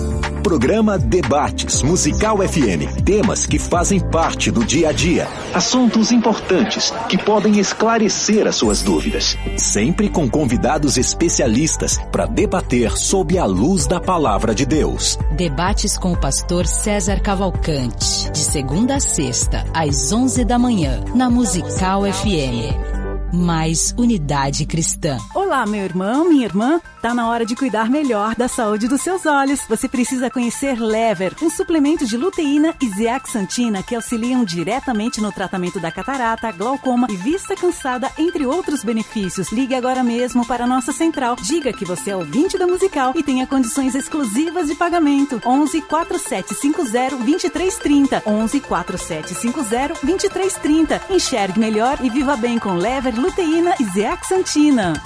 Programa 0.47 0.97
Debates 0.97 1.81
Musical 1.81 2.37
FM. 2.37 3.03
Temas 3.03 3.45
que 3.45 3.59
fazem 3.59 3.99
parte 3.99 4.49
do 4.49 4.63
dia 4.63 4.87
a 4.87 4.91
dia. 4.93 5.27
Assuntos 5.53 6.09
importantes 6.09 6.89
que 7.09 7.17
podem 7.17 7.59
esclarecer 7.59 8.47
as 8.47 8.55
suas 8.55 8.81
dúvidas. 8.81 9.37
Sempre 9.57 10.07
com 10.07 10.29
convidados 10.29 10.97
especialistas 10.97 11.99
para 12.13 12.25
debater 12.25 12.97
sob 12.97 13.37
a 13.37 13.43
luz 13.43 13.87
da 13.87 13.99
palavra 13.99 14.55
de 14.55 14.65
Deus. 14.65 15.19
Debates 15.35 15.97
com 15.97 16.13
o 16.13 16.17
pastor 16.17 16.65
César 16.65 17.19
Cavalcante. 17.19 18.31
De 18.31 18.39
segunda 18.39 18.95
a 18.95 18.99
sexta, 19.01 19.65
às 19.73 20.13
11 20.13 20.45
da 20.45 20.57
manhã, 20.57 21.03
na 21.13 21.29
Musical 21.29 22.03
FM 22.05 22.96
mais 23.33 23.93
unidade 23.97 24.65
cristã. 24.65 25.17
Olá, 25.35 25.65
meu 25.65 25.83
irmão, 25.83 26.29
minha 26.29 26.45
irmã. 26.45 26.79
Tá 27.01 27.13
na 27.13 27.27
hora 27.29 27.45
de 27.45 27.55
cuidar 27.55 27.89
melhor 27.89 28.35
da 28.35 28.47
saúde 28.47 28.87
dos 28.87 29.01
seus 29.01 29.25
olhos. 29.25 29.61
Você 29.69 29.87
precisa 29.87 30.29
conhecer 30.29 30.79
Lever, 30.79 31.33
um 31.41 31.49
suplemento 31.49 32.05
de 32.05 32.17
luteína 32.17 32.73
e 32.81 32.89
zeaxantina 32.89 33.83
que 33.83 33.95
auxiliam 33.95 34.43
diretamente 34.43 35.21
no 35.21 35.31
tratamento 35.31 35.79
da 35.79 35.91
catarata, 35.91 36.51
glaucoma 36.51 37.07
e 37.09 37.15
vista 37.15 37.55
cansada, 37.55 38.11
entre 38.17 38.45
outros 38.45 38.83
benefícios. 38.83 39.51
Ligue 39.51 39.75
agora 39.75 40.03
mesmo 40.03 40.45
para 40.45 40.63
a 40.63 40.67
nossa 40.67 40.91
central. 40.91 41.35
Diga 41.41 41.71
que 41.71 41.85
você 41.85 42.11
é 42.11 42.15
ouvinte 42.15 42.57
da 42.57 42.67
musical 42.67 43.13
e 43.15 43.23
tenha 43.23 43.45
condições 43.45 43.95
exclusivas 43.95 44.67
de 44.67 44.75
pagamento. 44.75 45.41
11 45.45 45.81
4750 45.81 47.15
2330. 47.17 48.23
11 48.25 48.61
4750 48.61 49.93
2330. 50.03 51.01
Enxergue 51.09 51.59
melhor 51.59 51.97
e 52.03 52.09
viva 52.09 52.35
bem 52.35 52.57
com 52.57 52.73
Lever 52.73 53.16
luteína 53.17 53.73
e 53.79 53.85
zeaxantina. 53.85 55.01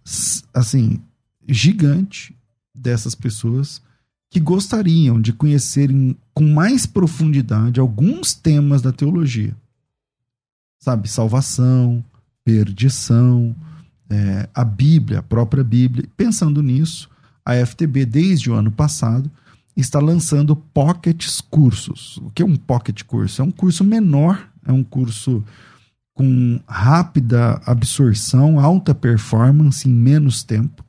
assim, 0.53 1.01
gigante 1.45 2.33
dessas 2.73 3.15
pessoas 3.15 3.81
que 4.33 4.39
gostariam 4.39 5.21
de 5.21 5.31
conhecerem 5.31 6.17
com 6.33 6.43
mais 6.43 6.87
profundidade 6.87 7.79
alguns 7.79 8.33
temas 8.33 8.81
da 8.81 8.91
teologia. 8.91 9.55
Sabe, 10.79 11.07
salvação, 11.07 12.03
perdição, 12.43 13.55
é, 14.09 14.49
a 14.51 14.63
Bíblia, 14.63 15.19
a 15.19 15.23
própria 15.23 15.63
Bíblia. 15.63 16.09
Pensando 16.17 16.63
nisso, 16.63 17.07
a 17.45 17.63
FTB, 17.63 18.07
desde 18.07 18.49
o 18.49 18.55
ano 18.55 18.71
passado, 18.71 19.29
está 19.77 19.99
lançando 19.99 20.55
pockets 20.55 21.39
cursos. 21.39 22.17
O 22.17 22.31
que 22.31 22.41
é 22.41 22.45
um 22.45 22.55
pocket 22.55 23.03
curso? 23.03 23.39
É 23.39 23.45
um 23.45 23.51
curso 23.51 23.83
menor, 23.83 24.49
é 24.65 24.71
um 24.71 24.83
curso 24.83 25.43
com 26.15 26.59
rápida 26.67 27.61
absorção, 27.67 28.59
alta 28.59 28.95
performance 28.95 29.87
em 29.87 29.93
menos 29.93 30.41
tempo. 30.41 30.83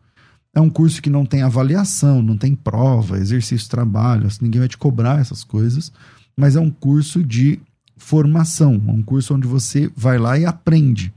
É 0.55 0.61
um 0.61 0.71
curso 0.71 1.03
que 1.03 1.11
não 1.11 1.27
tem 1.27 1.43
avaliação, 1.43 2.23
não 2.23 2.37
tem 2.37 2.55
prova, 2.55 3.19
exercício, 3.19 3.69
trabalho, 3.69 4.27
assim, 4.27 4.39
ninguém 4.43 4.61
vai 4.61 4.69
te 4.69 4.79
cobrar 4.79 5.21
essas 5.21 5.43
coisas, 5.43 5.93
mas 6.37 6.55
é 6.57 6.61
um 6.61 6.71
curso 6.71 7.23
de 7.25 7.61
formação, 7.97 8.81
é 8.87 8.91
um 8.91 9.03
curso 9.03 9.35
onde 9.35 9.47
você 9.47 9.91
vai 9.97 10.19
lá 10.19 10.39
e 10.39 10.45
aprende. 10.45 11.13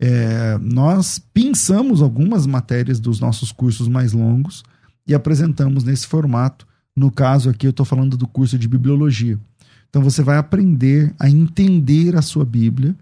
É, 0.00 0.58
nós 0.58 1.20
pensamos 1.32 2.00
algumas 2.00 2.46
matérias 2.46 2.98
dos 2.98 3.20
nossos 3.20 3.52
cursos 3.52 3.88
mais 3.88 4.12
longos 4.12 4.64
e 5.06 5.14
apresentamos 5.14 5.84
nesse 5.84 6.06
formato 6.06 6.66
no 6.94 7.10
caso 7.10 7.48
aqui, 7.48 7.66
eu 7.66 7.70
estou 7.70 7.86
falando 7.86 8.16
do 8.16 8.26
curso 8.26 8.58
de 8.58 8.68
bibliologia. 8.68 9.38
Então 9.88 10.02
você 10.02 10.22
vai 10.22 10.36
aprender 10.36 11.14
a 11.18 11.28
entender 11.28 12.16
a 12.16 12.22
sua 12.22 12.44
Bíblia 12.44 12.94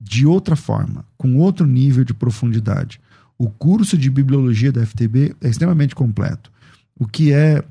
de 0.00 0.26
outra 0.26 0.54
forma, 0.54 1.04
com 1.16 1.36
outro 1.36 1.66
nível 1.66 2.04
de 2.04 2.14
profundidade. 2.14 3.00
O 3.38 3.48
curso 3.48 3.96
de 3.96 4.10
bibliologia 4.10 4.72
da 4.72 4.84
FTB 4.84 5.36
é 5.40 5.48
extremamente 5.48 5.94
completo. 5.94 6.50
O 6.98 7.06
que 7.06 7.32
é, 7.32 7.62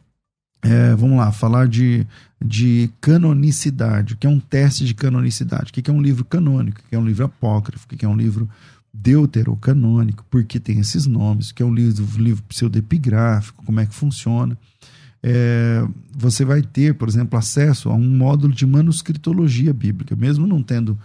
é 0.61 0.95
vamos 0.95 1.17
lá, 1.17 1.31
falar 1.31 1.67
de, 1.67 2.07
de 2.43 2.89
canonicidade, 3.01 4.13
o 4.13 4.17
que 4.17 4.25
é 4.25 4.29
um 4.29 4.39
teste 4.39 4.85
de 4.85 4.93
canonicidade, 4.93 5.71
o 5.71 5.73
que 5.73 5.91
é 5.91 5.93
um 5.93 6.01
livro 6.01 6.23
canônico, 6.23 6.79
o 6.79 6.89
que 6.89 6.95
é 6.95 6.99
um 6.99 7.05
livro 7.05 7.25
apócrifo, 7.25 7.85
o 7.85 7.97
que 7.97 8.05
é 8.05 8.07
um 8.07 8.15
livro 8.15 8.49
deuterocanônico, 8.93 10.25
por 10.29 10.43
que 10.45 10.59
tem 10.59 10.79
esses 10.79 11.05
nomes, 11.05 11.49
o 11.49 11.55
que 11.55 11.61
é 11.61 11.65
um 11.65 11.73
livro, 11.73 12.05
livro 12.17 12.43
pseudepigráfico, 12.43 13.63
como 13.65 13.79
é 13.79 13.85
que 13.85 13.93
funciona? 13.93 14.57
É, 15.21 15.85
você 16.15 16.45
vai 16.45 16.61
ter, 16.61 16.93
por 16.93 17.09
exemplo, 17.09 17.37
acesso 17.37 17.89
a 17.89 17.93
um 17.93 18.09
módulo 18.09 18.53
de 18.53 18.65
manuscritologia 18.65 19.73
bíblica, 19.73 20.15
mesmo 20.15 20.47
não 20.47 20.63
tendo 20.63 20.97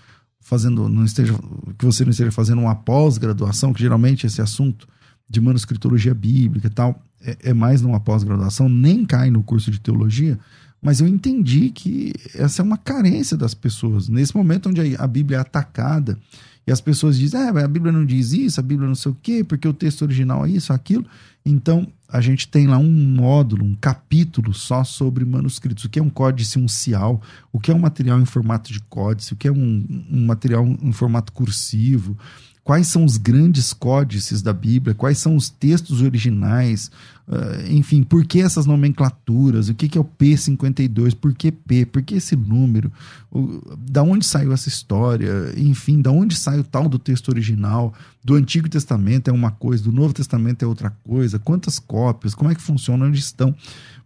fazendo, 0.43 0.89
não 0.89 1.05
esteja, 1.05 1.35
que 1.79 1.85
você 1.85 2.05
não 2.05 2.11
esteja 2.11 2.31
fazendo 2.31 2.61
uma 2.61 2.75
pós-graduação, 2.75 3.73
que 3.73 3.81
geralmente 3.81 4.27
esse 4.27 4.43
assunto 4.43 4.87
de 5.29 5.41
manuscritologia 5.41 6.13
bíblica 6.13 6.67
e 6.67 6.71
tal 6.71 7.03
é, 7.21 7.51
é 7.51 7.55
mais 7.55 7.81
numa 7.81 8.01
pós-graduação, 8.01 8.69
nem 8.69 9.07
cai 9.07 9.31
no 9.31 9.43
curso 9.43 9.71
de 9.71 9.81
teologia, 9.81 10.39
mas 10.83 11.01
eu 11.01 11.07
entendi 11.07 11.71
que 11.71 12.13
essa 12.35 12.61
é 12.61 12.65
uma 12.65 12.77
carência 12.77 13.37
das 13.37 13.55
pessoas. 13.55 14.09
Nesse 14.09 14.37
momento 14.37 14.69
onde 14.69 14.97
a 14.97 15.07
Bíblia 15.07 15.39
é 15.39 15.41
atacada 15.41 16.19
e 16.67 16.73
as 16.73 16.81
pessoas 16.81 17.19
dizem, 17.19 17.41
ah, 17.41 17.49
a 17.49 17.69
Bíblia 17.69 17.93
não 17.93 18.05
diz 18.07 18.33
isso, 18.33 18.61
a 18.61 18.63
Bíblia 18.63 18.87
não 18.87 18.95
sei 18.95 19.11
o 19.11 19.17
quê, 19.21 19.43
porque 19.43 19.67
o 19.67 19.73
texto 19.73 20.03
original 20.03 20.47
é 20.47 20.51
isso, 20.51 20.73
aquilo. 20.73 21.05
Então, 21.45 21.87
a 22.09 22.21
gente 22.21 22.47
tem 22.47 22.69
lá 22.69 22.79
um 22.79 22.91
módulo, 22.91 23.65
um 23.65 23.75
capítulo 23.75 24.55
só 24.55 24.85
sobre 24.85 25.25
manuscritos. 25.25 25.85
O 25.85 25.89
que 25.89 25.99
é 25.99 26.03
um 26.03 26.11
códice 26.11 26.59
uncial, 26.59 27.21
o 27.51 27.59
que 27.59 27.71
é 27.71 27.75
um 27.75 27.81
material 27.81 28.21
em 28.21 28.25
formato 28.25 28.73
de 28.73 28.81
códice, 28.81 29.33
o 29.33 29.37
que 29.37 29.49
é 29.49 29.53
um, 29.53 30.07
um 30.11 30.25
material 30.27 30.65
em 30.65 30.93
formato 30.93 31.33
cursivo, 31.33 32.17
quais 32.65 32.87
são 32.87 33.05
os 33.05 33.17
grandes 33.17 33.73
códices 33.73 34.41
da 34.41 34.53
Bíblia, 34.53 34.95
quais 34.95 35.19
são 35.19 35.35
os 35.35 35.51
textos 35.51 36.01
originais, 36.01 36.91
uh, 37.27 37.71
enfim, 37.71 38.03
por 38.03 38.25
que 38.25 38.41
essas 38.41 38.67
nomenclaturas, 38.67 39.69
o 39.69 39.75
que, 39.75 39.89
que 39.89 39.99
é 39.99 40.01
o 40.01 40.05
P52, 40.05 41.15
por 41.15 41.35
que 41.35 41.51
P, 41.51 41.85
por 41.85 42.03
que 42.03 42.15
esse 42.15 42.37
número, 42.37 42.93
o, 43.31 43.61
da 43.77 44.03
onde 44.03 44.25
saiu 44.25 44.53
essa 44.53 44.69
história, 44.69 45.53
enfim, 45.57 46.01
da 46.01 46.13
onde 46.13 46.37
sai 46.37 46.61
o 46.61 46.65
tal 46.65 46.89
do 46.89 46.99
texto 46.99 47.31
original, 47.31 47.93
do 48.23 48.35
Antigo 48.35 48.69
Testamento 48.69 49.29
é 49.29 49.33
uma 49.33 49.51
coisa, 49.51 49.83
do 49.83 49.93
Novo 49.93 50.15
Testamento 50.15 50.63
é 50.63 50.67
outra 50.67 50.91
coisa, 51.03 51.41
quantas 51.41 51.81
cópias, 51.81 52.35
como 52.35 52.51
é 52.51 52.55
que 52.55 52.63
funciona, 52.63 53.07
onde 53.07 53.19
estão. 53.19 53.55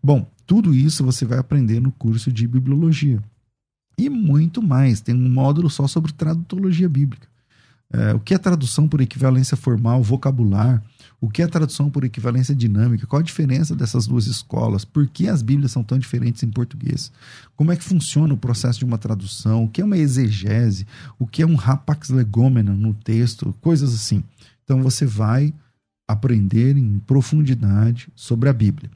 Bom, 0.03 0.27
tudo 0.47 0.75
isso 0.75 1.05
você 1.05 1.27
vai 1.27 1.39
aprender 1.39 1.81
no 1.81 1.93
curso 1.93 2.33
de 2.33 2.47
bibliologia. 2.47 3.23
E 3.99 4.09
muito 4.09 4.63
mais, 4.63 5.01
tem 5.01 5.15
um 5.15 5.29
módulo 5.29 5.69
só 5.69 5.87
sobre 5.87 6.13
tradutologia 6.13 6.89
bíblica. 6.89 7.27
É, 7.93 8.13
o 8.15 8.21
que 8.21 8.35
é 8.35 8.39
tradução 8.39 8.89
por 8.89 9.01
equivalência 9.01 9.57
formal, 9.57 10.03
vocabular? 10.03 10.83
O 11.21 11.31
que 11.31 11.41
é 11.41 11.47
tradução 11.47 11.89
por 11.89 12.05
equivalência 12.05 12.55
dinâmica? 12.55 13.07
Qual 13.07 13.21
a 13.21 13.25
diferença 13.25 13.75
dessas 13.75 14.07
duas 14.07 14.27
escolas? 14.27 14.85
Por 14.85 15.07
que 15.07 15.29
as 15.29 15.41
Bíblias 15.41 15.73
são 15.73 15.83
tão 15.83 15.99
diferentes 15.99 16.43
em 16.43 16.51
português? 16.51 17.11
Como 17.55 17.73
é 17.73 17.77
que 17.77 17.85
funciona 17.85 18.35
o 18.35 18.37
processo 18.37 18.81
de 18.81 18.85
uma 18.85 18.99
tradução? 18.99 19.65
O 19.65 19.69
que 19.69 19.81
é 19.81 19.85
uma 19.85 19.97
exegese? 19.97 20.87
O 21.19 21.27
que 21.27 21.43
é 21.43 21.47
um 21.47 21.55
rapax 21.55 22.11
legomena 22.11 22.75
no 22.75 22.93
texto? 22.93 23.55
Coisas 23.61 23.95
assim. 23.95 24.23
Então 24.65 24.83
você 24.83 25.07
vai 25.07 25.55
aprender 26.07 26.77
em 26.77 26.99
profundidade 26.99 28.09
sobre 28.15 28.49
a 28.49 28.53
Bíblia. 28.53 28.91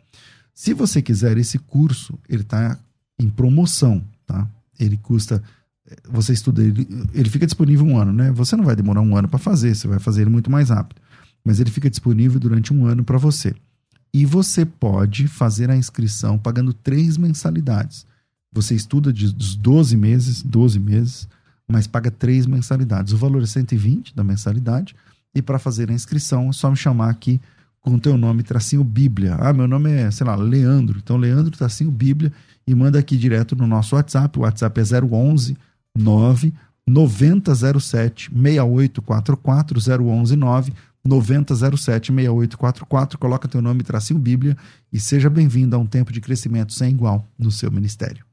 Se 0.52 0.74
você 0.74 1.00
quiser 1.00 1.38
esse 1.38 1.58
curso, 1.58 2.18
ele 2.28 2.42
está 2.42 2.78
em 3.18 3.30
promoção, 3.30 4.04
tá? 4.26 4.46
Ele 4.78 4.96
custa 4.96 5.42
você 6.08 6.32
estuda 6.32 6.62
ele, 6.62 6.86
ele 7.12 7.28
fica 7.28 7.46
disponível 7.46 7.86
um 7.86 7.96
ano, 7.96 8.12
né? 8.12 8.30
Você 8.32 8.56
não 8.56 8.64
vai 8.64 8.76
demorar 8.76 9.00
um 9.00 9.16
ano 9.16 9.28
para 9.28 9.38
fazer, 9.38 9.74
você 9.74 9.88
vai 9.88 9.98
fazer 9.98 10.22
ele 10.22 10.30
muito 10.30 10.50
mais 10.50 10.70
rápido. 10.70 11.00
Mas 11.44 11.58
ele 11.58 11.70
fica 11.70 11.88
disponível 11.88 12.38
durante 12.38 12.72
um 12.72 12.86
ano 12.86 13.02
para 13.02 13.18
você. 13.18 13.54
E 14.12 14.26
você 14.26 14.64
pode 14.64 15.28
fazer 15.28 15.70
a 15.70 15.76
inscrição 15.76 16.38
pagando 16.38 16.72
três 16.72 17.16
mensalidades. 17.16 18.06
Você 18.52 18.74
estuda 18.74 19.12
de, 19.12 19.32
dos 19.32 19.54
12 19.54 19.96
meses, 19.96 20.42
12 20.42 20.78
meses, 20.80 21.28
mas 21.66 21.86
paga 21.86 22.10
três 22.10 22.46
mensalidades. 22.46 23.12
O 23.12 23.16
valor 23.16 23.42
é 23.42 23.46
120 23.46 24.14
da 24.14 24.24
mensalidade. 24.24 24.94
E 25.34 25.40
para 25.40 25.58
fazer 25.58 25.90
a 25.90 25.94
inscrição, 25.94 26.48
é 26.50 26.52
só 26.52 26.68
me 26.70 26.76
chamar 26.76 27.10
aqui 27.10 27.40
com 27.80 27.94
o 27.94 28.00
teu 28.00 28.18
nome, 28.18 28.42
tracinho 28.42 28.82
Bíblia. 28.82 29.36
Ah, 29.36 29.52
meu 29.52 29.68
nome 29.68 29.90
é, 29.90 30.10
sei 30.10 30.26
lá, 30.26 30.34
Leandro. 30.34 30.98
Então, 30.98 31.16
Leandro, 31.16 31.56
tracinho 31.56 31.90
Bíblia. 31.90 32.32
E 32.66 32.74
manda 32.74 32.98
aqui 32.98 33.16
direto 33.16 33.54
no 33.54 33.66
nosso 33.66 33.94
WhatsApp. 33.94 34.38
O 34.38 34.42
WhatsApp 34.42 34.80
é 34.80 34.84
011 35.04 35.56
9 35.96 36.52
9007 36.86 38.30
6844 38.32 39.78
011 40.02 40.36
9 40.36 40.72
9007 41.04 42.12
6844. 42.12 43.18
Coloca 43.18 43.48
teu 43.48 43.62
nome, 43.62 43.82
tracinho 43.82 44.18
Bíblia 44.18 44.56
e 44.92 44.98
seja 44.98 45.30
bem-vindo 45.30 45.76
a 45.76 45.78
um 45.78 45.86
tempo 45.86 46.12
de 46.12 46.20
crescimento 46.20 46.72
sem 46.72 46.90
igual 46.90 47.26
no 47.38 47.50
seu 47.50 47.70
ministério. 47.70 48.24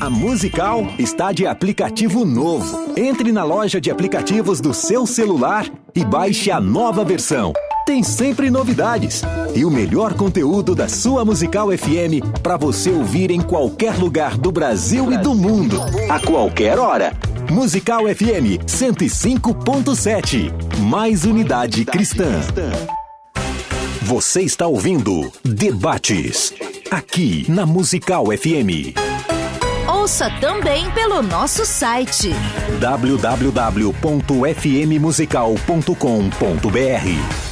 A 0.00 0.10
Musical 0.10 0.82
está 0.98 1.32
de 1.32 1.46
aplicativo 1.46 2.24
novo. 2.24 2.94
Entre 2.96 3.30
na 3.32 3.44
loja 3.44 3.80
de 3.80 3.90
aplicativos 3.90 4.60
do 4.60 4.74
seu 4.74 5.06
celular 5.06 5.70
e 5.94 6.04
baixe 6.04 6.50
a 6.50 6.60
nova 6.60 7.04
versão. 7.04 7.52
Tem 7.84 8.02
sempre 8.02 8.50
novidades 8.50 9.22
e 9.54 9.62
o 9.62 9.70
melhor 9.70 10.14
conteúdo 10.14 10.74
da 10.74 10.88
sua 10.88 11.22
Musical 11.22 11.68
FM 11.70 12.24
para 12.42 12.56
você 12.56 12.90
ouvir 12.90 13.30
em 13.30 13.42
qualquer 13.42 13.98
lugar 13.98 14.38
do 14.38 14.50
Brasil 14.50 15.12
e 15.12 15.18
do 15.18 15.34
mundo, 15.34 15.78
a 16.08 16.18
qualquer 16.18 16.78
hora. 16.78 17.12
Musical 17.50 18.04
FM 18.04 18.64
105.7. 18.66 20.50
Mais 20.80 21.24
unidade 21.24 21.84
cristã. 21.84 22.40
Você 24.00 24.40
está 24.40 24.66
ouvindo 24.66 25.30
Debates 25.44 26.54
aqui 26.90 27.44
na 27.50 27.66
Musical 27.66 28.24
FM. 28.26 28.96
Ouça 29.86 30.30
também 30.40 30.90
pelo 30.92 31.22
nosso 31.22 31.66
site 31.66 32.30
De 36.70 37.43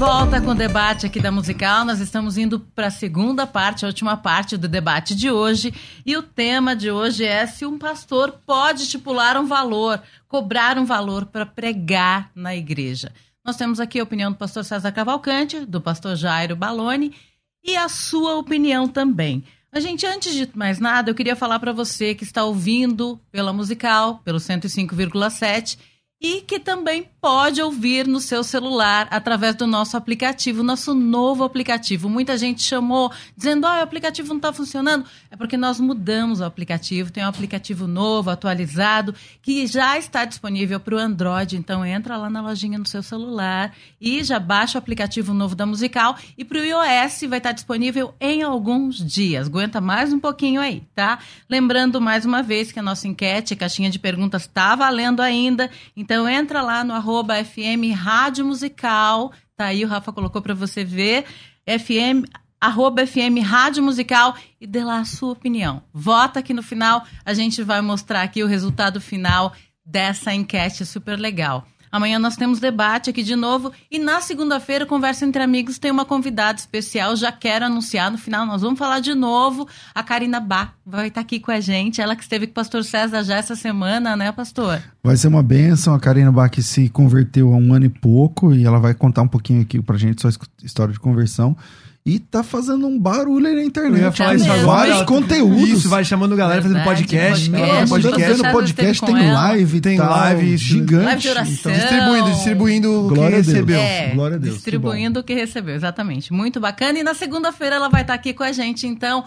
volta 0.00 0.40
com 0.40 0.52
o 0.52 0.54
debate 0.54 1.04
aqui 1.04 1.20
da 1.20 1.30
musical. 1.30 1.84
Nós 1.84 2.00
estamos 2.00 2.38
indo 2.38 2.58
para 2.58 2.86
a 2.86 2.90
segunda 2.90 3.46
parte, 3.46 3.84
a 3.84 3.88
última 3.88 4.16
parte 4.16 4.56
do 4.56 4.66
debate 4.66 5.14
de 5.14 5.30
hoje. 5.30 5.74
E 6.06 6.16
o 6.16 6.22
tema 6.22 6.74
de 6.74 6.90
hoje 6.90 7.22
é 7.22 7.46
se 7.46 7.66
um 7.66 7.78
pastor 7.78 8.40
pode 8.46 8.84
estipular 8.84 9.36
um 9.36 9.44
valor, 9.44 10.02
cobrar 10.26 10.78
um 10.78 10.86
valor 10.86 11.26
para 11.26 11.44
pregar 11.44 12.30
na 12.34 12.56
igreja. 12.56 13.12
Nós 13.44 13.58
temos 13.58 13.78
aqui 13.78 14.00
a 14.00 14.02
opinião 14.02 14.32
do 14.32 14.38
pastor 14.38 14.64
César 14.64 14.90
Cavalcante, 14.90 15.66
do 15.66 15.82
pastor 15.82 16.16
Jairo 16.16 16.56
Baloni 16.56 17.14
e 17.62 17.76
a 17.76 17.86
sua 17.86 18.36
opinião 18.36 18.88
também. 18.88 19.44
A 19.70 19.80
gente, 19.80 20.06
antes 20.06 20.32
de 20.32 20.48
mais 20.54 20.78
nada, 20.78 21.10
eu 21.10 21.14
queria 21.14 21.36
falar 21.36 21.58
para 21.58 21.74
você 21.74 22.14
que 22.14 22.24
está 22.24 22.42
ouvindo 22.42 23.20
pela 23.30 23.52
musical, 23.52 24.22
pelo 24.24 24.38
105,7 24.38 25.76
e 26.20 26.40
que 26.40 26.58
também 26.58 27.08
pode 27.20 27.60
ouvir 27.60 28.06
no 28.06 28.20
seu 28.20 28.42
celular 28.42 29.06
através 29.10 29.54
do 29.54 29.66
nosso 29.66 29.96
aplicativo, 29.96 30.62
nosso 30.62 30.94
novo 30.94 31.44
aplicativo. 31.44 32.08
Muita 32.08 32.36
gente 32.38 32.62
chamou 32.62 33.12
dizendo: 33.36 33.66
"Ah, 33.66 33.80
o 33.80 33.82
aplicativo 33.82 34.28
não 34.28 34.36
está 34.36 34.52
funcionando". 34.52 35.04
É 35.30 35.36
porque 35.36 35.56
nós 35.56 35.78
mudamos 35.78 36.40
o 36.40 36.44
aplicativo, 36.44 37.12
tem 37.12 37.24
um 37.24 37.28
aplicativo 37.28 37.86
novo, 37.86 38.30
atualizado, 38.30 39.14
que 39.42 39.66
já 39.66 39.98
está 39.98 40.24
disponível 40.24 40.80
para 40.80 40.94
o 40.94 40.98
Android. 40.98 41.56
Então 41.56 41.84
entra 41.84 42.16
lá 42.16 42.30
na 42.30 42.40
lojinha 42.40 42.78
no 42.78 42.86
seu 42.86 43.02
celular 43.02 43.74
e 44.00 44.24
já 44.24 44.38
baixa 44.38 44.78
o 44.78 44.80
aplicativo 44.80 45.34
novo 45.34 45.54
da 45.54 45.66
Musical 45.66 46.16
e 46.38 46.44
para 46.44 46.58
o 46.58 46.64
iOS 46.64 47.22
vai 47.28 47.38
estar 47.38 47.52
disponível 47.52 48.14
em 48.20 48.42
alguns 48.42 48.96
dias. 48.96 49.46
Aguenta 49.46 49.80
mais 49.80 50.12
um 50.12 50.18
pouquinho 50.18 50.60
aí, 50.60 50.82
tá? 50.94 51.18
Lembrando 51.48 52.00
mais 52.00 52.24
uma 52.24 52.42
vez 52.42 52.72
que 52.72 52.78
a 52.78 52.82
nossa 52.82 53.06
enquete, 53.06 53.54
a 53.54 53.56
caixinha 53.56 53.90
de 53.90 53.98
perguntas 53.98 54.42
está 54.42 54.74
valendo 54.74 55.20
ainda. 55.20 55.70
Então 55.96 56.28
entra 56.28 56.62
lá 56.62 56.82
no 56.82 56.94
arroba 57.10 57.44
FM 57.44 57.92
Rádio 57.92 58.44
Musical. 58.44 59.32
Tá 59.56 59.66
aí, 59.66 59.84
o 59.84 59.88
Rafa 59.88 60.12
colocou 60.12 60.40
para 60.40 60.54
você 60.54 60.84
ver. 60.84 61.24
FM, 61.66 62.24
arroba 62.60 63.04
FM 63.04 63.42
Rádio 63.44 63.82
Musical 63.82 64.36
e 64.60 64.66
dê 64.66 64.84
lá 64.84 65.00
a 65.00 65.04
sua 65.04 65.32
opinião. 65.32 65.82
Vota 65.92 66.38
aqui 66.38 66.54
no 66.54 66.62
final, 66.62 67.04
a 67.24 67.34
gente 67.34 67.62
vai 67.64 67.80
mostrar 67.80 68.22
aqui 68.22 68.44
o 68.44 68.46
resultado 68.46 69.00
final 69.00 69.52
dessa 69.84 70.32
enquete 70.32 70.86
super 70.86 71.18
legal. 71.18 71.66
Amanhã 71.92 72.18
nós 72.18 72.36
temos 72.36 72.60
debate 72.60 73.10
aqui 73.10 73.22
de 73.22 73.34
novo. 73.34 73.72
E 73.90 73.98
na 73.98 74.20
segunda-feira, 74.20 74.86
Conversa 74.86 75.24
Entre 75.24 75.42
Amigos 75.42 75.78
tem 75.78 75.90
uma 75.90 76.04
convidada 76.04 76.58
especial. 76.58 77.16
Já 77.16 77.32
quero 77.32 77.64
anunciar 77.64 78.10
no 78.10 78.18
final. 78.18 78.46
Nós 78.46 78.62
vamos 78.62 78.78
falar 78.78 79.00
de 79.00 79.14
novo. 79.14 79.66
A 79.94 80.02
Karina 80.02 80.38
Bá 80.38 80.72
vai 80.86 81.08
estar 81.08 81.20
aqui 81.20 81.40
com 81.40 81.50
a 81.50 81.60
gente. 81.60 82.00
Ela 82.00 82.14
que 82.14 82.22
esteve 82.22 82.46
com 82.46 82.52
o 82.52 82.54
pastor 82.54 82.84
César 82.84 83.22
já 83.24 83.36
essa 83.36 83.56
semana, 83.56 84.16
né, 84.16 84.30
pastor? 84.30 84.80
Vai 85.02 85.16
ser 85.16 85.28
uma 85.28 85.42
benção. 85.42 85.94
A 85.94 86.00
Karina 86.00 86.30
Bach 86.30 86.54
se 86.60 86.88
converteu 86.88 87.52
há 87.52 87.56
um 87.56 87.74
ano 87.74 87.86
e 87.86 87.90
pouco. 87.90 88.54
E 88.54 88.64
ela 88.64 88.78
vai 88.78 88.94
contar 88.94 89.22
um 89.22 89.28
pouquinho 89.28 89.62
aqui 89.62 89.82
pra 89.82 89.96
gente 89.96 90.20
sua 90.20 90.30
história 90.62 90.92
de 90.92 91.00
conversão. 91.00 91.56
E 92.04 92.18
tá 92.18 92.42
fazendo 92.42 92.86
um 92.86 92.98
barulho 92.98 93.46
aí 93.46 93.54
na 93.54 93.62
internet. 93.62 94.00
Eu 94.00 94.06
ia 94.06 94.12
falar 94.12 94.34
isso 94.34 94.46
Vários 94.46 94.64
agora. 94.64 94.88
Vários 94.88 95.02
conteúdos. 95.06 95.68
Isso, 95.68 95.88
vai 95.88 96.02
chamando 96.02 96.34
galera 96.34 96.62
fazendo 96.62 96.78
Verdade, 96.78 97.00
podcast. 97.02 97.50
podcast. 97.50 97.82
é, 97.82 97.86
podcast. 97.86 98.26
Fazendo 98.38 98.52
podcast, 98.52 99.04
tem 99.04 99.32
live, 99.32 99.80
Tem 99.82 99.96
tal, 99.98 100.10
live 100.10 100.56
gigante. 100.56 101.04
Live 101.04 101.20
de 101.20 101.28
oração. 101.28 101.52
Então, 101.52 101.72
Distribuindo, 101.72 102.30
distribuindo 102.32 103.00
o 103.04 103.08
que 103.08 103.14
Glória 103.14 103.36
a 103.36 103.40
Deus. 103.40 103.46
recebeu. 103.48 103.78
É, 103.80 104.10
Glória 104.14 104.36
a 104.36 104.40
Deus, 104.40 104.54
distribuindo 104.54 105.20
o 105.20 105.22
que 105.22 105.34
recebeu, 105.34 105.74
exatamente. 105.74 106.32
Muito 106.32 106.58
bacana. 106.58 106.98
E 106.98 107.02
na 107.02 107.12
segunda-feira 107.12 107.76
ela 107.76 107.90
vai 107.90 108.00
estar 108.00 108.14
aqui 108.14 108.32
com 108.32 108.42
a 108.44 108.50
gente, 108.52 108.86
então 108.86 109.22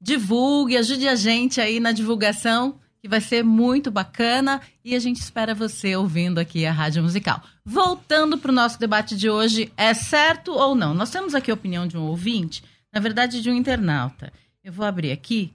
divulgue, 0.00 0.76
ajude 0.76 1.06
a 1.08 1.14
gente 1.14 1.60
aí 1.60 1.78
na 1.80 1.92
divulgação, 1.92 2.74
vai 3.06 3.20
ser 3.20 3.42
muito 3.42 3.90
bacana. 3.90 4.60
E 4.84 4.94
a 4.94 4.98
gente 4.98 5.20
espera 5.20 5.54
você 5.54 5.96
ouvindo 5.96 6.38
aqui 6.38 6.64
a 6.66 6.72
Rádio 6.72 7.02
Musical. 7.02 7.42
Voltando 7.64 8.38
para 8.38 8.50
o 8.50 8.54
nosso 8.54 8.78
debate 8.78 9.16
de 9.16 9.28
hoje, 9.28 9.72
é 9.76 9.92
certo 9.94 10.52
ou 10.52 10.74
não? 10.74 10.94
Nós 10.94 11.10
temos 11.10 11.34
aqui 11.34 11.50
a 11.50 11.54
opinião 11.54 11.86
de 11.86 11.96
um 11.96 12.02
ouvinte, 12.02 12.62
na 12.92 13.00
verdade 13.00 13.42
de 13.42 13.50
um 13.50 13.54
internauta. 13.54 14.32
Eu 14.62 14.72
vou 14.72 14.84
abrir 14.86 15.12
aqui. 15.12 15.52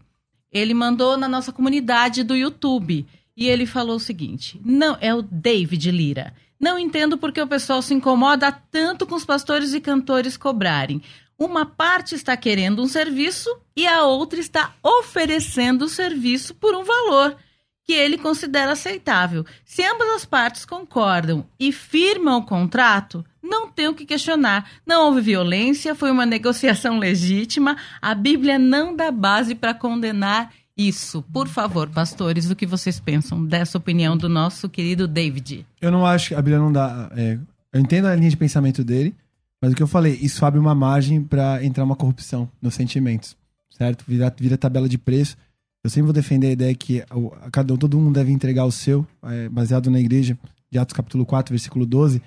Ele 0.52 0.74
mandou 0.74 1.18
na 1.18 1.28
nossa 1.28 1.52
comunidade 1.52 2.24
do 2.24 2.36
YouTube. 2.36 3.06
E 3.36 3.48
ele 3.48 3.66
falou 3.66 3.96
o 3.96 4.00
seguinte: 4.00 4.60
não, 4.64 4.98
é 5.00 5.14
o 5.14 5.22
David 5.22 5.90
Lira. 5.92 6.34
Não 6.60 6.78
entendo 6.78 7.18
porque 7.18 7.42
o 7.42 7.48
pessoal 7.48 7.82
se 7.82 7.94
incomoda 7.94 8.52
tanto 8.52 9.08
com 9.08 9.16
os 9.16 9.26
pastores 9.26 9.74
e 9.74 9.82
cantores 9.82 10.38
cobrarem. 10.38 11.02
Uma 11.42 11.66
parte 11.66 12.14
está 12.14 12.38
querendo 12.38 12.84
um 12.84 12.88
serviço 12.88 13.50
e 13.76 13.88
a 13.88 14.04
outra 14.04 14.40
está 14.40 14.76
oferecendo 14.84 15.86
o 15.86 15.90
serviço 15.90 16.54
por 16.54 16.76
um 16.76 16.84
valor 16.84 17.36
que 17.84 17.94
ele 17.94 18.16
considera 18.16 18.74
aceitável. 18.74 19.44
Se 19.66 19.84
ambas 19.84 20.08
as 20.10 20.24
partes 20.24 20.66
concordam 20.66 21.44
e 21.60 21.72
firmam 21.72 22.38
o 22.38 22.46
contrato, 22.46 23.26
não 23.42 23.72
tem 23.72 23.88
o 23.88 23.96
que 23.96 24.06
questionar. 24.06 24.70
Não 24.86 25.08
houve 25.08 25.20
violência, 25.20 25.96
foi 25.96 26.12
uma 26.12 26.28
negociação 26.30 27.00
legítima. 27.00 27.76
A 28.00 28.14
Bíblia 28.14 28.60
não 28.60 28.96
dá 28.96 29.10
base 29.10 29.56
para 29.56 29.74
condenar 29.74 30.54
isso. 30.78 31.24
Por 31.34 31.48
favor, 31.48 31.90
pastores, 31.90 32.52
o 32.52 32.56
que 32.56 32.68
vocês 32.68 33.00
pensam 33.00 33.44
dessa 33.44 33.80
opinião 33.80 34.16
do 34.16 34.30
nosso 34.30 34.70
querido 34.70 35.08
David? 35.08 35.66
Eu 35.82 35.90
não 35.90 36.06
acho 36.06 36.28
que 36.28 36.36
a 36.36 36.42
Bíblia 36.44 36.60
não 36.60 36.72
dá. 36.72 37.12
é, 37.18 37.40
eu 37.74 37.82
entendo 37.82 38.06
a 38.06 38.16
linha 38.16 38.30
de 38.30 38.38
pensamento 38.38 38.84
dele, 38.84 39.16
mas 39.62 39.74
o 39.74 39.76
que 39.76 39.84
eu 39.84 39.88
falei, 39.88 40.18
isso 40.22 40.44
abre 40.46 40.60
uma 40.60 40.74
margem 40.74 41.22
pra 41.22 41.64
entrar 41.64 41.84
uma 41.84 41.96
corrupção 41.96 42.50
nos 42.62 42.74
sentimentos, 42.74 43.38
certo? 43.70 44.04
Vira, 44.08 44.34
vira 44.38 44.58
tabela 44.58 44.90
de 44.90 44.98
preço. 44.98 45.38
Eu 45.84 45.90
sempre 45.90 46.06
vou 46.06 46.14
defender 46.14 46.48
a 46.48 46.52
ideia 46.52 46.76
que 46.76 47.02
a 47.02 47.52
cada 47.52 47.74
um, 47.74 47.78
todo 47.78 47.98
mundo 47.98 48.14
deve 48.14 48.32
entregar 48.32 48.66
o 48.66 48.72
seu, 48.72 49.06
é, 49.24 49.50
baseado 49.50 49.90
na 49.92 50.00
igreja, 50.00 50.38
de 50.72 50.80
Atos 50.80 50.94
capítulo 50.94 51.26
4, 51.26 51.54
versículo 51.54 51.86
12. 51.86 52.22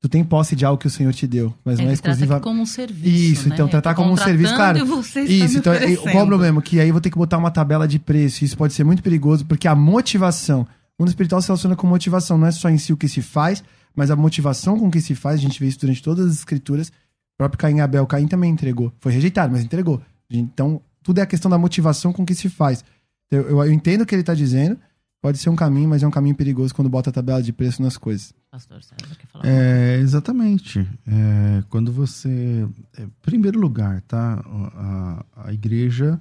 Tu 0.00 0.08
tem 0.08 0.22
posse 0.22 0.54
de 0.54 0.64
algo 0.64 0.78
que 0.78 0.86
o 0.86 0.90
Senhor 0.90 1.12
te 1.12 1.26
deu, 1.26 1.52
mas 1.64 1.78
não 1.78 1.88
é 1.88 1.92
exclusiva. 1.92 2.38
como 2.38 2.62
um 2.62 2.66
serviço. 2.66 3.32
Isso, 3.32 3.48
né? 3.48 3.54
então 3.54 3.66
tratar 3.66 3.94
tô 3.94 4.02
como 4.02 4.12
um 4.12 4.16
serviço, 4.16 4.54
claro. 4.54 4.78
Isso, 5.26 5.58
então 5.58 5.72
qual 6.12 6.24
o 6.24 6.26
problema? 6.26 6.60
Que 6.62 6.78
aí 6.78 6.88
eu 6.88 6.94
vou 6.94 7.00
ter 7.00 7.10
que 7.10 7.16
botar 7.16 7.38
uma 7.38 7.50
tabela 7.50 7.88
de 7.88 7.98
preço. 7.98 8.44
Isso 8.44 8.56
pode 8.56 8.74
ser 8.74 8.84
muito 8.84 9.02
perigoso, 9.02 9.44
porque 9.46 9.66
a 9.66 9.74
motivação, 9.74 10.66
o 10.98 11.02
mundo 11.02 11.08
espiritual 11.08 11.40
se 11.40 11.48
relaciona 11.48 11.74
com 11.74 11.86
motivação, 11.86 12.36
não 12.36 12.46
é 12.46 12.52
só 12.52 12.68
em 12.68 12.78
si 12.78 12.92
o 12.92 12.96
que 12.96 13.08
se 13.08 13.22
faz, 13.22 13.64
mas 13.96 14.10
a 14.10 14.16
motivação 14.16 14.78
com 14.78 14.90
que 14.90 15.00
se 15.00 15.14
faz, 15.14 15.40
a 15.40 15.42
gente 15.42 15.58
vê 15.58 15.66
isso 15.66 15.80
durante 15.80 16.02
todas 16.02 16.26
as 16.26 16.34
escrituras. 16.34 16.88
O 16.88 17.38
próprio 17.38 17.58
Caim 17.58 17.76
e 17.78 17.80
Abel, 17.80 18.06
Caim 18.06 18.28
também 18.28 18.50
entregou. 18.52 18.92
Foi 19.00 19.10
rejeitado, 19.12 19.52
mas 19.52 19.64
entregou. 19.64 20.00
Então, 20.30 20.80
tudo 21.02 21.18
é 21.18 21.22
a 21.22 21.26
questão 21.26 21.50
da 21.50 21.58
motivação 21.58 22.12
com 22.12 22.24
que 22.24 22.34
se 22.34 22.48
faz. 22.48 22.84
Eu, 23.30 23.42
eu- 23.48 23.64
eu 23.64 23.72
entendo 23.72 24.02
o 24.02 24.06
que 24.06 24.14
ele 24.14 24.22
está 24.22 24.34
dizendo, 24.34 24.78
pode 25.22 25.38
ser 25.38 25.50
um 25.50 25.56
caminho, 25.56 25.88
mas 25.88 26.02
é 26.02 26.06
um 26.06 26.10
caminho 26.10 26.34
perigoso 26.36 26.74
quando 26.74 26.88
bota 26.88 27.10
a 27.10 27.12
tabela 27.12 27.42
de 27.42 27.52
preço 27.52 27.82
nas 27.82 27.96
coisas. 27.96 28.32
Pastor 28.50 28.82
César, 28.82 29.14
quer 29.18 29.26
falar? 29.26 29.44
É, 29.46 29.98
exatamente. 29.98 30.80
É, 31.06 31.62
quando 31.68 31.92
você. 31.92 32.66
É, 32.96 33.06
primeiro 33.22 33.58
lugar, 33.60 34.00
tá? 34.02 34.42
A, 34.74 35.24
a 35.48 35.52
igreja, 35.52 36.18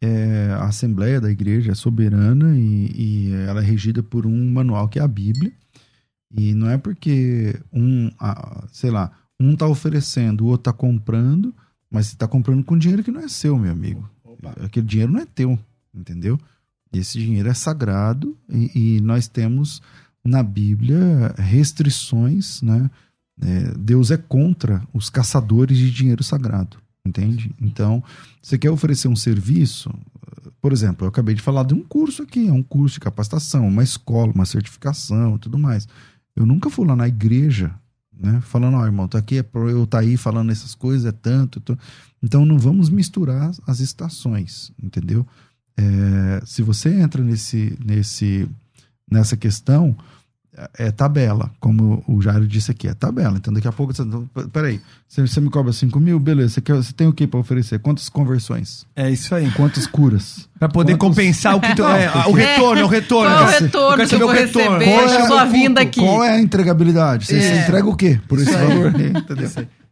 é, 0.00 0.48
a 0.58 0.64
Assembleia 0.66 1.20
da 1.20 1.30
Igreja 1.30 1.72
é 1.72 1.74
soberana 1.74 2.56
e, 2.58 2.90
e 3.30 3.32
ela 3.46 3.60
é 3.62 3.64
regida 3.64 4.02
por 4.02 4.26
um 4.26 4.50
manual 4.50 4.88
que 4.88 4.98
é 4.98 5.02
a 5.02 5.08
Bíblia. 5.08 5.52
E 6.30 6.54
não 6.54 6.68
é 6.68 6.76
porque 6.76 7.58
um, 7.72 8.10
sei 8.70 8.90
lá, 8.90 9.10
um 9.40 9.56
tá 9.56 9.66
oferecendo, 9.66 10.44
o 10.44 10.48
outro 10.48 10.64
tá 10.64 10.72
comprando, 10.72 11.54
mas 11.90 12.08
você 12.08 12.16
tá 12.16 12.28
comprando 12.28 12.64
com 12.64 12.76
dinheiro 12.76 13.02
que 13.02 13.10
não 13.10 13.20
é 13.20 13.28
seu, 13.28 13.58
meu 13.58 13.72
amigo. 13.72 14.08
Aquele 14.64 14.86
dinheiro 14.86 15.12
não 15.12 15.20
é 15.20 15.26
teu, 15.26 15.58
entendeu? 15.94 16.38
Esse 16.92 17.18
dinheiro 17.18 17.48
é 17.48 17.54
sagrado 17.54 18.36
e, 18.48 18.96
e 18.96 19.00
nós 19.00 19.26
temos 19.26 19.80
na 20.24 20.42
Bíblia 20.42 21.34
restrições, 21.38 22.62
né? 22.62 22.90
É, 23.40 23.72
Deus 23.78 24.10
é 24.10 24.16
contra 24.16 24.82
os 24.92 25.08
caçadores 25.08 25.78
de 25.78 25.90
dinheiro 25.92 26.24
sagrado, 26.24 26.76
entende? 27.06 27.54
Então, 27.60 28.02
você 28.42 28.58
quer 28.58 28.70
oferecer 28.70 29.06
um 29.06 29.14
serviço, 29.14 29.90
por 30.60 30.72
exemplo, 30.72 31.04
eu 31.04 31.08
acabei 31.08 31.34
de 31.36 31.42
falar 31.42 31.62
de 31.62 31.72
um 31.72 31.82
curso 31.84 32.22
aqui, 32.22 32.48
é 32.48 32.52
um 32.52 32.64
curso 32.64 32.94
de 32.94 33.00
capacitação, 33.00 33.68
uma 33.68 33.84
escola, 33.84 34.32
uma 34.32 34.44
certificação 34.44 35.36
e 35.36 35.38
tudo 35.38 35.56
mais. 35.56 35.86
Eu 36.38 36.46
nunca 36.46 36.70
fui 36.70 36.86
lá 36.86 36.94
na 36.94 37.08
igreja, 37.08 37.74
né? 38.16 38.40
Falando, 38.42 38.76
ó, 38.76 38.86
irmão, 38.86 39.08
tá 39.08 39.18
aqui, 39.18 39.38
é 39.38 39.42
pra 39.42 39.60
eu 39.62 39.82
estar 39.82 39.98
aí 39.98 40.16
falando 40.16 40.52
essas 40.52 40.72
coisas, 40.72 41.04
é 41.04 41.10
tanto. 41.10 41.58
tô-". 41.58 41.76
Então, 42.22 42.46
não 42.46 42.56
vamos 42.56 42.88
misturar 42.88 43.50
as 43.66 43.80
estações, 43.80 44.72
entendeu? 44.80 45.26
É, 45.76 46.40
se 46.46 46.62
você 46.62 46.90
entra 46.90 47.24
nesse, 47.24 47.76
nesse, 47.84 48.48
nessa 49.10 49.36
questão, 49.36 49.96
é 50.78 50.90
tabela, 50.90 51.50
como 51.60 52.02
o 52.08 52.20
Jairo 52.20 52.46
disse 52.46 52.70
aqui, 52.70 52.88
é 52.88 52.94
tabela. 52.94 53.36
Então, 53.36 53.52
daqui 53.52 53.68
a 53.68 53.72
pouco, 53.72 53.94
você, 53.94 54.02
então, 54.02 54.28
peraí, 54.52 54.80
você, 55.08 55.20
você 55.20 55.40
me 55.40 55.50
cobra 55.50 55.72
5 55.72 55.98
mil? 56.00 56.18
Beleza, 56.18 56.54
você, 56.54 56.60
quer, 56.60 56.74
você 56.74 56.92
tem 56.92 57.06
o 57.06 57.12
que 57.12 57.26
para 57.26 57.38
oferecer? 57.40 57.78
Quantas 57.78 58.08
conversões? 58.08 58.86
É 58.96 59.10
isso 59.10 59.34
aí. 59.34 59.50
Quantas 59.52 59.86
curas? 59.86 60.48
Pra 60.58 60.68
poder 60.68 60.96
Quantos- 60.96 61.16
compensar 61.16 61.56
o 61.56 61.60
que 61.60 61.74
tu, 61.74 61.82
Não, 61.82 61.90
é, 61.90 62.08
o 62.26 62.32
retorno, 62.32 62.84
o 62.84 62.88
retorno. 62.88 63.30
Qual 63.34 63.40
é 63.50 63.56
o 63.56 63.60
retorno 63.60 63.96
quero 63.96 64.08
que 64.08 64.22
eu 64.22 64.28
o 64.28 64.30
retorno. 64.32 64.78
receber? 64.78 64.84
Qual 64.96 65.08
é 65.14 65.16
a 65.22 65.26
sua 65.26 65.44
vinda 65.44 65.80
aqui. 65.80 66.00
Qual 66.00 66.24
é 66.24 66.30
a 66.30 66.40
entregabilidade? 66.40 67.26
Você, 67.26 67.40
você 67.40 67.48
É. 67.48 67.62
entrega 67.62 67.88
o 67.88 67.96
quê 67.96 68.20
por 68.26 68.38
esse 68.38 68.50
valor? 68.52 68.88
Entendeu? 69.00 69.50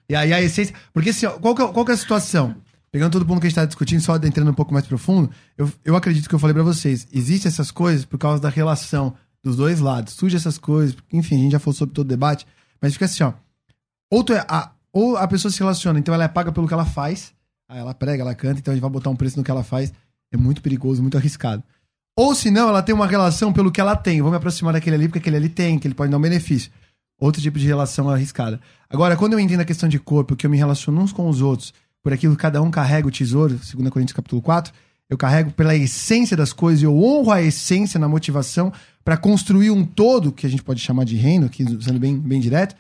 E 0.08 0.14
aí 0.14 0.32
a 0.32 0.40
essência. 0.40 0.74
Porque 0.92 1.10
assim, 1.10 1.26
ó, 1.26 1.30
qual, 1.32 1.54
que 1.54 1.62
é, 1.62 1.66
qual 1.68 1.84
que 1.84 1.90
é 1.90 1.94
a 1.94 1.98
situação? 1.98 2.54
Pegando 2.92 3.12
todo 3.12 3.26
mundo 3.26 3.40
que 3.40 3.46
a 3.46 3.50
gente 3.50 3.56
tá 3.56 3.64
discutindo, 3.66 4.00
só 4.00 4.16
entrando 4.16 4.50
um 4.50 4.54
pouco 4.54 4.72
mais 4.72 4.86
profundo, 4.86 5.28
eu, 5.58 5.70
eu 5.84 5.96
acredito 5.96 6.28
que 6.28 6.34
eu 6.34 6.38
falei 6.38 6.54
pra 6.54 6.62
vocês. 6.62 7.06
Existem 7.12 7.48
essas 7.48 7.70
coisas 7.70 8.04
por 8.06 8.16
causa 8.16 8.40
da 8.40 8.48
relação 8.48 9.12
dos 9.46 9.56
dois 9.56 9.78
lados. 9.80 10.14
Surge 10.14 10.36
essas 10.36 10.58
coisas, 10.58 10.96
enfim, 11.12 11.36
a 11.36 11.38
gente 11.38 11.52
já 11.52 11.58
falou 11.60 11.74
sobre 11.74 11.94
todo 11.94 12.04
o 12.04 12.08
debate, 12.08 12.44
mas 12.82 12.92
fica 12.92 13.04
assim, 13.04 13.22
ó. 13.22 13.32
Ou, 14.10 14.24
é 14.30 14.44
a- 14.48 14.72
ou 14.92 15.16
a 15.16 15.26
pessoa 15.28 15.52
se 15.52 15.58
relaciona, 15.60 15.98
então 15.98 16.12
ela 16.12 16.24
é 16.24 16.28
paga 16.28 16.50
pelo 16.50 16.66
que 16.66 16.74
ela 16.74 16.84
faz, 16.84 17.32
ela 17.68 17.94
prega, 17.94 18.22
ela 18.22 18.34
canta, 18.34 18.58
então 18.60 18.72
a 18.72 18.74
gente 18.74 18.82
vai 18.82 18.90
botar 18.90 19.10
um 19.10 19.16
preço 19.16 19.36
no 19.38 19.44
que 19.44 19.50
ela 19.50 19.62
faz, 19.62 19.92
é 20.32 20.36
muito 20.36 20.60
perigoso, 20.60 21.00
muito 21.00 21.16
arriscado. 21.16 21.62
Ou 22.18 22.34
se 22.34 22.50
não, 22.50 22.68
ela 22.68 22.82
tem 22.82 22.94
uma 22.94 23.06
relação 23.06 23.52
pelo 23.52 23.70
que 23.70 23.80
ela 23.80 23.94
tem. 23.94 24.22
Vou 24.22 24.30
me 24.30 24.36
aproximar 24.38 24.72
daquele 24.72 24.96
ali 24.96 25.06
porque 25.06 25.18
aquele 25.18 25.36
ali 25.36 25.48
tem, 25.48 25.78
que 25.78 25.86
ele 25.86 25.94
pode 25.94 26.10
dar 26.10 26.16
um 26.16 26.20
benefício. 26.20 26.72
Outro 27.20 27.40
tipo 27.42 27.58
de 27.58 27.66
relação 27.66 28.08
arriscada. 28.08 28.60
Agora, 28.88 29.16
quando 29.16 29.34
eu 29.34 29.40
entendo 29.40 29.60
a 29.60 29.64
questão 29.66 29.88
de 29.88 29.98
corpo, 29.98 30.34
que 30.34 30.46
eu 30.46 30.50
me 30.50 30.56
relaciono 30.56 31.00
uns 31.00 31.12
com 31.12 31.28
os 31.28 31.40
outros, 31.42 31.74
por 32.02 32.12
aquilo 32.12 32.34
que 32.34 32.40
cada 32.42 32.62
um 32.62 32.70
carrega 32.70 33.06
o 33.06 33.10
tesouro, 33.10 33.54
2 33.54 33.90
Coríntios 33.90 34.16
capítulo 34.16 34.40
4, 34.40 34.72
eu 35.08 35.16
carrego 35.16 35.52
pela 35.52 35.74
essência 35.74 36.36
das 36.36 36.52
coisas, 36.52 36.82
eu 36.82 36.96
honro 36.96 37.30
a 37.30 37.40
essência 37.40 37.98
na 37.98 38.08
motivação 38.08 38.72
para 39.04 39.16
construir 39.16 39.70
um 39.70 39.84
todo, 39.84 40.32
que 40.32 40.46
a 40.46 40.50
gente 40.50 40.62
pode 40.62 40.80
chamar 40.80 41.04
de 41.04 41.16
reino, 41.16 41.46
aqui 41.46 41.64
sendo 41.80 41.98
bem, 41.98 42.18
bem 42.18 42.40
direto, 42.40 42.74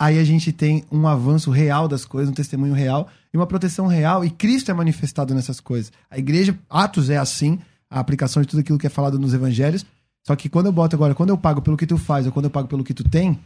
aí 0.00 0.18
a 0.18 0.24
gente 0.24 0.52
tem 0.52 0.84
um 0.90 1.06
avanço 1.06 1.50
real 1.50 1.86
das 1.86 2.04
coisas, 2.04 2.30
um 2.30 2.34
testemunho 2.34 2.74
real 2.74 3.08
e 3.32 3.36
uma 3.36 3.46
proteção 3.46 3.86
real, 3.86 4.24
e 4.24 4.30
Cristo 4.30 4.70
é 4.70 4.74
manifestado 4.74 5.32
nessas 5.34 5.60
coisas. 5.60 5.92
A 6.10 6.18
igreja, 6.18 6.58
Atos 6.68 7.08
é 7.08 7.18
assim, 7.18 7.58
a 7.88 8.00
aplicação 8.00 8.42
de 8.42 8.48
tudo 8.48 8.60
aquilo 8.60 8.78
que 8.78 8.86
é 8.86 8.90
falado 8.90 9.18
nos 9.18 9.32
evangelhos, 9.32 9.86
só 10.26 10.34
que 10.34 10.48
quando 10.48 10.66
eu 10.66 10.72
boto 10.72 10.96
agora, 10.96 11.14
quando 11.14 11.30
eu 11.30 11.38
pago 11.38 11.62
pelo 11.62 11.76
que 11.76 11.86
tu 11.86 11.96
faz 11.96 12.26
ou 12.26 12.32
quando 12.32 12.46
eu 12.46 12.50
pago 12.50 12.66
pelo 12.66 12.82
que 12.82 12.92
tu 12.92 13.04
tem, 13.04 13.38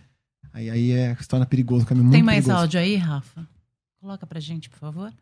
aí, 0.53 0.71
aí 0.71 0.93
é, 0.93 1.15
se 1.17 1.29
torna 1.29 1.45
perigoso, 1.45 1.85
caminho 1.85 2.05
muito 2.05 2.15
Tem 2.15 2.23
mais 2.23 2.45
perigoso. 2.45 2.63
áudio 2.63 2.81
aí, 2.81 2.97
Rafa? 2.97 3.47
Coloca 4.01 4.27
pra 4.27 4.41
gente, 4.41 4.71
por 4.71 4.79
favor. 4.79 5.13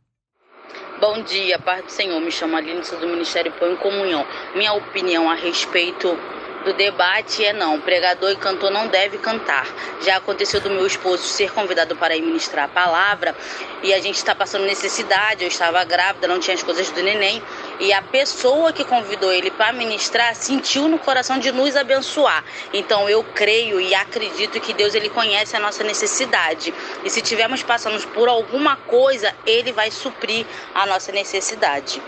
Bom 1.00 1.20
dia, 1.22 1.58
paz 1.58 1.84
do 1.84 1.90
Senhor. 1.90 2.20
Me 2.20 2.30
chamo 2.30 2.56
Aline, 2.56 2.84
sou 2.84 2.98
do 2.98 3.06
Ministério 3.08 3.52
Pão 3.52 3.72
em 3.72 3.76
Comunhão. 3.76 4.24
Minha 4.54 4.72
opinião 4.72 5.28
a 5.28 5.34
respeito 5.34 6.16
do 6.64 6.72
debate 6.74 7.44
é 7.44 7.52
não. 7.52 7.80
Pregador 7.80 8.30
e 8.30 8.36
cantor 8.36 8.70
não 8.70 8.86
deve 8.86 9.18
cantar. 9.18 9.66
Já 10.02 10.16
aconteceu 10.16 10.60
do 10.60 10.70
meu 10.70 10.86
esposo 10.86 11.24
ser 11.24 11.50
convidado 11.52 11.96
para 11.96 12.16
ir 12.16 12.22
ministrar 12.22 12.66
a 12.66 12.68
palavra 12.68 13.34
e 13.82 13.92
a 13.92 14.00
gente 14.00 14.16
está 14.16 14.34
passando 14.34 14.64
necessidade. 14.64 15.42
Eu 15.42 15.48
estava 15.48 15.82
grávida, 15.84 16.28
não 16.28 16.38
tinha 16.38 16.54
as 16.54 16.62
coisas 16.62 16.88
do 16.90 17.02
neném 17.02 17.42
e 17.80 17.92
a 17.92 18.02
pessoa 18.02 18.72
que 18.72 18.84
convidou 18.84 19.32
ele 19.32 19.50
para 19.50 19.72
ministrar 19.72 20.34
sentiu 20.34 20.88
no 20.88 20.98
coração 20.98 21.38
de 21.38 21.50
nos 21.52 21.76
abençoar. 21.76 22.44
Então 22.72 23.08
eu 23.08 23.22
creio 23.24 23.80
e 23.80 23.94
acredito 23.94 24.60
que 24.60 24.72
Deus 24.72 24.94
ele 24.94 25.08
conhece 25.08 25.56
a 25.56 25.60
nossa 25.60 25.82
necessidade 25.84 26.72
e 27.04 27.10
se 27.10 27.20
tivermos 27.20 27.62
passando 27.62 28.06
por 28.08 28.28
alguma 28.28 28.76
coisa, 28.76 29.32
ele 29.46 29.72
vai 29.72 29.90
suprir 29.90 30.46
a 30.74 30.86
nossa 30.86 31.12
necessidade. 31.12 32.00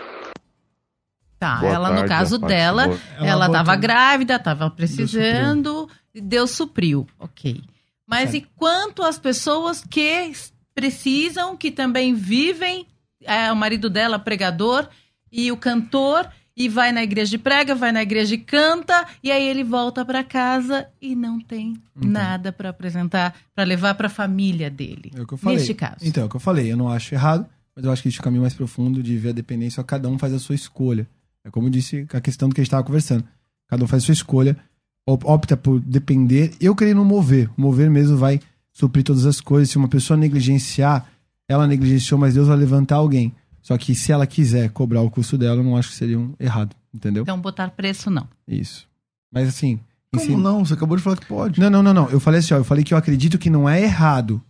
Tá, 1.38 1.56
Boa 1.56 1.74
ela 1.74 1.88
no 1.90 1.96
tarde, 1.96 2.08
caso 2.08 2.40
paz 2.40 2.40
do 2.40 2.46
dela, 2.46 2.98
ela, 3.18 3.46
estava 3.46 3.76
grávida, 3.76 4.36
estava 4.36 4.70
precisando, 4.70 5.88
e 6.14 6.20
Deus 6.20 6.52
supriu, 6.52 7.06
ok. 7.18 7.60
Mas 8.06 8.30
Certo. 8.30 8.36
e 8.36 8.48
quanto 8.56 9.02
às 9.02 9.18
pessoas 9.18 9.84
que 9.84 10.32
precisam, 10.74 11.56
que 11.56 11.70
também 11.70 12.14
vivem, 12.14 12.86
é, 13.22 13.50
o 13.52 13.56
marido 13.56 13.90
dela 13.90 14.18
pregador 14.18 14.88
e 15.36 15.50
o 15.50 15.56
cantor, 15.56 16.28
e 16.56 16.68
vai 16.68 16.92
na 16.92 17.02
igreja 17.02 17.34
e 17.34 17.38
prega, 17.38 17.74
vai 17.74 17.90
na 17.90 18.00
igreja 18.00 18.36
e 18.36 18.38
canta, 18.38 19.04
e 19.20 19.32
aí 19.32 19.44
ele 19.48 19.64
volta 19.64 20.04
para 20.04 20.22
casa 20.22 20.86
e 21.02 21.16
não 21.16 21.40
tem 21.40 21.74
nada 21.96 22.52
para 22.52 22.68
apresentar, 22.68 23.34
para 23.52 23.64
levar 23.64 23.94
para 23.96 24.06
a 24.06 24.10
família 24.10 24.70
dele. 24.70 25.10
É 25.16 25.20
o 25.20 25.26
que 25.26 25.34
eu 25.34 25.38
falei. 25.38 25.58
Neste 25.58 25.74
caso. 25.74 25.96
Então, 26.02 26.22
é 26.22 26.26
o 26.26 26.28
que 26.28 26.36
eu 26.36 26.40
falei. 26.40 26.70
Eu 26.70 26.76
não 26.76 26.88
acho 26.88 27.12
errado, 27.12 27.44
mas 27.74 27.84
eu 27.84 27.90
acho 27.90 28.00
que 28.02 28.06
existe 28.08 28.20
um 28.20 28.24
caminho 28.24 28.42
mais 28.42 28.54
profundo 28.54 29.02
de 29.02 29.16
ver 29.18 29.30
a 29.30 29.32
dependência. 29.32 29.76
Só 29.76 29.82
cada 29.82 30.08
um 30.08 30.16
faz 30.16 30.32
a 30.32 30.38
sua 30.38 30.54
escolha. 30.54 31.08
É 31.44 31.50
como 31.50 31.66
eu 31.66 31.70
disse 31.70 32.06
a 32.12 32.20
questão 32.20 32.48
do 32.48 32.54
que 32.54 32.60
a 32.60 32.62
gente 32.62 32.68
estava 32.68 32.84
conversando. 32.84 33.24
Cada 33.68 33.82
um 33.84 33.88
faz 33.88 34.04
a 34.04 34.06
sua 34.06 34.12
escolha, 34.14 34.56
op- 35.04 35.24
opta 35.26 35.56
por 35.56 35.80
depender. 35.80 36.52
Eu 36.60 36.74
creio 36.76 36.94
no 36.94 37.04
mover. 37.04 37.50
O 37.58 37.60
mover 37.60 37.90
mesmo 37.90 38.16
vai 38.16 38.38
suprir 38.72 39.02
todas 39.02 39.26
as 39.26 39.40
coisas. 39.40 39.70
Se 39.70 39.76
uma 39.76 39.88
pessoa 39.88 40.16
negligenciar, 40.16 41.04
ela 41.48 41.66
negligenciou, 41.66 42.18
mas 42.20 42.34
Deus 42.34 42.46
vai 42.46 42.56
levantar 42.56 42.96
alguém. 42.96 43.34
Só 43.64 43.78
que 43.78 43.94
se 43.94 44.12
ela 44.12 44.26
quiser 44.26 44.68
cobrar 44.68 45.00
o 45.00 45.10
custo 45.10 45.38
dela, 45.38 45.56
eu 45.56 45.64
não 45.64 45.74
acho 45.74 45.88
que 45.88 45.94
seria 45.96 46.18
um 46.18 46.34
errado. 46.38 46.76
Entendeu? 46.92 47.22
Então 47.22 47.40
botar 47.40 47.70
preço 47.70 48.10
não. 48.10 48.28
Isso. 48.46 48.86
Mas 49.32 49.48
assim. 49.48 49.80
Como 50.12 50.22
ensina- 50.22 50.38
não? 50.42 50.64
Você 50.64 50.74
acabou 50.74 50.96
de 50.98 51.02
falar 51.02 51.16
que 51.16 51.24
pode. 51.26 51.58
não, 51.58 51.70
não, 51.70 51.82
não, 51.82 51.94
não. 51.94 52.10
Eu 52.10 52.20
falei 52.20 52.40
assim, 52.40 52.52
ó. 52.52 52.58
Eu 52.58 52.64
falei 52.64 52.84
que 52.84 52.92
eu 52.92 52.98
acredito 52.98 53.38
que 53.38 53.48
não 53.48 53.66
é 53.66 53.82
errado. 53.82 54.40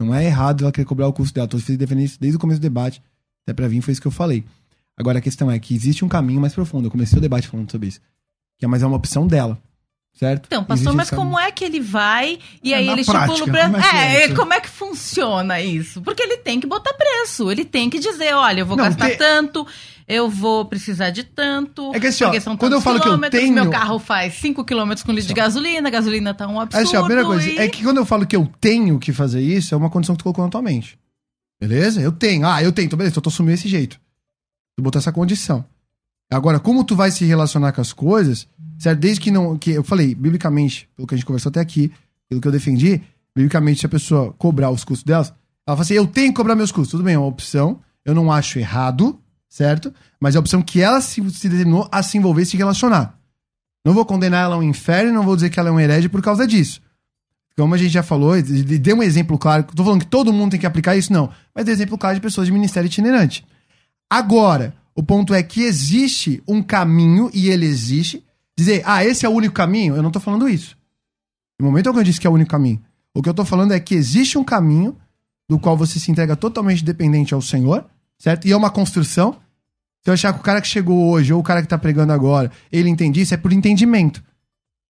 Não 0.00 0.12
é 0.12 0.24
errado 0.26 0.64
ela 0.64 0.72
querer 0.72 0.84
cobrar 0.84 1.06
o 1.06 1.12
custo 1.12 1.32
dela. 1.32 1.46
Tô 1.46 1.56
defendendo 1.56 2.00
isso 2.00 2.18
desde 2.20 2.36
o 2.36 2.40
começo 2.40 2.58
do 2.58 2.62
debate. 2.64 3.00
Até 3.46 3.54
pra 3.54 3.68
vir 3.68 3.80
foi 3.80 3.92
isso 3.92 4.00
que 4.00 4.08
eu 4.08 4.12
falei. 4.12 4.44
Agora 4.98 5.18
a 5.20 5.22
questão 5.22 5.48
é 5.48 5.58
que 5.60 5.72
existe 5.72 6.04
um 6.04 6.08
caminho 6.08 6.40
mais 6.40 6.52
profundo. 6.52 6.88
Eu 6.88 6.90
comecei 6.90 7.16
o 7.18 7.22
debate 7.22 7.46
falando 7.46 7.70
sobre 7.70 7.86
isso. 7.88 8.00
Que 8.58 8.64
é 8.64 8.68
mais 8.68 8.82
é 8.82 8.86
uma 8.86 8.96
opção 8.96 9.26
dela. 9.28 9.56
Certo? 10.18 10.46
Então, 10.46 10.64
pastor, 10.64 10.78
Existe 10.86 10.96
mas 10.96 11.08
esse 11.08 11.14
como 11.16 11.38
é 11.38 11.50
que 11.52 11.62
ele 11.62 11.78
vai 11.78 12.38
e 12.64 12.72
É, 12.72 12.76
aí 12.78 12.88
ele 12.88 13.04
prática, 13.04 13.34
estipula 13.34 13.44
o 13.44 13.52
preço? 13.52 13.70
como 13.70 13.76
é 13.76 14.14
é 14.16 14.24
É, 14.24 14.34
como 14.34 14.54
é 14.54 14.60
que 14.60 14.68
funciona 14.70 15.60
isso? 15.60 16.00
Porque 16.00 16.22
ele 16.22 16.38
tem 16.38 16.58
que 16.58 16.66
botar 16.66 16.94
preço, 16.94 17.50
ele 17.52 17.66
tem 17.66 17.90
que 17.90 17.98
dizer, 17.98 18.32
olha, 18.34 18.60
eu 18.60 18.66
vou 18.66 18.78
Não, 18.78 18.84
gastar 18.84 19.14
tanto, 19.18 19.66
eu 20.08 20.30
vou 20.30 20.64
precisar 20.64 21.10
de 21.10 21.22
tanto. 21.22 21.92
É 21.94 22.00
que 22.00 22.06
assim, 22.06 22.24
ó, 22.24 22.30
quando 22.56 22.72
eu 22.72 22.80
falo 22.80 22.98
que 22.98 23.06
eu 23.08 23.20
tenho- 23.30 23.52
meu 23.52 23.68
carro 23.68 23.98
faz 23.98 24.32
5 24.36 24.64
quilômetros 24.64 25.04
com 25.04 25.12
litro 25.12 25.28
de 25.28 25.34
gasolina, 25.34 25.86
a 25.86 25.90
gasolina 25.92 26.32
tá 26.32 26.48
um 26.48 26.58
absurdo. 26.58 26.82
Assim, 26.86 26.96
ó, 26.96 27.00
a 27.00 27.04
primeira 27.04 27.28
coisa, 27.28 27.46
e- 27.50 27.58
é 27.58 27.68
que 27.68 27.82
quando 27.84 27.98
eu 27.98 28.06
falo 28.06 28.26
que 28.26 28.34
eu 28.36 28.50
tenho 28.58 28.98
que 28.98 29.12
fazer 29.12 29.42
isso, 29.42 29.74
é 29.74 29.76
uma 29.76 29.90
condição 29.90 30.14
que 30.14 30.20
tu 30.20 30.22
colocou 30.24 30.42
na 30.44 30.50
tua 30.50 30.62
mente. 30.62 30.98
Beleza? 31.60 32.00
Eu 32.00 32.10
tenho. 32.12 32.46
Ah, 32.46 32.62
eu 32.62 32.72
tenho. 32.72 32.86
Então, 32.86 32.96
beleza, 32.96 33.12
então 33.12 33.20
eu 33.20 33.24
tô 33.24 33.28
assumindo 33.28 33.52
esse 33.52 33.68
jeito. 33.68 34.00
Tu 34.78 34.82
botou 34.82 34.98
essa 34.98 35.12
condição. 35.12 35.62
Agora, 36.30 36.58
como 36.58 36.84
tu 36.84 36.96
vai 36.96 37.10
se 37.10 37.24
relacionar 37.24 37.72
com 37.72 37.80
as 37.80 37.92
coisas, 37.92 38.48
certo? 38.78 38.98
Desde 38.98 39.20
que 39.20 39.30
não. 39.30 39.56
que 39.56 39.70
Eu 39.70 39.84
falei, 39.84 40.14
biblicamente, 40.14 40.88
pelo 40.96 41.06
que 41.06 41.14
a 41.14 41.16
gente 41.16 41.26
conversou 41.26 41.50
até 41.50 41.60
aqui, 41.60 41.92
pelo 42.28 42.40
que 42.40 42.48
eu 42.48 42.52
defendi, 42.52 43.00
biblicamente, 43.34 43.80
se 43.80 43.86
a 43.86 43.88
pessoa 43.88 44.32
cobrar 44.32 44.70
os 44.70 44.84
custos 44.84 45.04
delas, 45.04 45.32
ela 45.66 45.76
fala 45.76 45.82
assim: 45.82 45.94
eu 45.94 46.06
tenho 46.06 46.32
que 46.32 46.36
cobrar 46.36 46.54
meus 46.54 46.72
custos. 46.72 46.92
Tudo 46.92 47.04
bem, 47.04 47.14
é 47.14 47.18
uma 47.18 47.28
opção. 47.28 47.80
Eu 48.04 48.14
não 48.14 48.30
acho 48.30 48.58
errado, 48.58 49.18
certo? 49.48 49.92
Mas 50.20 50.34
é 50.34 50.38
a 50.38 50.40
opção 50.40 50.62
que 50.62 50.80
ela 50.80 51.00
se, 51.00 51.28
se 51.30 51.48
determinou 51.48 51.88
a 51.90 52.02
se 52.02 52.18
envolver 52.18 52.42
e 52.42 52.46
se 52.46 52.56
relacionar. 52.56 53.18
Não 53.84 53.94
vou 53.94 54.04
condenar 54.04 54.44
ela 54.44 54.56
ao 54.56 54.62
inferno, 54.62 55.12
não 55.12 55.22
vou 55.22 55.36
dizer 55.36 55.50
que 55.50 55.60
ela 55.60 55.68
é 55.68 55.72
um 55.72 55.78
herege 55.78 56.08
por 56.08 56.20
causa 56.20 56.46
disso. 56.46 56.80
Como 57.56 57.74
a 57.74 57.78
gente 57.78 57.92
já 57.92 58.02
falou, 58.02 58.34
dei 58.42 58.92
um 58.92 59.02
exemplo 59.02 59.38
claro. 59.38 59.64
Tô 59.64 59.82
falando 59.82 60.00
que 60.00 60.06
todo 60.06 60.32
mundo 60.32 60.50
tem 60.50 60.60
que 60.60 60.66
aplicar 60.66 60.96
isso, 60.96 61.12
não. 61.12 61.30
Mas 61.54 61.64
dei 61.64 61.72
exemplo 61.72 61.96
claro 61.96 62.14
de 62.14 62.20
pessoas 62.20 62.46
de 62.46 62.52
ministério 62.52 62.86
itinerante. 62.86 63.46
Agora, 64.10 64.74
o 64.96 65.02
ponto 65.02 65.34
é 65.34 65.42
que 65.42 65.62
existe 65.62 66.42
um 66.48 66.62
caminho, 66.62 67.30
e 67.34 67.48
ele 67.50 67.66
existe. 67.66 68.24
Dizer, 68.58 68.82
ah, 68.86 69.04
esse 69.04 69.26
é 69.26 69.28
o 69.28 69.32
único 69.32 69.54
caminho, 69.54 69.94
eu 69.94 70.02
não 70.02 70.10
tô 70.10 70.18
falando 70.18 70.48
isso. 70.48 70.76
No 71.60 71.66
momento 71.66 71.88
algum 71.88 72.00
eu 72.00 72.04
disse 72.04 72.18
que 72.20 72.26
é 72.26 72.30
o 72.30 72.32
único 72.32 72.50
caminho. 72.50 72.82
O 73.14 73.22
que 73.22 73.28
eu 73.28 73.34
tô 73.34 73.44
falando 73.44 73.72
é 73.72 73.80
que 73.80 73.94
existe 73.94 74.36
um 74.38 74.44
caminho 74.44 74.96
do 75.48 75.58
qual 75.58 75.76
você 75.76 75.98
se 76.00 76.10
entrega 76.10 76.34
totalmente 76.34 76.82
dependente 76.84 77.32
ao 77.34 77.40
Senhor, 77.42 77.84
certo? 78.18 78.46
E 78.48 78.52
é 78.52 78.56
uma 78.56 78.70
construção. 78.70 79.36
Se 80.02 80.10
eu 80.10 80.14
achar 80.14 80.32
que 80.32 80.40
o 80.40 80.42
cara 80.42 80.60
que 80.60 80.68
chegou 80.68 81.10
hoje, 81.10 81.32
ou 81.32 81.40
o 81.40 81.42
cara 81.42 81.60
que 81.62 81.68
tá 81.68 81.76
pregando 81.78 82.12
agora, 82.12 82.50
ele 82.72 82.88
entende 82.88 83.20
isso, 83.20 83.34
é 83.34 83.36
por 83.36 83.52
entendimento. 83.52 84.22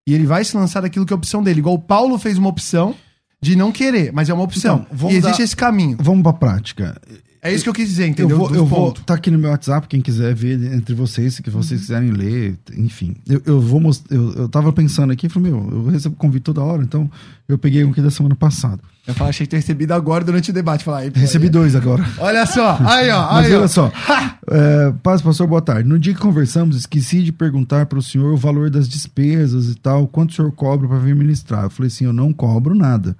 E 0.07 0.13
ele 0.13 0.25
vai 0.27 0.43
se 0.43 0.55
lançar 0.55 0.81
daquilo 0.81 1.05
que 1.05 1.13
é 1.13 1.15
a 1.15 1.17
opção 1.17 1.41
dele. 1.41 1.59
Igual 1.59 1.75
o 1.75 1.81
Paulo 1.81 2.17
fez 2.19 2.37
uma 2.37 2.49
opção 2.49 2.95
de 3.41 3.55
não 3.55 3.71
querer, 3.71 4.11
mas 4.13 4.29
é 4.29 4.33
uma 4.33 4.43
opção. 4.43 4.85
Então, 4.91 5.09
e 5.09 5.15
existe 5.15 5.37
dar- 5.39 5.43
esse 5.43 5.55
caminho. 5.55 5.97
Vamos 5.99 6.21
pra 6.23 6.33
prática. 6.33 6.99
É 7.47 7.53
isso 7.53 7.63
que 7.63 7.69
eu 7.69 7.73
quis 7.73 7.87
dizer, 7.87 8.07
entendeu? 8.07 8.31
Eu 8.31 8.37
vou, 8.47 8.55
eu 8.55 8.65
vou 8.65 8.91
tá 8.91 9.13
aqui 9.13 9.29
no 9.31 9.37
meu 9.37 9.51
WhatsApp, 9.51 9.87
quem 9.87 10.01
quiser 10.01 10.33
ver 10.33 10.61
entre 10.73 10.93
vocês, 10.95 11.35
se 11.35 11.43
que 11.43 11.49
vocês 11.49 11.79
Uhum. 11.79 11.85
quiserem 11.85 12.11
ler, 12.11 12.57
enfim. 12.77 13.15
Eu, 13.27 13.41
eu 13.45 13.61
vou 13.61 13.79
mostrar. 13.79 14.15
Eu, 14.15 14.33
eu 14.33 14.49
tava 14.49 14.73
pensando 14.73 15.11
aqui, 15.13 15.29
falei, 15.29 15.51
meu, 15.51 15.69
eu 15.71 15.85
recebo 15.87 16.15
convite 16.15 16.43
toda 16.43 16.61
hora, 16.61 16.81
então 16.83 17.09
eu 17.47 17.57
peguei 17.57 17.83
um 17.85 17.91
aqui 17.91 18.01
da 18.01 18.09
semana 18.11 18.35
passada. 18.35 18.79
Eu 19.07 19.13
falei, 19.13 19.29
achei 19.29 19.45
que 19.45 19.51
ter 19.51 19.57
recebido 19.57 19.91
agora 19.91 20.23
durante 20.23 20.49
o 20.49 20.53
debate. 20.53 20.83
Pô, 20.83 20.91
Recebi 21.13 21.45
aí- 21.45 21.49
dois 21.51 21.75
agora. 21.75 22.03
Olha 22.17 22.45
só, 22.47 22.77
aí 22.83 23.09
ó, 23.11 23.33
Mas 23.33 23.45
aí 23.45 23.53
ó. 23.53 23.57
olha 23.59 23.67
só. 23.67 23.91
É, 24.47 24.93
paz, 25.01 25.23
pastor, 25.23 25.47
boa 25.47 25.59
tarde. 25.61 25.89
No 25.89 25.97
dia 25.97 26.13
que 26.13 26.19
conversamos, 26.19 26.75
esqueci 26.77 27.23
de 27.23 27.31
perguntar 27.31 27.87
para 27.87 27.97
o 27.97 28.01
senhor 28.01 28.31
o 28.31 28.37
valor 28.37 28.69
das 28.69 28.87
despesas 28.87 29.69
e 29.69 29.75
tal, 29.75 30.07
quanto 30.07 30.29
o 30.29 30.33
senhor 30.35 30.51
cobra 30.51 30.87
para 30.87 30.99
vir 30.99 31.15
ministrar. 31.15 31.63
Eu 31.63 31.69
falei 31.71 31.87
assim, 31.87 32.05
eu 32.05 32.13
não 32.13 32.31
cobro 32.31 32.75
nada. 32.75 33.15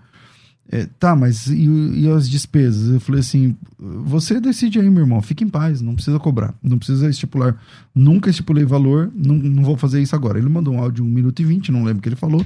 É, 0.71 0.87
tá, 0.99 1.15
mas 1.15 1.45
e, 1.47 1.65
e 1.65 2.09
as 2.09 2.27
despesas? 2.27 2.93
Eu 2.93 2.99
falei 2.99 3.21
assim, 3.21 3.55
você 3.77 4.39
decide 4.41 4.79
aí, 4.79 4.89
meu 4.89 5.03
irmão, 5.03 5.21
fique 5.21 5.43
em 5.43 5.49
paz, 5.49 5.79
não 5.79 5.93
precisa 5.93 6.19
cobrar, 6.19 6.55
não 6.61 6.77
precisa 6.77 7.07
estipular. 7.07 7.55
Nunca 7.93 8.29
estipulei 8.29 8.65
valor, 8.65 9.11
não, 9.15 9.35
não 9.35 9.63
vou 9.63 9.77
fazer 9.77 10.01
isso 10.01 10.15
agora. 10.15 10.39
Ele 10.39 10.49
mandou 10.49 10.73
um 10.73 10.79
áudio 10.79 11.03
de 11.03 11.09
1 11.09 11.13
minuto 11.13 11.39
e 11.41 11.45
20, 11.45 11.71
não 11.71 11.83
lembro 11.83 11.99
o 11.99 12.01
que 12.01 12.09
ele 12.09 12.15
falou. 12.15 12.43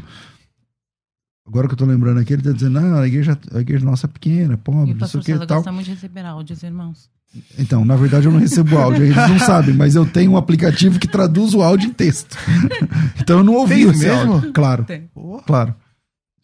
Agora 1.48 1.68
que 1.68 1.74
eu 1.74 1.78
tô 1.78 1.86
lembrando 1.86 2.20
aqui, 2.20 2.34
ele 2.34 2.44
tá 2.44 2.52
dizendo, 2.52 2.78
ah, 2.78 3.02
a 3.02 3.08
igreja, 3.08 3.38
a 3.54 3.60
igreja 3.60 3.84
nossa 3.84 4.06
é 4.06 4.10
pequena, 4.10 4.54
é 4.54 4.58
pobre, 4.58 4.92
o 4.92 4.96
não 4.96 5.08
sei 5.08 5.20
o 5.20 5.24
que 5.24 5.32
e 5.32 5.48
tal. 5.48 5.58
gosta 5.58 5.72
muito 5.72 5.86
de 5.86 5.92
receber 5.94 6.26
áudios, 6.26 6.62
irmãos. 6.62 7.10
Então, 7.58 7.86
na 7.86 7.96
verdade, 7.96 8.26
eu 8.28 8.32
não 8.32 8.40
recebo 8.40 8.78
áudio. 8.78 9.04
Eles 9.06 9.16
não 9.16 9.40
sabem, 9.40 9.74
mas 9.74 9.96
eu 9.96 10.06
tenho 10.06 10.32
um 10.32 10.38
aplicativo 10.38 11.00
que 11.00 11.08
traduz 11.08 11.54
o 11.54 11.62
áudio 11.62 11.90
em 11.90 11.94
texto. 11.94 12.38
então 13.20 13.40
eu 13.40 13.44
não 13.44 13.54
ouvi 13.56 13.76
Tem 13.76 13.90
esse 13.90 14.06
mesmo? 14.06 14.34
áudio. 14.34 14.54
Claro, 14.54 14.84
Tem. 14.84 15.10
claro. 15.46 15.74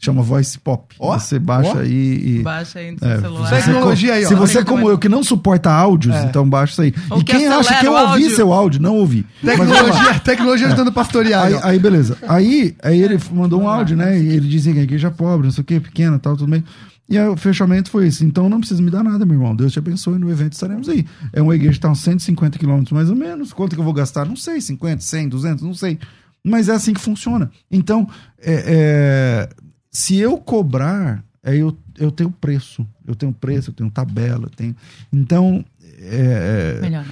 Chama 0.05 0.21
Voice 0.21 0.57
Pop. 0.59 0.95
Ó, 0.99 1.17
você 1.17 1.37
baixa 1.39 1.75
ó. 1.75 1.79
aí 1.79 2.37
e. 2.39 2.41
Baixa 2.43 2.79
aí 2.79 2.91
no 2.91 2.99
seu 2.99 3.09
É, 3.09 3.19
celular. 3.21 3.47
se 3.47 3.55
você, 3.55 3.61
Tecnologia 3.65 4.13
aí, 4.13 4.25
ó. 4.25 4.27
se 4.27 4.35
você, 4.35 4.63
como 4.63 4.89
eu, 4.89 4.97
que 4.97 5.09
não 5.09 5.23
suporta 5.23 5.71
áudios, 5.71 6.15
É. 6.15 6.23
então 6.25 6.47
baixa 6.49 6.71
isso 6.73 6.81
aí. 6.83 6.93
Ou 7.09 7.19
e 7.21 7.23
que 7.23 7.35
quem 7.35 7.47
acha 7.47 7.79
que 7.79 7.85
eu 7.87 7.93
ouvi 7.93 8.03
áudio. 8.23 8.35
seu 8.35 8.53
áudio, 8.53 8.81
não 8.81 8.95
ouvi. 8.95 9.25
Tecnologia, 9.43 10.19
tecnologia 10.23 10.67
ajudando 10.67 10.87
o 10.89 10.91
pastorear. 10.93 11.45
Aí, 11.45 11.59
aí, 11.63 11.79
beleza. 11.79 12.17
Aí, 12.27 12.75
aí 12.83 13.01
ele 13.01 13.19
mandou 13.31 13.61
um 13.61 13.67
áudio, 13.67 13.97
né? 13.97 14.17
E 14.19 14.27
ele 14.29 14.47
dizia 14.47 14.73
que 14.73 14.79
a 14.79 14.83
igreja 14.83 15.07
é 15.07 15.11
pobre, 15.11 15.45
não 15.47 15.51
sei 15.51 15.61
o 15.61 15.65
que, 15.65 15.79
pequena 15.79 16.17
tal, 16.19 16.37
tudo 16.37 16.49
bem. 16.49 16.63
E 17.07 17.17
aí, 17.19 17.27
o 17.27 17.37
fechamento 17.37 17.91
foi 17.91 18.07
esse. 18.07 18.25
Então 18.25 18.49
não 18.49 18.59
precisa 18.59 18.81
me 18.81 18.89
dar 18.89 19.03
nada, 19.03 19.25
meu 19.25 19.35
irmão. 19.35 19.55
Deus 19.55 19.71
te 19.71 19.77
abençoe. 19.79 20.17
No 20.17 20.29
evento 20.31 20.53
estaremos 20.53 20.89
aí. 20.89 21.05
É 21.33 21.39
uma 21.41 21.53
igreja 21.53 21.73
que 21.73 21.77
está 21.77 21.89
uns 21.89 21.99
150 22.01 22.57
quilômetros 22.57 22.91
mais 22.93 23.09
ou 23.11 23.15
menos. 23.15 23.53
Quanto 23.53 23.75
que 23.75 23.79
eu 23.79 23.85
vou 23.85 23.93
gastar? 23.93 24.25
Não 24.25 24.35
sei. 24.35 24.59
50, 24.59 25.01
100, 25.01 25.29
200, 25.29 25.63
não 25.63 25.73
sei. 25.75 25.99
Mas 26.43 26.67
é 26.67 26.73
assim 26.73 26.93
que 26.93 27.01
funciona. 27.01 27.49
Então, 27.71 28.07
é, 28.41 28.63
é, 28.67 29.49
se 29.95 30.17
eu 30.17 30.37
cobrar, 30.37 31.23
é, 31.43 31.55
eu, 31.55 31.77
eu 31.97 32.11
tenho 32.11 32.29
preço. 32.31 32.85
Eu 33.07 33.15
tenho 33.15 33.31
preço, 33.31 33.69
eu 33.69 33.73
tenho 33.73 33.89
tabela. 33.89 34.45
Eu 34.45 34.49
tenho... 34.49 34.75
Então, 35.13 35.63
é, 35.99 36.79
Melhor. 36.81 37.05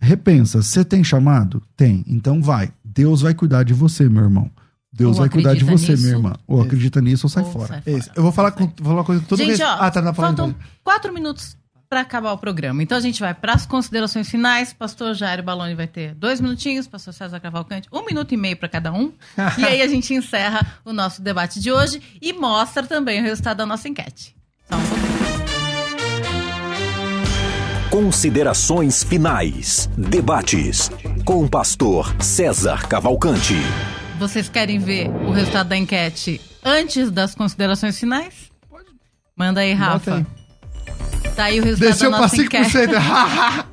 repensa. 0.00 0.62
Você 0.62 0.84
tem 0.84 1.02
chamado? 1.02 1.62
Tem. 1.76 2.04
Então 2.06 2.40
vai. 2.42 2.70
Deus 2.84 3.22
vai 3.22 3.34
cuidar 3.34 3.62
de 3.64 3.72
você, 3.74 4.08
meu 4.08 4.22
irmão. 4.24 4.50
Deus 4.92 5.16
Ou 5.16 5.20
vai 5.22 5.28
cuidar 5.30 5.54
de 5.54 5.64
você, 5.64 5.92
nisso, 5.92 6.02
minha 6.04 6.16
irmã. 6.16 6.34
Ou 6.46 6.58
Isso. 6.58 6.66
acredita 6.66 7.00
nisso 7.00 7.24
ou 7.26 7.30
sai 7.30 7.42
Ou 7.44 7.50
fora. 7.50 7.66
sai 7.68 7.80
fora. 7.80 7.96
Isso. 7.98 8.10
Eu 8.14 8.22
vou 8.22 8.30
falar, 8.30 8.50
com, 8.52 8.66
vou 8.66 8.74
falar 8.84 8.94
uma 8.96 9.04
coisa 9.04 9.22
com 9.22 9.26
todo 9.26 9.38
Gente, 9.38 9.48
respeito. 9.48 9.68
ó, 9.70 9.74
Ah, 9.80 9.90
tá, 9.90 10.02
tá 10.02 10.12
falando. 10.12 10.36
faltam 10.36 10.54
quatro 10.84 11.14
minutos 11.14 11.56
para 11.92 12.00
acabar 12.00 12.32
o 12.32 12.38
programa. 12.38 12.82
Então 12.82 12.96
a 12.96 13.00
gente 13.02 13.20
vai 13.20 13.34
para 13.34 13.52
as 13.52 13.66
considerações 13.66 14.26
finais. 14.26 14.72
Pastor 14.72 15.12
Jairo 15.12 15.42
Baloni 15.42 15.74
vai 15.74 15.86
ter 15.86 16.14
dois 16.14 16.40
minutinhos, 16.40 16.86
pastor 16.86 17.12
César 17.12 17.38
Cavalcante, 17.38 17.86
um 17.92 18.02
minuto 18.02 18.32
e 18.32 18.36
meio 18.38 18.56
para 18.56 18.66
cada 18.66 18.90
um. 18.90 19.12
e 19.60 19.64
aí 19.66 19.82
a 19.82 19.86
gente 19.86 20.14
encerra 20.14 20.66
o 20.86 20.92
nosso 20.94 21.20
debate 21.20 21.60
de 21.60 21.70
hoje 21.70 22.00
e 22.22 22.32
mostra 22.32 22.86
também 22.86 23.20
o 23.20 23.22
resultado 23.22 23.58
da 23.58 23.66
nossa 23.66 23.90
enquete. 23.90 24.34
Só 24.70 24.76
um 24.76 24.80
pouquinho. 24.80 25.12
Considerações 27.90 29.04
finais. 29.04 29.90
Debates. 29.94 30.90
Com 31.26 31.44
o 31.44 31.50
pastor 31.50 32.16
César 32.22 32.88
Cavalcante. 32.88 33.56
Vocês 34.18 34.48
querem 34.48 34.78
ver 34.78 35.10
o 35.10 35.30
resultado 35.30 35.68
da 35.68 35.76
enquete 35.76 36.40
antes 36.64 37.10
das 37.10 37.34
considerações 37.34 38.00
finais? 38.00 38.50
Manda 39.36 39.60
aí, 39.60 39.74
Rafa. 39.74 40.14
aí. 40.16 40.41
Tá 41.34 41.44
aí 41.44 41.60
o 41.60 41.64
resultado 41.64 41.88
Desceu 41.90 42.10
da 42.10 42.16
pra 42.18 42.26
nossa 42.26 42.42
enquete. 42.42 42.70
5%. 42.70 43.72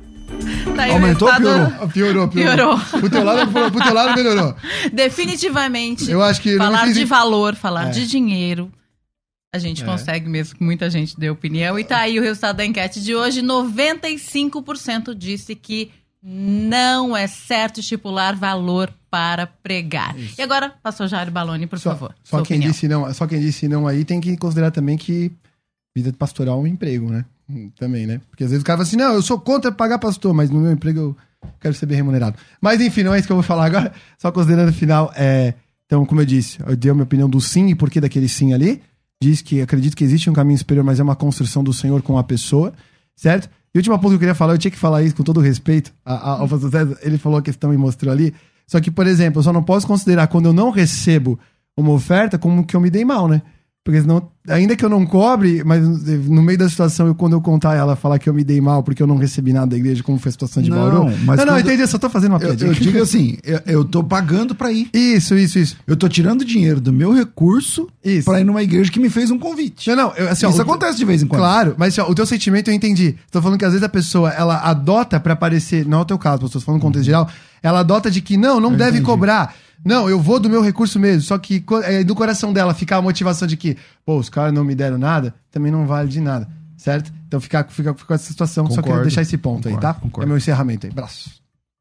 Tá 0.76 0.86
Aumentou 0.92 1.28
ou 1.28 1.34
piorou, 1.34 1.88
piorou, 1.88 2.28
piorou. 2.28 2.28
Piorou. 2.28 2.78
Pro 2.78 3.10
teu 3.10 3.24
lado, 3.24 3.50
pro 3.72 3.82
teu 3.82 3.92
lado 3.92 4.14
melhorou. 4.14 4.54
Definitivamente. 4.92 6.10
Eu 6.10 6.22
acho 6.22 6.40
que 6.40 6.56
falar 6.56 6.90
de 6.92 7.04
valor, 7.04 7.54
falar 7.56 7.88
É. 7.88 7.90
de 7.90 8.06
dinheiro. 8.06 8.70
A 9.52 9.58
gente 9.58 9.82
É. 9.82 9.86
consegue 9.86 10.28
mesmo 10.28 10.56
que 10.56 10.62
muita 10.64 10.88
gente 10.88 11.18
dê 11.18 11.28
opinião. 11.28 11.76
E 11.78 11.84
tá 11.84 11.98
aí 11.98 12.18
o 12.18 12.22
resultado 12.22 12.56
da 12.56 12.64
enquete 12.64 13.02
de 13.02 13.14
hoje. 13.14 13.42
95% 13.42 15.14
disse 15.14 15.54
que 15.56 15.90
não 16.22 17.16
é 17.16 17.26
certo 17.26 17.80
estipular 17.80 18.36
valor 18.36 18.90
para 19.10 19.46
pregar. 19.46 20.14
E 20.38 20.40
agora, 20.40 20.72
pastor 20.82 21.08
Jairo 21.08 21.30
Baloni, 21.32 21.66
por 21.66 21.78
Só, 21.78 21.90
favor. 21.90 22.14
só 22.22 22.36
quem 22.42 22.56
opinião. 22.58 22.70
disse 22.70 22.86
não, 22.88 23.12
só 23.12 23.26
quem 23.26 23.40
disse 23.40 23.66
não 23.68 23.86
aí 23.86 24.04
tem 24.04 24.20
que 24.20 24.36
considerar 24.36 24.70
também 24.70 24.96
que 24.96 25.32
vida 25.94 26.12
pastoral 26.12 26.58
é 26.58 26.62
um 26.62 26.66
emprego, 26.68 27.10
né? 27.10 27.24
Também, 27.78 28.06
né? 28.06 28.20
Porque 28.30 28.44
às 28.44 28.50
vezes 28.50 28.62
o 28.62 28.66
cara 28.66 28.78
fala 28.78 28.86
assim: 28.86 28.96
"Não, 28.96 29.14
eu 29.14 29.22
sou 29.22 29.38
contra 29.38 29.72
pagar 29.72 29.98
pastor, 29.98 30.34
mas 30.34 30.50
no 30.50 30.60
meu 30.60 30.72
emprego 30.72 31.00
eu 31.00 31.16
quero 31.60 31.74
ser 31.74 31.86
bem 31.86 31.96
remunerado". 31.96 32.36
Mas 32.60 32.80
enfim, 32.80 33.02
não 33.02 33.14
é 33.14 33.18
isso 33.18 33.26
que 33.26 33.32
eu 33.32 33.36
vou 33.36 33.42
falar 33.42 33.66
agora. 33.66 33.92
Só 34.18 34.30
considerando 34.30 34.70
o 34.70 34.72
final, 34.72 35.12
é, 35.16 35.54
então, 35.86 36.06
como 36.06 36.20
eu 36.20 36.26
disse, 36.26 36.58
eu 36.66 36.76
dei 36.76 36.90
a 36.90 36.94
minha 36.94 37.04
opinião 37.04 37.28
do 37.28 37.40
sim 37.40 37.68
e 37.68 37.74
por 37.74 37.90
que 37.90 38.00
daquele 38.00 38.28
sim 38.28 38.52
ali. 38.52 38.80
Diz 39.22 39.42
que 39.42 39.60
acredito 39.60 39.96
que 39.96 40.04
existe 40.04 40.30
um 40.30 40.32
caminho 40.32 40.58
superior, 40.58 40.84
mas 40.84 40.98
é 40.98 41.02
uma 41.02 41.16
construção 41.16 41.62
do 41.62 41.72
Senhor 41.74 42.00
com 42.00 42.16
a 42.16 42.24
pessoa, 42.24 42.72
certo? 43.14 43.50
E 43.74 43.78
última 43.78 43.98
ponto 43.98 44.10
que 44.10 44.14
eu 44.14 44.18
queria 44.18 44.34
falar, 44.34 44.54
eu 44.54 44.58
tinha 44.58 44.70
que 44.70 44.78
falar 44.78 45.02
isso 45.02 45.14
com 45.14 45.22
todo 45.22 45.40
respeito 45.40 45.92
ao 46.04 46.48
pastor 46.48 46.70
César, 46.70 46.98
ele 47.02 47.18
falou 47.18 47.38
a 47.38 47.42
questão 47.42 47.72
e 47.72 47.76
mostrou 47.76 48.12
ali. 48.12 48.34
Só 48.66 48.80
que, 48.80 48.90
por 48.90 49.06
exemplo, 49.06 49.40
eu 49.40 49.42
só 49.42 49.52
não 49.52 49.62
posso 49.62 49.86
considerar 49.86 50.26
quando 50.28 50.46
eu 50.46 50.52
não 50.52 50.70
recebo 50.70 51.38
uma 51.76 51.90
oferta 51.90 52.38
como 52.38 52.64
que 52.64 52.74
eu 52.74 52.80
me 52.80 52.88
dei 52.88 53.04
mal, 53.04 53.28
né? 53.28 53.42
Porque 53.90 54.02
senão, 54.02 54.22
ainda 54.48 54.76
que 54.76 54.84
eu 54.84 54.88
não 54.88 55.04
cobre, 55.04 55.64
mas 55.64 55.82
no 56.28 56.40
meio 56.42 56.56
da 56.58 56.68
situação, 56.68 57.08
eu, 57.08 57.14
quando 57.14 57.32
eu 57.32 57.40
contar 57.40 57.74
ela 57.74 57.96
falar 57.96 58.18
que 58.20 58.28
eu 58.28 58.32
me 58.34 58.44
dei 58.44 58.60
mal 58.60 58.82
porque 58.84 59.02
eu 59.02 59.06
não 59.06 59.16
recebi 59.16 59.52
nada 59.52 59.66
da 59.66 59.76
igreja, 59.76 60.02
como 60.02 60.16
foi 60.18 60.28
a 60.28 60.32
situação 60.32 60.62
de 60.62 60.70
Não, 60.70 60.76
Bauru. 60.76 61.04
mas 61.24 61.38
não, 61.38 61.46
não, 61.46 61.54
quando- 61.54 61.60
entendi, 61.66 61.82
eu 61.82 61.88
só 61.88 61.98
tô 61.98 62.08
fazendo 62.08 62.32
uma 62.32 62.38
Eu, 62.38 62.48
piadinha. 62.48 62.70
eu 62.70 62.74
digo 62.74 63.02
assim, 63.02 63.36
eu, 63.42 63.60
eu 63.66 63.84
tô 63.84 64.04
pagando 64.04 64.54
pra 64.54 64.70
ir. 64.70 64.88
Isso, 64.94 65.34
isso, 65.34 65.58
isso. 65.58 65.76
Eu 65.86 65.96
tô 65.96 66.08
tirando 66.08 66.44
dinheiro 66.44 66.80
do 66.80 66.92
meu 66.92 67.12
recurso 67.12 67.88
Isso. 68.04 68.24
pra 68.26 68.40
ir 68.40 68.44
numa 68.44 68.62
igreja 68.62 68.90
que 68.92 69.00
me 69.00 69.10
fez 69.10 69.30
um 69.30 69.38
convite. 69.38 69.88
Não, 69.90 69.96
não, 69.96 70.12
eu, 70.14 70.28
assim, 70.28 70.46
ó, 70.46 70.50
Isso 70.50 70.58
o- 70.58 70.62
acontece 70.62 70.96
de 70.98 71.04
vez 71.04 71.22
em 71.22 71.26
quando. 71.26 71.40
Claro, 71.40 71.74
mas 71.76 71.92
assim, 71.98 72.00
ó, 72.08 72.10
o 72.10 72.14
teu 72.14 72.24
sentimento 72.26 72.68
eu 72.70 72.74
entendi. 72.74 73.16
Tô 73.30 73.42
falando 73.42 73.58
que 73.58 73.64
às 73.64 73.72
vezes 73.72 73.84
a 73.84 73.88
pessoa, 73.88 74.30
ela 74.30 74.58
adota 74.58 75.18
pra 75.18 75.34
parecer, 75.34 75.84
não 75.86 75.98
é 75.98 76.02
o 76.02 76.04
teu 76.04 76.16
caso, 76.18 76.46
estou 76.46 76.60
falando 76.62 76.80
no 76.80 76.86
contexto 76.86 77.06
geral, 77.06 77.28
ela 77.62 77.80
adota 77.80 78.10
de 78.10 78.20
que 78.20 78.36
não, 78.36 78.60
não 78.60 78.70
Eu 78.70 78.76
deve 78.76 78.90
entendi. 78.98 79.04
cobrar. 79.06 79.54
Não, 79.84 80.08
eu 80.10 80.20
vou 80.20 80.38
do 80.38 80.48
meu 80.50 80.60
recurso 80.62 80.98
mesmo. 80.98 81.22
Só 81.22 81.38
que 81.38 81.60
co- 81.60 81.80
é, 81.80 82.04
no 82.04 82.14
coração 82.14 82.52
dela 82.52 82.74
ficar 82.74 82.96
a 82.98 83.02
motivação 83.02 83.48
de 83.48 83.56
que, 83.56 83.76
pô, 84.04 84.18
os 84.18 84.28
caras 84.28 84.52
não 84.52 84.62
me 84.64 84.74
deram 84.74 84.98
nada, 84.98 85.34
também 85.50 85.72
não 85.72 85.86
vale 85.86 86.08
de 86.08 86.20
nada, 86.20 86.48
certo? 86.76 87.12
Então 87.26 87.40
fica, 87.40 87.64
fica, 87.64 87.94
fica 87.94 88.06
com 88.06 88.14
essa 88.14 88.24
situação, 88.30 88.64
só 88.66 88.72
queria 88.74 88.82
Concordo. 88.82 89.02
deixar 89.04 89.22
esse 89.22 89.38
ponto 89.38 89.68
aí, 89.68 89.74
Concordo, 89.74 89.94
tá? 89.94 90.00
concordo. 90.00 90.24
É 90.24 90.28
meu 90.28 90.36
encerramento 90.36 90.86
aí. 90.86 90.92
Braço. 90.92 91.30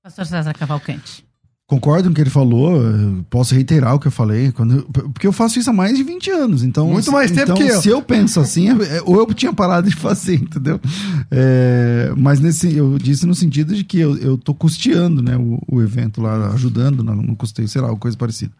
Pastor 0.01 0.25
César 0.25 0.53
Cavalcante. 0.53 1.25
Concordo 1.69 2.05
com 2.05 2.13
o 2.13 2.15
que 2.15 2.21
ele 2.21 2.31
falou, 2.31 2.81
posso 3.29 3.53
reiterar 3.53 3.93
o 3.93 3.99
que 3.99 4.07
eu 4.07 4.11
falei, 4.11 4.51
quando 4.51 4.81
porque 4.91 5.27
eu 5.27 5.31
faço 5.31 5.59
isso 5.59 5.69
há 5.69 5.73
mais 5.73 5.95
de 5.95 6.03
20 6.03 6.31
anos, 6.31 6.63
então... 6.63 6.87
Muito 6.87 7.11
mais 7.11 7.29
tempo 7.29 7.43
então, 7.43 7.55
que 7.57 7.61
eu. 7.61 7.79
se 7.79 7.89
eu 7.89 8.01
penso 8.01 8.39
assim, 8.39 8.69
é- 8.69 8.97
é- 8.97 9.03
ou 9.05 9.17
eu 9.17 9.31
tinha 9.35 9.53
parado 9.53 9.87
de 9.87 9.93
fazer, 9.95 10.41
entendeu? 10.41 10.81
É, 11.29 12.11
mas 12.17 12.39
nesse, 12.39 12.75
eu 12.75 12.97
disse 12.97 13.27
no 13.27 13.35
sentido 13.35 13.75
de 13.75 13.83
que 13.83 13.99
eu, 13.99 14.17
eu 14.17 14.35
tô 14.35 14.51
custeando, 14.51 15.21
né, 15.21 15.37
o, 15.37 15.61
o 15.67 15.79
evento 15.79 16.19
lá, 16.23 16.51
ajudando 16.53 17.03
no, 17.03 17.15
no 17.15 17.35
custeio, 17.35 17.67
sei 17.67 17.81
lá, 17.83 17.95
coisa 17.95 18.17
parecida. 18.17 18.51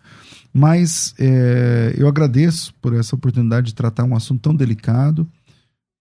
Mas 0.54 1.16
é, 1.18 1.96
eu 1.98 2.08
agradeço 2.08 2.76
por 2.80 2.94
essa 2.94 3.16
oportunidade 3.16 3.68
de 3.68 3.74
tratar 3.74 4.04
um 4.04 4.16
assunto 4.16 4.42
tão 4.42 4.54
delicado, 4.54 5.28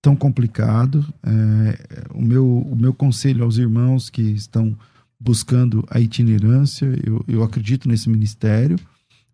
tão 0.03 0.15
complicado. 0.15 1.07
É, 1.25 2.05
o, 2.13 2.21
meu, 2.21 2.47
o 2.47 2.77
meu 2.77 2.93
conselho 2.93 3.45
aos 3.45 3.57
irmãos 3.57 4.11
que 4.11 4.21
estão 4.21 4.77
buscando 5.21 5.85
a 5.91 6.01
itinerância, 6.01 6.87
eu, 7.05 7.25
eu 7.27 7.43
acredito 7.43 7.89
nesse 7.89 8.09
ministério, 8.09 8.79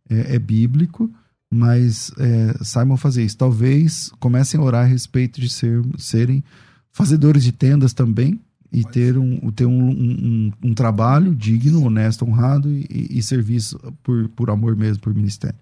é, 0.09 0.37
é 0.37 0.39
bíblico, 0.39 1.11
mas 1.53 2.11
é, 2.19 2.55
saibam 2.65 2.97
fazer 2.97 3.25
isso. 3.25 3.37
Talvez 3.37 4.11
comecem 4.19 4.59
a 4.59 4.63
orar 4.63 4.85
a 4.85 4.89
respeito 4.89 5.41
de 5.41 5.49
ser, 5.49 5.83
serem 5.99 6.43
fazedores 6.91 7.45
de 7.45 7.53
tendas 7.53 7.93
também 7.93 8.41
e 8.73 8.85
ter 8.85 9.17
um, 9.17 9.51
ter 9.53 9.67
um, 9.67 9.91
um, 9.91 10.53
um- 10.65 10.75
trabalho 10.75 11.33
digno, 11.35 11.85
honesto, 11.85 12.25
honrado 12.25 12.69
e, 12.69 12.87
e, 12.91 13.19
e 13.19 13.23
serviço 13.23 13.79
por, 14.03 14.29
por 14.31 14.51
amor 14.51 14.75
mesmo, 14.75 15.01
por 15.01 15.15
ministério. 15.15 15.57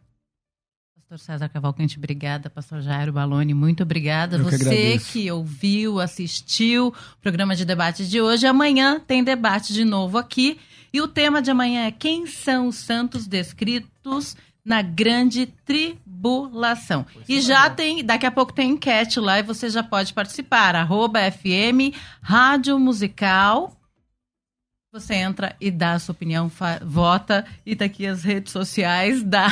Pastor 1.13 1.27
César 1.27 1.49
Cavalcante, 1.51 1.99
obrigada. 1.99 2.49
Pastor 2.49 2.81
Jairo 2.81 3.13
Baloni, 3.13 3.53
muito 3.53 3.83
obrigada. 3.83 4.39
Eu 4.39 4.45
que 4.47 4.51
Você 4.51 4.55
agradeço. 4.55 5.13
que 5.13 5.31
ouviu, 5.31 6.01
assistiu 6.01 6.87
o 6.87 7.21
programa 7.21 7.55
de 7.55 7.67
debate 7.67 8.09
de 8.09 8.19
hoje. 8.19 8.47
Amanhã 8.47 8.99
tem 8.99 9.23
debate 9.23 9.75
de 9.75 9.85
novo 9.85 10.17
aqui. 10.17 10.59
E 10.91 11.03
o 11.03 11.09
tema 11.09 11.43
de 11.43 11.51
amanhã 11.51 11.85
é 11.85 11.91
quem 11.91 12.27
são 12.27 12.69
os 12.69 12.77
santos 12.77 13.27
descritos 13.27 14.35
na 14.65 14.81
grande 14.81 15.45
tribulação. 15.67 17.05
E 17.29 17.43
já 17.43 17.69
tem, 17.69 18.03
daqui 18.03 18.25
a 18.25 18.31
pouco 18.31 18.55
tem 18.55 18.71
enquete 18.71 19.21
lá 19.21 19.39
e 19.39 19.43
você 19.43 19.69
já 19.69 19.83
pode 19.83 20.15
participar. 20.15 20.75
Arroba 20.75 21.21
FM 21.31 21.95
Rádio 22.23 22.79
Musical. 22.79 23.77
Você 24.93 25.15
entra 25.15 25.57
e 25.59 25.71
dá 25.71 25.95
a 25.95 25.99
sua 25.99 26.13
opinião, 26.13 26.53
vota. 26.85 27.47
E 27.65 27.75
tá 27.75 27.87
aqui 27.87 28.07
as 28.07 28.23
redes 28.23 28.53
sociais 28.53 29.23
da, 29.23 29.47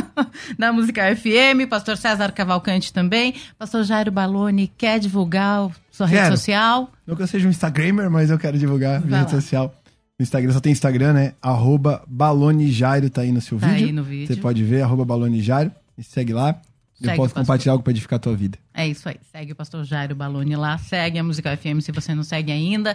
da 0.58 0.74
Musical 0.74 1.16
FM. 1.16 1.66
Pastor 1.70 1.96
César 1.96 2.30
Cavalcante 2.32 2.92
também. 2.92 3.34
Pastor 3.58 3.82
Jairo 3.84 4.12
Baloni 4.12 4.68
quer 4.76 5.00
divulgar 5.00 5.70
sua 5.90 6.06
rede 6.06 6.24
Quero. 6.24 6.36
social? 6.36 6.90
Não 7.06 7.16
que 7.16 7.22
eu 7.22 7.26
seja 7.26 7.46
um 7.48 7.50
Instagramer, 7.50 8.10
mas 8.10 8.28
eu 8.28 8.38
quero 8.38 8.58
divulgar 8.58 9.00
Vai 9.00 9.08
minha 9.08 9.20
rede 9.20 9.34
lá. 9.34 9.40
social. 9.40 9.74
No 10.18 10.22
Instagram, 10.22 10.52
só 10.52 10.60
tem 10.60 10.72
Instagram, 10.72 11.14
né? 11.14 11.32
Arroba 11.40 12.04
Balonijairo 12.06 13.08
tá 13.08 13.22
aí 13.22 13.32
no 13.32 13.40
seu 13.40 13.58
Tá 13.58 13.68
vídeo. 13.68 13.86
aí 13.86 13.92
no 13.92 14.04
vídeo. 14.04 14.26
Você 14.34 14.36
pode 14.38 14.62
ver, 14.64 14.82
arroba 14.82 15.02
Balonijairo. 15.06 15.72
Me 15.96 16.04
segue 16.04 16.34
lá. 16.34 16.60
Segue 16.94 17.10
eu 17.12 17.16
posso 17.16 17.34
compartilhar 17.34 17.72
algo 17.72 17.82
pra 17.82 17.90
edificar 17.90 18.18
a 18.18 18.20
tua 18.20 18.36
vida. 18.36 18.56
É 18.72 18.86
isso 18.86 19.08
aí. 19.08 19.16
Segue 19.32 19.52
o 19.52 19.56
pastor 19.56 19.82
Jairo 19.84 20.14
Baloni 20.14 20.54
lá. 20.54 20.78
Segue 20.78 21.18
a 21.18 21.24
Musical 21.24 21.56
FM 21.56 21.80
se 21.80 21.90
você 21.90 22.14
não 22.14 22.22
segue 22.22 22.52
ainda. 22.52 22.94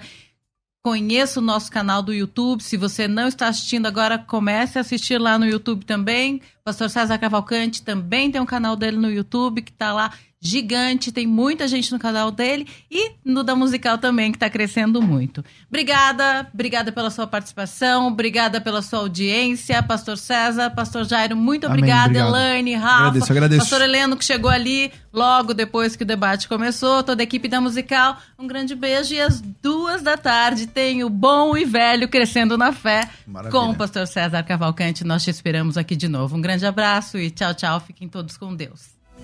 Conheça 0.81 1.41
o 1.41 1.43
nosso 1.43 1.69
canal 1.69 2.01
do 2.01 2.13
YouTube. 2.13 2.63
Se 2.63 2.77
você 2.77 3.05
não 3.05 3.27
está 3.27 3.49
assistindo 3.49 3.85
agora, 3.85 4.17
comece 4.17 4.77
a 4.77 4.81
assistir 4.81 5.17
lá 5.17 5.37
no 5.37 5.45
YouTube 5.45 5.83
também. 5.83 6.41
Pastor 6.63 6.89
César 6.89 7.17
Cavalcante 7.17 7.83
também 7.83 8.31
tem 8.31 8.39
um 8.39 8.45
canal 8.45 8.77
dele 8.77 8.95
no 8.95 9.11
YouTube 9.11 9.61
que 9.61 9.71
está 9.71 9.91
lá 9.91 10.13
gigante. 10.41 11.11
Tem 11.11 11.27
muita 11.27 11.67
gente 11.67 11.91
no 11.91 11.99
canal 11.99 12.31
dele 12.31 12.67
e 12.89 13.11
no 13.25 13.43
da 13.43 13.55
Musical 13.55 13.97
também, 13.97 14.31
que 14.31 14.37
está 14.37 14.49
crescendo 14.49 15.01
muito. 15.01 15.43
Obrigada, 15.67 16.47
obrigada 16.53 16.91
pela 16.91 17.09
sua 17.09 17.27
participação, 17.27 18.07
obrigada 18.07 18.61
pela 18.61 18.81
sua 18.81 18.99
audiência. 18.99 19.81
Pastor 19.83 20.17
César, 20.17 20.69
Pastor 20.71 21.05
Jairo, 21.05 21.35
muito 21.35 21.65
Amém, 21.65 21.77
obrigada. 21.79 22.05
obrigado. 22.09 22.29
Elaine, 22.29 22.75
Rafa, 22.75 23.07
Agradeço, 23.07 23.31
agradeço. 23.31 23.61
Pastor 23.61 23.81
Heleno 23.81 24.17
que 24.17 24.25
chegou 24.25 24.49
ali 24.51 24.91
logo 25.11 25.53
depois 25.53 25.95
que 25.95 26.03
o 26.03 26.05
debate 26.07 26.47
começou, 26.47 27.03
toda 27.03 27.21
a 27.21 27.25
equipe 27.25 27.47
da 27.47 27.59
Musical, 27.59 28.17
um 28.37 28.47
grande 28.47 28.75
beijo 28.75 29.13
e 29.13 29.19
às 29.21 29.41
duas 29.41 30.01
da 30.01 30.15
tarde 30.15 30.67
tem 30.67 31.03
o 31.03 31.09
Bom 31.09 31.57
e 31.57 31.65
Velho 31.65 32.07
Crescendo 32.07 32.57
na 32.57 32.71
Fé 32.71 33.09
Maravilha. 33.25 33.51
com 33.51 33.69
o 33.71 33.75
Pastor 33.75 34.07
César 34.07 34.43
Cavalcante. 34.43 35.03
Nós 35.03 35.23
te 35.23 35.29
esperamos 35.29 35.77
aqui 35.77 35.95
de 35.95 36.07
novo. 36.07 36.35
Um 36.37 36.41
grande 36.41 36.65
abraço 36.65 37.17
e 37.17 37.29
tchau, 37.29 37.53
tchau. 37.53 37.79
Fiquem 37.79 38.07
todos 38.07 38.37
com 38.37 38.55
Deus. 38.55 38.98